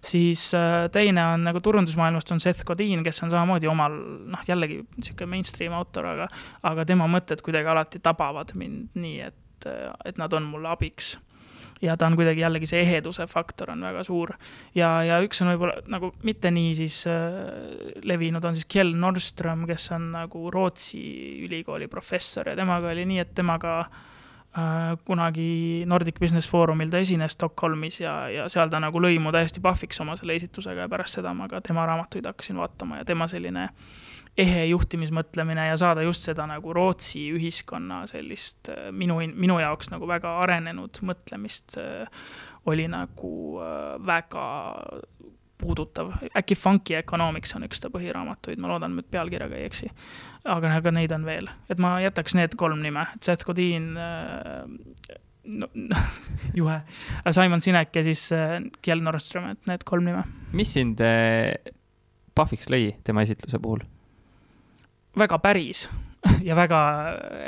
[0.03, 3.93] siis äh, teine on nagu turundusmaailmast on Seth Godin, kes on samamoodi omal,
[4.27, 6.27] noh, jällegi niisugune mainstream autor, aga,
[6.63, 9.69] aga tema mõtted kuidagi alati tabavad mind nii, et,
[10.05, 11.15] et nad on mulle abiks
[11.81, 14.33] ja ta on kuidagi jällegi see eheduse faktor on väga suur.
[14.75, 19.67] ja, ja üks on võib-olla nagu mitte nii siis äh, levinud, on siis Kjell Nordström,
[19.69, 21.05] kes on nagu Rootsi
[21.45, 24.12] ülikooli professor ja temaga oli nii, et temaga äh, Äh,
[25.05, 29.63] kunagi Nordic Business Forumil ta esines Stockholmis ja, ja seal ta nagu lõi mu täiesti
[29.63, 33.25] pahviks oma selle esitusega ja pärast seda ma ka tema raamatuid hakkasin vaatama ja tema
[33.31, 33.69] selline
[34.37, 40.09] ehe juhtimismõtlemine ja saada just seda nagu Rootsi ühiskonna sellist äh, minu, minu jaoks nagu
[40.09, 42.05] väga arenenud mõtlemist äh,
[42.69, 43.33] oli nagu
[44.05, 44.43] väga
[45.63, 49.89] puudutav, äkki Funky Economics on üks ta põhiraamatuid, ma loodan, et pealkirjaga ei eksi.
[50.43, 55.17] aga, aga neid on veel, et ma jätaks need kolm nime, Seth Godin äh,,
[55.55, 55.71] no,
[56.59, 56.79] juhe,
[57.31, 60.25] Simon Sinek ja siis äh, Kjell Nordström, et need kolm nime.
[60.53, 61.01] mis sind
[62.35, 63.85] pahviks lõi tema esitluse puhul?
[65.19, 65.87] väga päris
[66.47, 66.79] ja väga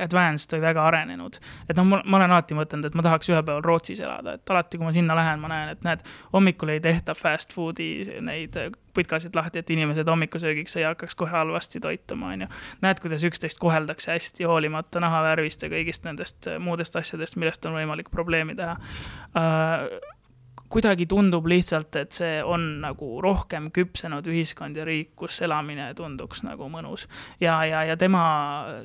[0.03, 1.37] advanced või väga arenenud.
[1.69, 4.79] et noh, ma olen alati mõtelnud, et ma tahaks ühel päeval Rootsis elada, et alati,
[4.79, 6.03] kui ma sinna lähen, ma näen, et näed,
[6.33, 8.57] hommikul ei tehta fast food'i neid
[8.95, 12.49] putkasid lahti, et inimesed hommikusöögiks ei hakkaks kohe halvasti toituma, on ju.
[12.83, 18.11] näed, kuidas üksteist koheldakse hästi, hoolimata nahavärvist ja kõigist nendest muudest asjadest, millest on võimalik
[18.11, 20.14] probleemi teha uh,
[20.69, 26.41] kuidagi tundub lihtsalt, et see on nagu rohkem küpsenud ühiskond ja riik, kus elamine tunduks
[26.45, 27.05] nagu mõnus.
[27.39, 28.23] ja, ja, ja tema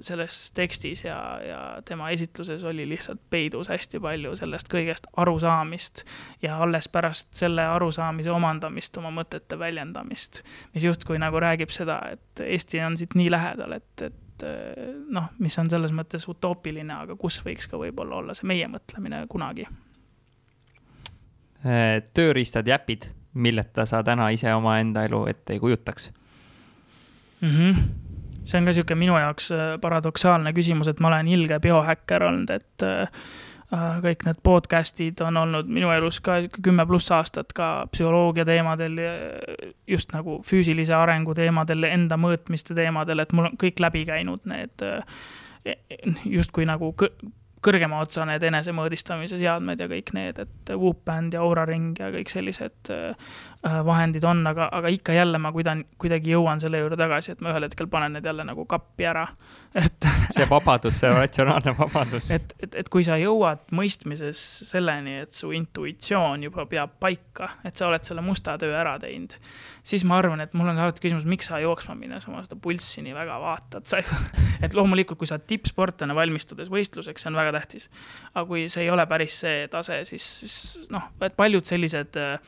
[0.05, 6.05] selles tekstis ja, ja tema esitluses oli lihtsalt peidus hästi palju sellest kõigest arusaamist
[6.43, 10.43] ja alles pärast selle arusaamise omandamist oma mõtete väljendamist,
[10.74, 14.44] mis justkui nagu räägib seda, et Eesti on siit nii lähedal, et, et
[15.12, 19.24] noh, mis on selles mõttes utoopiline, aga kus võiks ka võib-olla olla see meie mõtlemine
[19.31, 19.69] kunagi
[22.15, 26.11] tööriistad ja äpid, milleta sa täna ise omaenda elu ette ei kujutaks
[27.41, 27.49] mm?
[27.49, 27.82] -hmm.
[28.45, 32.51] see on ka niisugune minu jaoks äh, paradoksaalne küsimus, et ma olen ilge biohäkker olnud,
[32.51, 33.09] et äh,
[34.05, 38.99] kõik need podcast'id on olnud minu elus ka kümme pluss aastat ka psühholoogia teemadel,
[39.87, 44.82] just nagu füüsilise arengu teemadel, enda mõõtmiste teemadel, et mul on kõik läbi käinud need
[44.82, 45.77] e-,
[46.24, 46.91] justkui nagu
[47.65, 52.09] kõrgema otsa need enesemõõdistamise seadmed ja kõik need, et Whoop Band ja Aura Ring ja
[52.15, 56.97] kõik sellised äh, vahendid on, aga, aga ikka jälle ma kuidagi, kuidagi jõuan selle juurde
[56.97, 59.27] tagasi, et ma ühel hetkel panen need jälle nagu kappi ära,
[59.85, 62.31] et see vabadus, see ratsionaalne vabadus.
[62.37, 67.77] et, et, et kui sa jõuad mõistmises selleni, et su intuitsioon juba peab paika, et
[67.77, 69.37] sa oled selle musta töö ära teinud,
[69.85, 73.05] siis ma arvan, et mul on alati küsimus, miks sa jooksma minnes oma seda pulssi
[73.05, 74.20] nii väga vaatad, sa ju,
[74.65, 77.91] et loomulikult, kui sa oled tippsportlane valmistudes võistluseks, see on väga väga tähtis.
[78.35, 82.39] aga kui see ei ole päris see tase, siis, siis noh, et paljud sellised äh,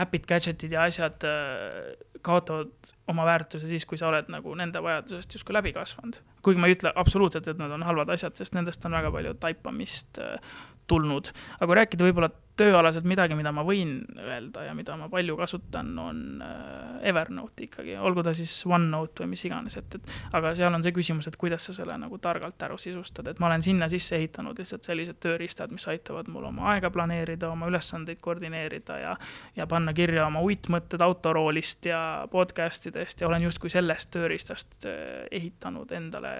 [0.00, 1.94] äpid, gadget'id ja asjad äh,
[2.24, 6.20] kaotavad oma väärtuse siis, kui sa oled nagu nende vajadusest justkui läbi kasvanud.
[6.42, 9.34] kuigi ma ei ütle absoluutselt, et nad on halvad asjad, sest nendest on väga palju
[9.40, 10.54] taipamist äh,
[10.86, 11.32] tulnud.
[11.58, 15.90] aga kui rääkida võib-olla tööalaselt midagi, mida ma võin öelda ja mida ma palju kasutan,
[15.98, 20.74] on äh, Evernote ikkagi, olgu ta siis OneNote või mis iganes, et, et aga seal
[20.74, 23.88] on see küsimus, et kuidas sa selle nagu targalt ära sisustad, et ma olen sinna
[23.90, 29.16] sisse ehitanud lihtsalt sellised tööriistad, mis aitavad mul oma aega planeerida, oma ülesandeid koordineerida ja
[29.56, 32.00] ja panna kirja oma uitmõtted autoroolist ja
[32.30, 36.34] podcast idest ja olen justkui sellest tööriistast äh, ehitanud endale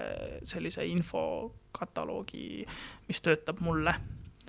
[0.47, 2.63] sellise infokataloogi,
[3.09, 3.99] mis töötab mulle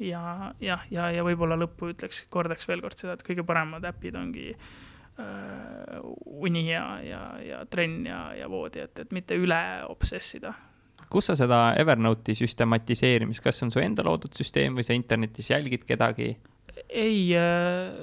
[0.01, 3.85] ja jah, ja, ja, ja võib-olla lõppu ütleks, kordaks veel kord seda, et kõige paremad
[3.89, 9.61] äpid ongi äh, uni ja, ja, ja trenn ja, ja voodi, et, et mitte üle
[9.89, 10.55] obsessida.
[11.11, 15.51] kus sa seda Evernote'i süstematiseerimist, kas see on su enda loodud süsteem või sa internetis
[15.51, 16.35] jälgid kedagi?
[16.89, 18.01] ei äh,,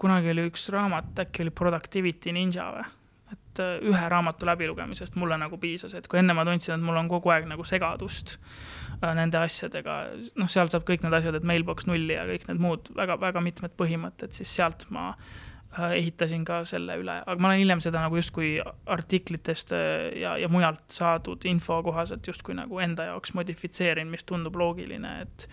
[0.00, 2.86] kunagi oli üks raamat, äkki oli Productivity Ninja või?
[3.34, 6.96] et äh, ühe raamatu läbilugemisest mulle nagu piisas, et kui enne ma tundsin, et mul
[7.00, 8.83] on kogu aeg nagu segadust äh,
[9.16, 9.96] nende asjadega,
[10.40, 13.74] noh, sealt saab kõik need asjad, et mailbox nulli ja kõik need muud väga-väga mitmed
[13.80, 18.18] põhimõtted, siis sealt ma äh, ehitasin ka selle üle, aga ma olen hiljem seda nagu
[18.18, 18.56] justkui
[18.96, 19.74] artiklitest
[20.20, 25.48] ja, ja mujalt saadud info kohaselt justkui nagu enda jaoks modifitseerinud, mis tundub loogiline, et,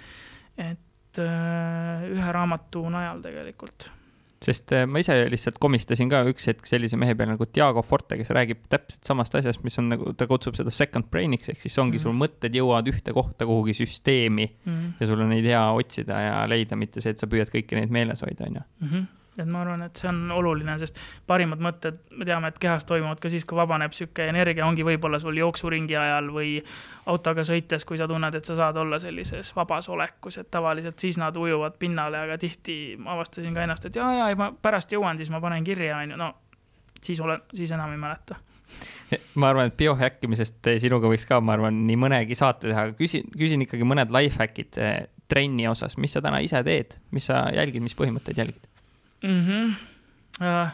[0.69, 3.91] et ühe raamatu najal tegelikult
[4.41, 8.17] sest äh, ma ise lihtsalt komistasin ka üks hetk sellise mehe peale nagu Diego Forte,
[8.19, 11.77] kes räägib täpselt samast asjast, mis on nagu, ta kutsub seda second brain'iks, ehk siis
[11.77, 12.03] ongi mm -hmm.
[12.07, 14.93] sul mõtted jõuavad ühte kohta kuhugi süsteemi mm -hmm.
[14.99, 17.89] ja sul on neid hea otsida ja leida, mitte see, et sa püüad kõiki neid
[17.89, 19.09] meeles hoida, on ju mhm
[19.39, 20.97] et ma arvan, et see on oluline, sest
[21.27, 25.21] parimad mõtted, me teame, et kehas toimuvad ka siis, kui vabaneb sihuke energia, ongi võib-olla
[25.23, 26.57] sul jooksuringi ajal või
[27.11, 31.19] autoga sõites, kui sa tunned, et sa saad olla sellises vabas olekus, et tavaliselt siis
[31.21, 35.19] nad ujuvad pinnale, aga tihti ma avastasin ka ennast, et ja, ja ma pärast jõuan,
[35.19, 36.33] siis ma panen kirja, on ju, no
[37.01, 38.35] siis olen, siis enam ei mäleta.
[39.35, 43.25] Ma arvan, et biohäkkimisest sinuga võiks ka, ma arvan, nii mõnegi saate teha, aga küsin,
[43.35, 44.99] küsin ikkagi mõned life hack'id eh,
[45.31, 48.70] trenni osas, mis sa täna ise teed, mis sa jälgid, mis põhimõtteid jälgid?
[49.23, 49.41] Mm.
[49.47, 49.73] -hmm.
[50.41, 50.69] Uh,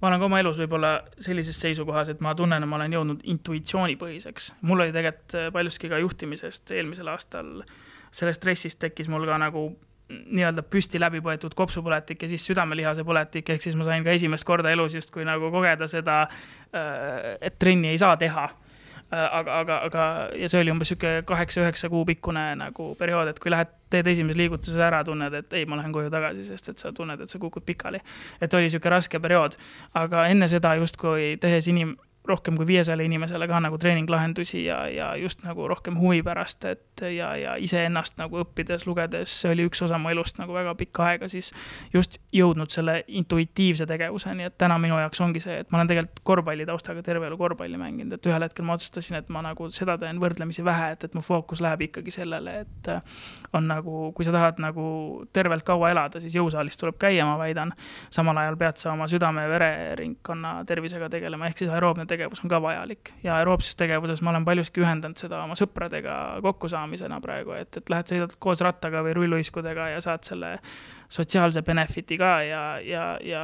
[0.00, 0.92] ma olen ka oma elus võib-olla
[1.22, 4.52] sellises seisukohas, et ma tunnen, et ma olen jõudnud intuitsioonipõhiseks.
[4.62, 7.62] mul oli tegelikult äh, paljuski ka juhtimisest eelmisel aastal,
[8.10, 9.68] sellest stressist tekkis mul ka nagu
[10.08, 14.46] nii-öelda püsti läbi põetud kopsupõletik ja siis südamelihase põletik, ehk siis ma sain ka esimest
[14.48, 16.22] korda elus justkui nagu kogeda seda,
[16.72, 18.48] äh, et trenni ei saa teha
[19.10, 20.06] aga, aga, aga
[20.36, 24.36] ja see oli umbes sihuke kaheksa-üheksa kuu pikkune nagu periood, et kui lähed, teed esimese
[24.36, 27.40] liigutuse ära, tunned, et ei, ma lähen koju tagasi, sest et sa tunned, et sa
[27.40, 28.02] kukud pikali.
[28.40, 29.56] et oli sihuke raske periood,
[29.96, 31.96] aga enne seda justkui tehes inim-,
[32.28, 37.02] rohkem kui viiesajale inimesele ka nagu treeninglahendusi ja, ja just nagu rohkem huvi pärast, et
[37.14, 41.06] ja, ja iseennast nagu õppides, lugedes, see oli üks osa mu elust nagu väga pikka
[41.12, 41.50] aega, siis
[41.94, 46.22] just jõudnud selle intuitiivse tegevuseni, et täna minu jaoks ongi see, et ma olen tegelikult
[46.32, 50.20] korvpallitaustaga terve elu korvpalli mänginud, et ühel hetkel ma otsustasin, et ma nagu seda teen
[50.22, 52.92] võrdlemisi vähe, et, et mu fookus läheb ikkagi sellele, et
[53.56, 54.84] on nagu, kui sa tahad nagu
[55.32, 57.72] tervelt kaua elada, siis jõusaalis tuleb käia, ma väidan.
[58.10, 62.60] samal ajal pead sa oma südame-vereringkonna tervisega tegelema, ehk siis aeroobne tegevus tegevus on ka
[62.62, 66.14] vajalik ja aeroobses tegevuses ma olen paljuski ühendanud seda oma sõpradega
[66.44, 70.56] kokkusaamisena praegu, et, et lähed, sõidad koos rattaga või rulluiskudega ja saad selle
[71.08, 73.42] sotsiaalse benefit'i ka ja, ja, ja,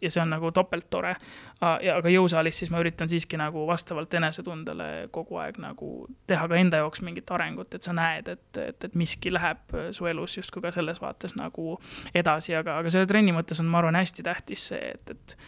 [0.00, 1.14] ja see on nagu topelt tore.
[1.60, 5.90] aga jõusaalis siis ma üritan siiski nagu vastavalt enesetundele kogu aeg nagu
[6.26, 10.08] teha ka enda jaoks mingit arengut, et sa näed, et, et, et miski läheb su
[10.10, 11.78] elus justkui ka selles vaates nagu
[12.14, 15.38] edasi, aga, aga selle trenni mõttes on, ma arvan, hästi tähtis see, et, et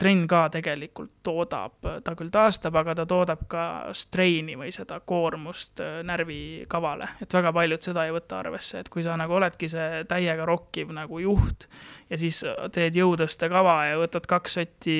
[0.00, 3.64] trenn ka tegelikult toodab, ta küll taastab, aga ta toodab ka
[3.96, 9.04] streini või seda koormust äh, närvikavale, et väga paljud seda ei võta arvesse, et kui
[9.06, 11.68] sa nagu oledki see täiega rokkiv nagu juht
[12.10, 12.42] ja siis
[12.74, 14.98] teed jõutõstekava ja võtad kaks sotti,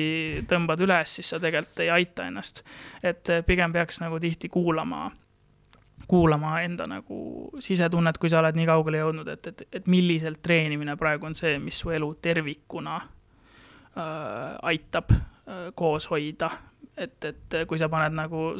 [0.49, 2.63] tõmbad üles, siis sa tegelikult ei aita ennast.
[3.03, 5.09] et äh, pigem peaks nagu tihti kuulama
[6.11, 10.97] kuulama enda nagu sisetunnet, kui sa oled nii kaugele jõudnud, et, et, et milliselt treenimine
[10.99, 13.09] praegu on see, mis su elu tervikuna äh,
[13.95, 16.51] aitab äh, koos hoida.
[16.97, 18.51] et, et kui sa paned nagu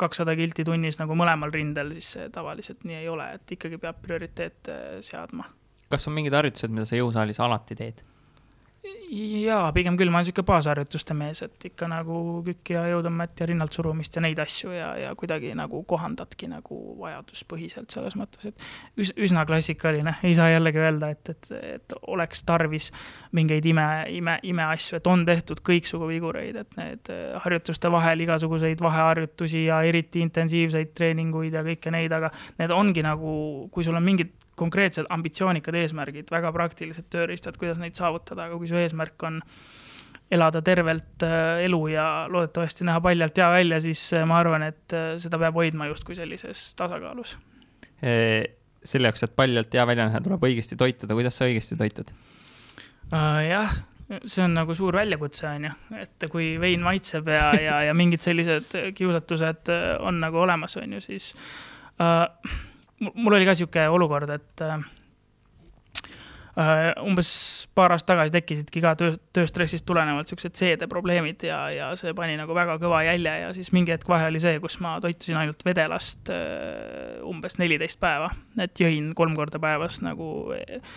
[0.00, 4.00] kakssada kilti tunnis nagu mõlemal rindel, siis see tavaliselt nii ei ole, et ikkagi peab
[4.02, 5.48] prioriteete seadma.
[5.90, 8.02] kas on mingid harjutused, mida sa jõusaalis alati teed?
[9.10, 13.48] Jaa, pigem küll, ma olen sihuke baasharjutuste mees, et ikka nagu kükki ja jõutõmmet ja
[13.50, 19.00] rinnalt surumist ja neid asju ja, ja kuidagi nagu kohandadki nagu vajaduspõhiselt selles mõttes, et
[19.00, 22.90] üs, üsna klassikaline, ei saa jällegi öelda, et, et, et oleks tarvis
[23.36, 27.12] mingeid ime, ime, imeasju, et on tehtud kõiksugu vigureid, et need
[27.44, 32.32] harjutuste vahel igasuguseid vaheharjutusi ja eriti intensiivseid treeninguid ja kõike neid, aga
[32.62, 33.34] need ongi nagu,
[33.74, 38.68] kui sul on mingid konkreetsed ambitsioonikad eesmärgid, väga praktilised tööriistad, kuidas neid saavutada, aga kui
[38.70, 39.40] su eesmärk on
[40.30, 44.94] elada tervelt äh, elu ja loodetavasti näha paljalt hea välja, siis äh, ma arvan, et
[44.94, 47.38] äh, seda peab hoidma justkui sellises tasakaalus.
[48.00, 52.12] selle jaoks, et paljalt hea välja näha, tuleb õigesti toituda, kuidas sa õigesti toitud?
[53.10, 53.74] Jah,
[54.22, 58.24] see on nagu suur väljakutse, on ju, et kui vein maitseb ja, ja, ja mingid
[58.24, 59.68] sellised kiusatused
[59.98, 61.34] on nagu olemas, on ju, siis
[62.00, 62.54] uh,
[63.00, 64.80] mul oli ka sihuke olukord, et äh,
[66.58, 67.30] äh, umbes
[67.74, 72.54] paar aastat tagasi tekkisidki ka töö, tööstressist tulenevalt siuksed seedeprobleemid ja, ja see pani nagu
[72.56, 76.32] väga kõva jälje ja siis mingi hetk vahe oli see, kus ma toitusin ainult vedelast
[76.34, 78.30] äh, umbes neliteist päeva.
[78.60, 80.92] et jõin kolm korda päevas nagu äh,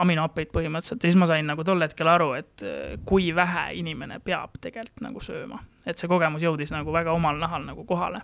[0.00, 4.20] aminohappeid põhimõtteliselt ja siis ma sain nagu tol hetkel aru, et äh, kui vähe inimene
[4.24, 8.22] peab tegelikult nagu sööma et see kogemus jõudis nagu väga omal nahal nagu kohale.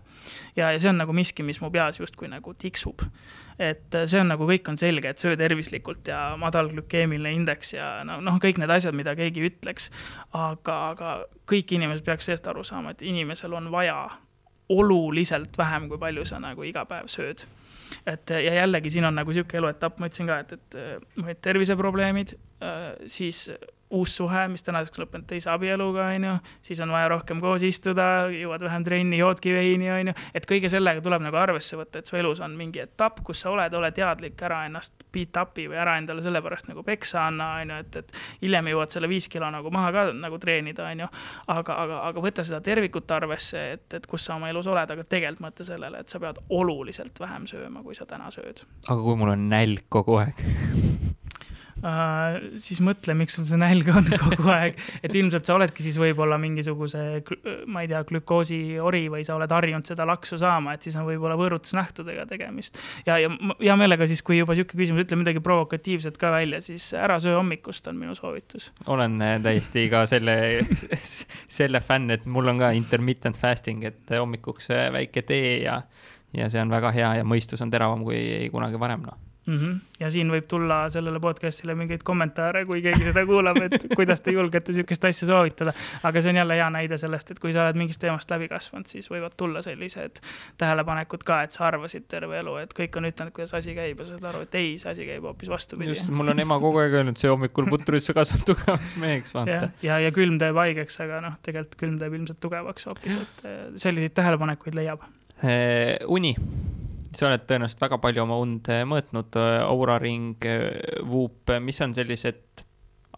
[0.57, 3.05] ja, ja see on nagu miski, mis mu peas justkui nagu tiksub.
[3.59, 7.95] et see on nagu kõik on selge, et söö tervislikult ja madal glükeemiline indeks ja
[8.05, 9.91] noh, kõik need asjad, mida keegi ütleks.
[10.33, 11.15] aga, aga
[11.49, 14.05] kõik inimesed peaks sellest aru saama, et inimesel on vaja
[14.73, 17.45] oluliselt vähem, kui palju sa nagu iga päev sööd
[18.07, 20.77] et ja jällegi siin on nagu sihuke eluetapp, ma ütlesin ka, et, et
[21.21, 22.35] olid terviseprobleemid,
[23.11, 23.49] siis
[23.93, 28.06] uus suhe, mis tänaseks lõppenud teise abieluga, on ju, siis on vaja rohkem koos istuda,
[28.32, 32.09] jõuad vähem trenni, joodki veini, on ju, et kõige sellega tuleb nagu arvesse võtta, et
[32.09, 35.81] su elus on mingi etapp, kus sa oled, ole teadlik, ära ennast beat up'i või
[35.82, 39.51] ära endale sellepärast nagu peksa anna, on ju, et, et hiljem jõuad selle viis kilo
[39.52, 41.10] nagu maha ka nagu treenida, on ju.
[41.52, 45.05] aga, aga, aga võta seda tervikut arvesse, et, et kus sa oma elus oled, aga
[45.05, 48.64] tegelikult mõtle sellele, et sa pead oluliselt vähem sööma, kui sa täna sööd.
[48.89, 50.40] aga kui mul on nälg kogu aeg
[51.83, 55.97] Uh, siis mõtle, miks sul see nälg on kogu aeg, et ilmselt sa oledki siis
[55.99, 57.01] võib-olla mingisuguse,
[57.67, 61.35] ma ei tea, glükoosiori või sa oled harjunud seda laksu saama, et siis on võib-olla
[61.41, 62.79] võõrutusnähtudega tegemist.
[63.09, 66.87] ja, ja hea meelega siis, kui juba sihuke küsimus, ütle midagi provokatiivset ka välja, siis
[66.95, 68.71] ära söö hommikust, on minu soovitus.
[68.87, 70.37] olen äh, täiesti ka selle,
[71.59, 75.81] selle fänn, et mul on ka intermittent fasting, et hommikuks äh, väike tee ja,
[76.31, 78.23] ja see on väga hea ja mõistus on teravam kui
[78.55, 79.59] kunagi varem, noh mm.
[79.59, 79.78] -hmm.
[80.01, 84.32] ja siin võib tulla sellele podcast'ile mingeid kommentaare, kui keegi seda kuulab, et kuidas te
[84.32, 85.73] julgete sihukest asja soovitada.
[86.02, 88.86] aga see on jälle hea näide sellest, et kui sa oled mingist teemast läbi kasvanud,
[88.86, 90.23] siis võivad tulla sellised
[90.59, 94.05] tähelepanekud ka, et sa arvasid terve elu, et kõik on ütelnud, kuidas asi käib ja
[94.05, 95.89] sa saad aru, et ei, see asi käib hoopis vastupidi.
[95.89, 99.51] just, mul on ema kogu aeg öelnud, see hommikul putruid, sa kasvad tugevaks meheks, vaata.
[99.51, 103.44] ja, ja, ja külm teeb haigeks, aga noh, tegelikult külm teeb ilmselt tugevaks hoopis, et
[103.48, 105.02] eh, selliseid tähelepanekuid leiab.
[105.43, 106.36] Eh, uni
[107.17, 110.47] sa oled tõenäoliselt väga palju oma und mõõtnud, eh, Aura ring,
[111.03, 112.65] Whoop, eh, mis on sellised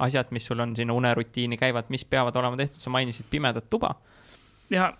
[0.04, 3.94] asjad, mis sul on sinna unerutiini käivad, mis peavad olema tehtud, sa mainisid pimedat tuba.
[4.70, 4.92] ja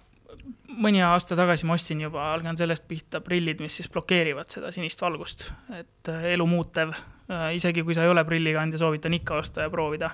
[0.69, 5.01] mõni aasta tagasi ma ostsin juba, algan sellest pihta, prillid, mis siis blokeerivad seda sinist
[5.01, 9.71] valgust, et elu muutev Äh, isegi kui sa ei ole prillikandja, soovitan ikka osta ja
[9.71, 10.11] proovida.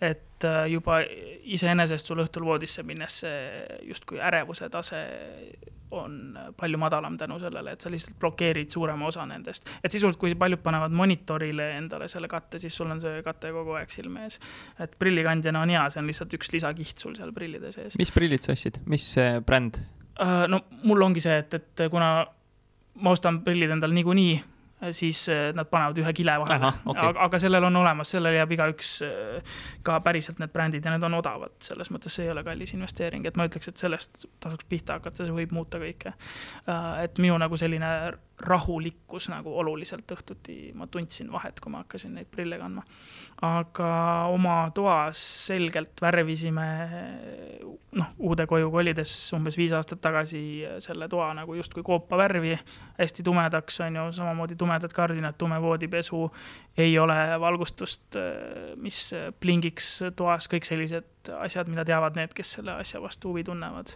[0.00, 1.00] et äh, juba
[1.42, 5.00] iseenesest sul õhtul voodisse minnes see justkui ärevuse tase
[5.94, 9.68] on palju madalam tänu sellele, et sa lihtsalt blokeerid suurema osa nendest.
[9.84, 13.76] et sisuliselt, kui paljud panevad monitorile endale selle katte, siis sul on see kate kogu
[13.78, 14.40] aeg silme ees.
[14.80, 17.98] et prillikandjana on hea, see on lihtsalt üks lisakiht sul seal prillide sees.
[18.00, 19.14] mis prillid sa ostsid, mis
[19.46, 19.82] bränd?
[20.16, 22.26] Äh, no mul ongi see, et, et kuna
[22.94, 24.53] ma ostan prillid endale niikuinii
[24.92, 26.72] siis äh, nad panevad ühe kile vahele.
[26.84, 27.08] Okay.
[27.08, 29.56] aga, aga sellel on olemas, sellele jääb igaüks äh,
[29.86, 33.26] ka päriselt need brändid ja need on odavad, selles mõttes see ei ole kallis investeering,
[33.26, 36.14] et ma ütleks, et sellest tasuks pihta hakata, see võib muuta kõike.
[36.68, 37.90] Äh, et minu nagu selline
[38.40, 42.82] rahulikkus nagu oluliselt õhtuti, ma tundsin vahet, kui ma hakkasin neid prille kandma.
[43.44, 43.88] aga
[44.32, 46.66] oma toas selgelt värvisime,
[47.92, 50.40] noh, uude koju kolides umbes viis aastat tagasi
[50.82, 52.56] selle toa nagu justkui koopavärvi,
[52.98, 56.24] hästi tumedaks, on ju, samamoodi tumedad kardinad, tume voodipesu,
[56.76, 58.16] ei ole valgustust,
[58.76, 58.98] mis
[59.40, 63.94] plingiks toas, kõik sellised asjad, mida teavad need, kes selle asja vastu huvi tunnevad.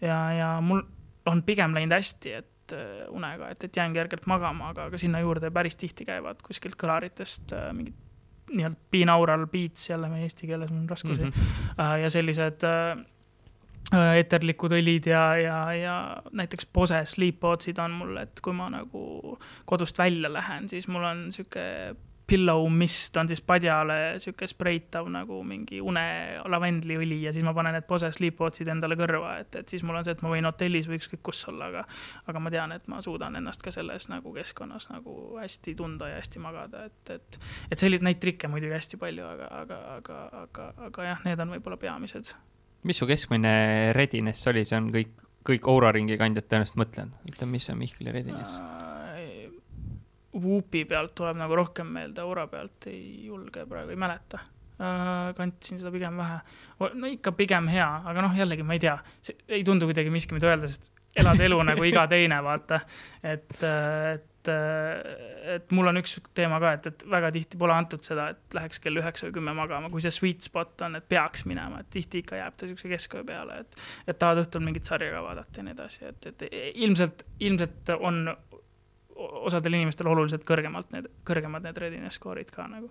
[0.00, 0.82] ja, ja mul
[1.26, 5.20] on pigem läinud hästi, et Äh, unega, et, et jään kergelt magama, aga, aga sinna
[5.24, 7.96] juurde päris tihti käivad kuskilt kõlaritest äh, mingid
[8.48, 11.96] nii-öelda binaural beats, jälle meie eesti keeles on raskusi mm, -hmm.
[12.02, 12.64] ja sellised
[13.92, 15.94] eterlikud õlid ja, ja, ja
[16.36, 19.38] näiteks Bose Sleep Pods'id on mul, et kui ma nagu
[19.68, 21.64] kodust välja lähen, siis mul on sihuke
[22.28, 26.02] pillow mist on siis padjale sihuke spreitav nagu mingi une
[26.52, 30.04] lavendliõli ja siis ma panen need Bose Sleepwatchid endale kõrva, et, et siis mul on
[30.04, 31.86] see, et ma võin hotellis või ükskõik kus olla, aga,
[32.28, 36.20] aga ma tean, et ma suudan ennast ka selles nagu keskkonnas nagu hästi tunda ja
[36.20, 37.40] hästi magada, et, et,
[37.70, 41.56] et selliseid, neid trikke muidugi hästi palju, aga, aga, aga, aga, aga jah, need on
[41.56, 42.36] võib-olla peamised.
[42.88, 43.54] Mis su keskmine
[43.96, 45.14] readiness oli, see on kõik,
[45.48, 48.84] kõik Aura ringi kandjad tõenäoliselt mõtlenud, ütle, mis on Mihkli readiness uh,?
[50.38, 54.40] Whoopi pealt tuleb nagu rohkem meelde, Aura pealt ei julge praegu, ei mäleta
[54.78, 55.34] äh,.
[55.38, 56.38] kandsin seda pigem vähe.
[56.94, 58.96] no ikka pigem hea, aga noh, jällegi ma ei tea,
[59.48, 62.80] ei tundu kuidagi miski, mida öelda, sest elad elu nagu iga teine, vaata.
[63.22, 68.28] et, et, et mul on üks teema ka, et, et väga tihti pole antud seda,
[68.34, 71.80] et läheks kell üheksa või kümme magama, kui see sweet spot on, et peaks minema,
[71.82, 75.24] et tihti ikka jääb ta siukse kesköö peale, et, et tahad õhtul mingit sarja ka
[75.24, 76.46] vaadata ja nii edasi, et, et
[76.86, 78.28] ilmselt, ilmselt on
[79.18, 82.90] osadel inimestel oluliselt kõrgemalt need, kõrgemad need readiness score'id ka nagu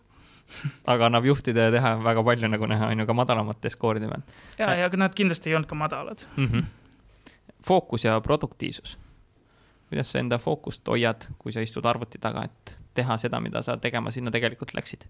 [0.92, 4.24] aga annab juhtida ja teha väga palju, nagu näha, on ju ka madalamate skooride peal.
[4.60, 6.48] ja, ja nad kindlasti ei olnud ka madalad mm.
[6.48, 6.64] -hmm.
[7.68, 8.98] fookus ja produktiivsus.
[9.90, 13.78] Kuidas sa enda fookust hoiad, kui sa istud arvuti taga, et teha seda, mida sa
[13.82, 15.08] tegema sinna tegelikult läksid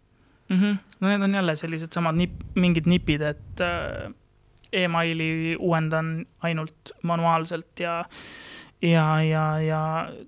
[0.49, 0.57] mm?
[0.57, 0.77] -hmm.
[0.99, 4.13] no need on jälle sellised samad nip, mingid nipid, et äh,
[4.73, 8.05] emaili uuendan ainult manuaalselt ja
[8.81, 9.81] ja, ja, ja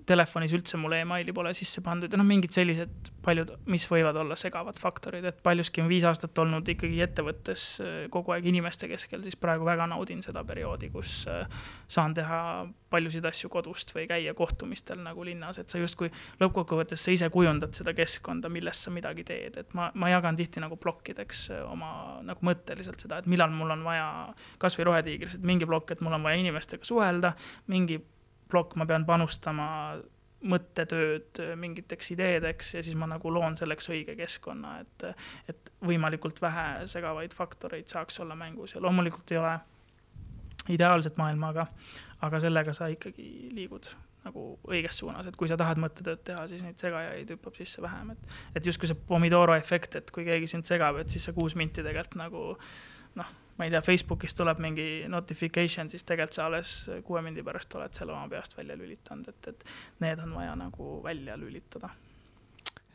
[0.06, 4.34] telefonis üldse mul emaili pole sisse pandud ja noh, mingid sellised paljud, mis võivad olla
[4.38, 9.22] segavad faktorid, et paljuski on viis aastat olnud ikkagi ettevõttes äh, kogu aeg inimeste keskel,
[9.22, 11.46] siis praegu väga naudin seda perioodi, kus äh,
[11.86, 12.42] saan teha
[12.90, 16.10] paljusid asju kodust või käia kohtumistel nagu linnas, et sa justkui
[16.42, 20.62] lõppkokkuvõttes sa ise kujundad seda keskkonda, milles sa midagi teed, et ma, ma jagan tihti
[20.64, 21.92] nagu plokkideks äh, oma
[22.26, 24.08] nagu mõtteliselt seda, et millal mul on vaja
[24.58, 27.36] kasvõi Rohetiigris, et mingi plokk, et mul on vaja inimestega suhelda,
[27.70, 28.00] mingi
[28.50, 29.68] plokk, ma pean panustama
[30.40, 36.86] mõttetööd mingiteks ideedeks ja siis ma nagu loon selleks õige keskkonna, et, et võimalikult vähe
[36.88, 38.74] segavaid faktoreid saaks olla mängus.
[38.74, 39.58] Ja loomulikult ei ole
[40.72, 41.66] ideaalset maailma, aga,
[42.24, 43.90] aga sellega sa ikkagi liigud
[44.24, 48.12] nagu õiges suunas, et kui sa tahad mõttetööd teha, siis neid segajaid hüppab sisse vähem,
[48.12, 51.56] et, et justkui see Pomodoro efekt, et kui keegi sind segab, et siis see kuus
[51.56, 52.42] minti tegelikult nagu
[53.16, 53.30] noh
[53.60, 56.70] ma ei tea, Facebookis tuleb mingi notification, siis tegelikult sa alles
[57.04, 59.66] kuue mindi pärast oled selle oma peast välja lülitanud, et, et
[60.00, 61.90] need on vaja nagu välja lülitada.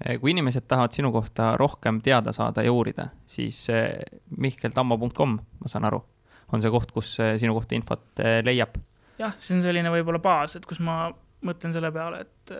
[0.02, 4.02] Eh, kui inimesed tahavad sinu kohta rohkem teada saada ja uurida, siis eh,
[4.42, 6.02] mihkeltammo.com, ma saan aru,
[6.52, 8.82] on see koht, kus eh, sinu kohta infot leiab?
[9.22, 11.06] jah, see on selline võib-olla baas, et kus ma
[11.46, 12.58] mõtlen selle peale, et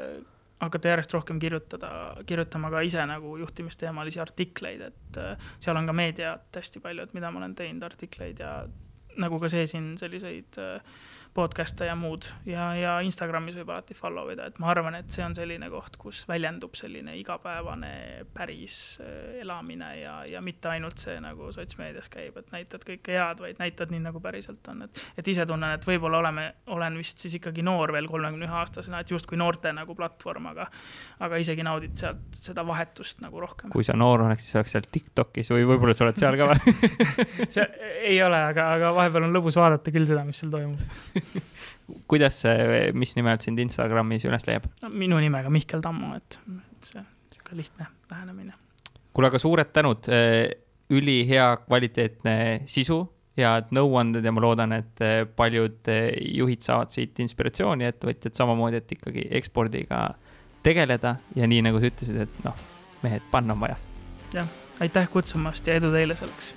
[0.62, 1.90] hakata järjest rohkem kirjutada,
[2.26, 7.16] kirjutama ka ise nagu juhtimisteemalisi artikleid, et äh, seal on ka meediat hästi palju, et
[7.18, 8.58] mida ma olen teinud, artikleid ja
[9.22, 10.96] nagu ka see siin selliseid äh,
[11.36, 12.26] podcast'e ja muud.
[12.48, 15.98] Ja, ja Instagramis võib alati follow ida, et ma arvan, et see on selline koht,
[16.00, 17.92] kus väljendub selline igapäevane
[18.34, 23.44] päris äh, elamine ja, ja mitte ainult see nagu sotsmeedias käib, et näitad kõike head,
[23.44, 27.26] vaid näitad nii, nagu päriselt on, et, et ise tunnen, et võib-olla oleme, olen vist
[27.26, 30.70] siis ikkagi noor veel kolmekümne ühe aastasena, et justkui noorte nagu platvorm, aga,
[31.28, 33.74] aga isegi naudid sealt seda vahetust nagu rohkem.
[33.76, 36.76] kui sa noor oleks, siis oleks seal Tiktokis või võib-olla sa oled seal ka või?
[37.58, 37.68] See
[38.06, 40.80] ei ole, aga, aga vahepeal on lõbus vaadata küll seda, mis seal toimub
[42.12, 44.90] kuidas see, mis nime alt sind Instagramis üles leiab no,?
[44.90, 47.04] minu nimega Mihkel Tammo, et, et see
[47.34, 48.54] sihuke lihtne lähenemine.
[49.14, 50.50] kuule, aga suured tänud, eh,
[50.90, 52.36] ülihea kvaliteetne
[52.70, 53.02] sisu,
[53.38, 58.82] head nõuanded ja ma loodan, et eh, paljud eh, juhid saavad siit inspiratsiooni, ettevõtjad samamoodi,
[58.82, 60.08] et ikkagi ekspordiga
[60.66, 62.62] tegeleda ja nii nagu sa ütlesid, et noh,
[63.04, 63.80] mehed, panna on vaja.
[64.34, 64.48] jah,
[64.82, 66.54] aitäh kutsumast ja edu teile selleks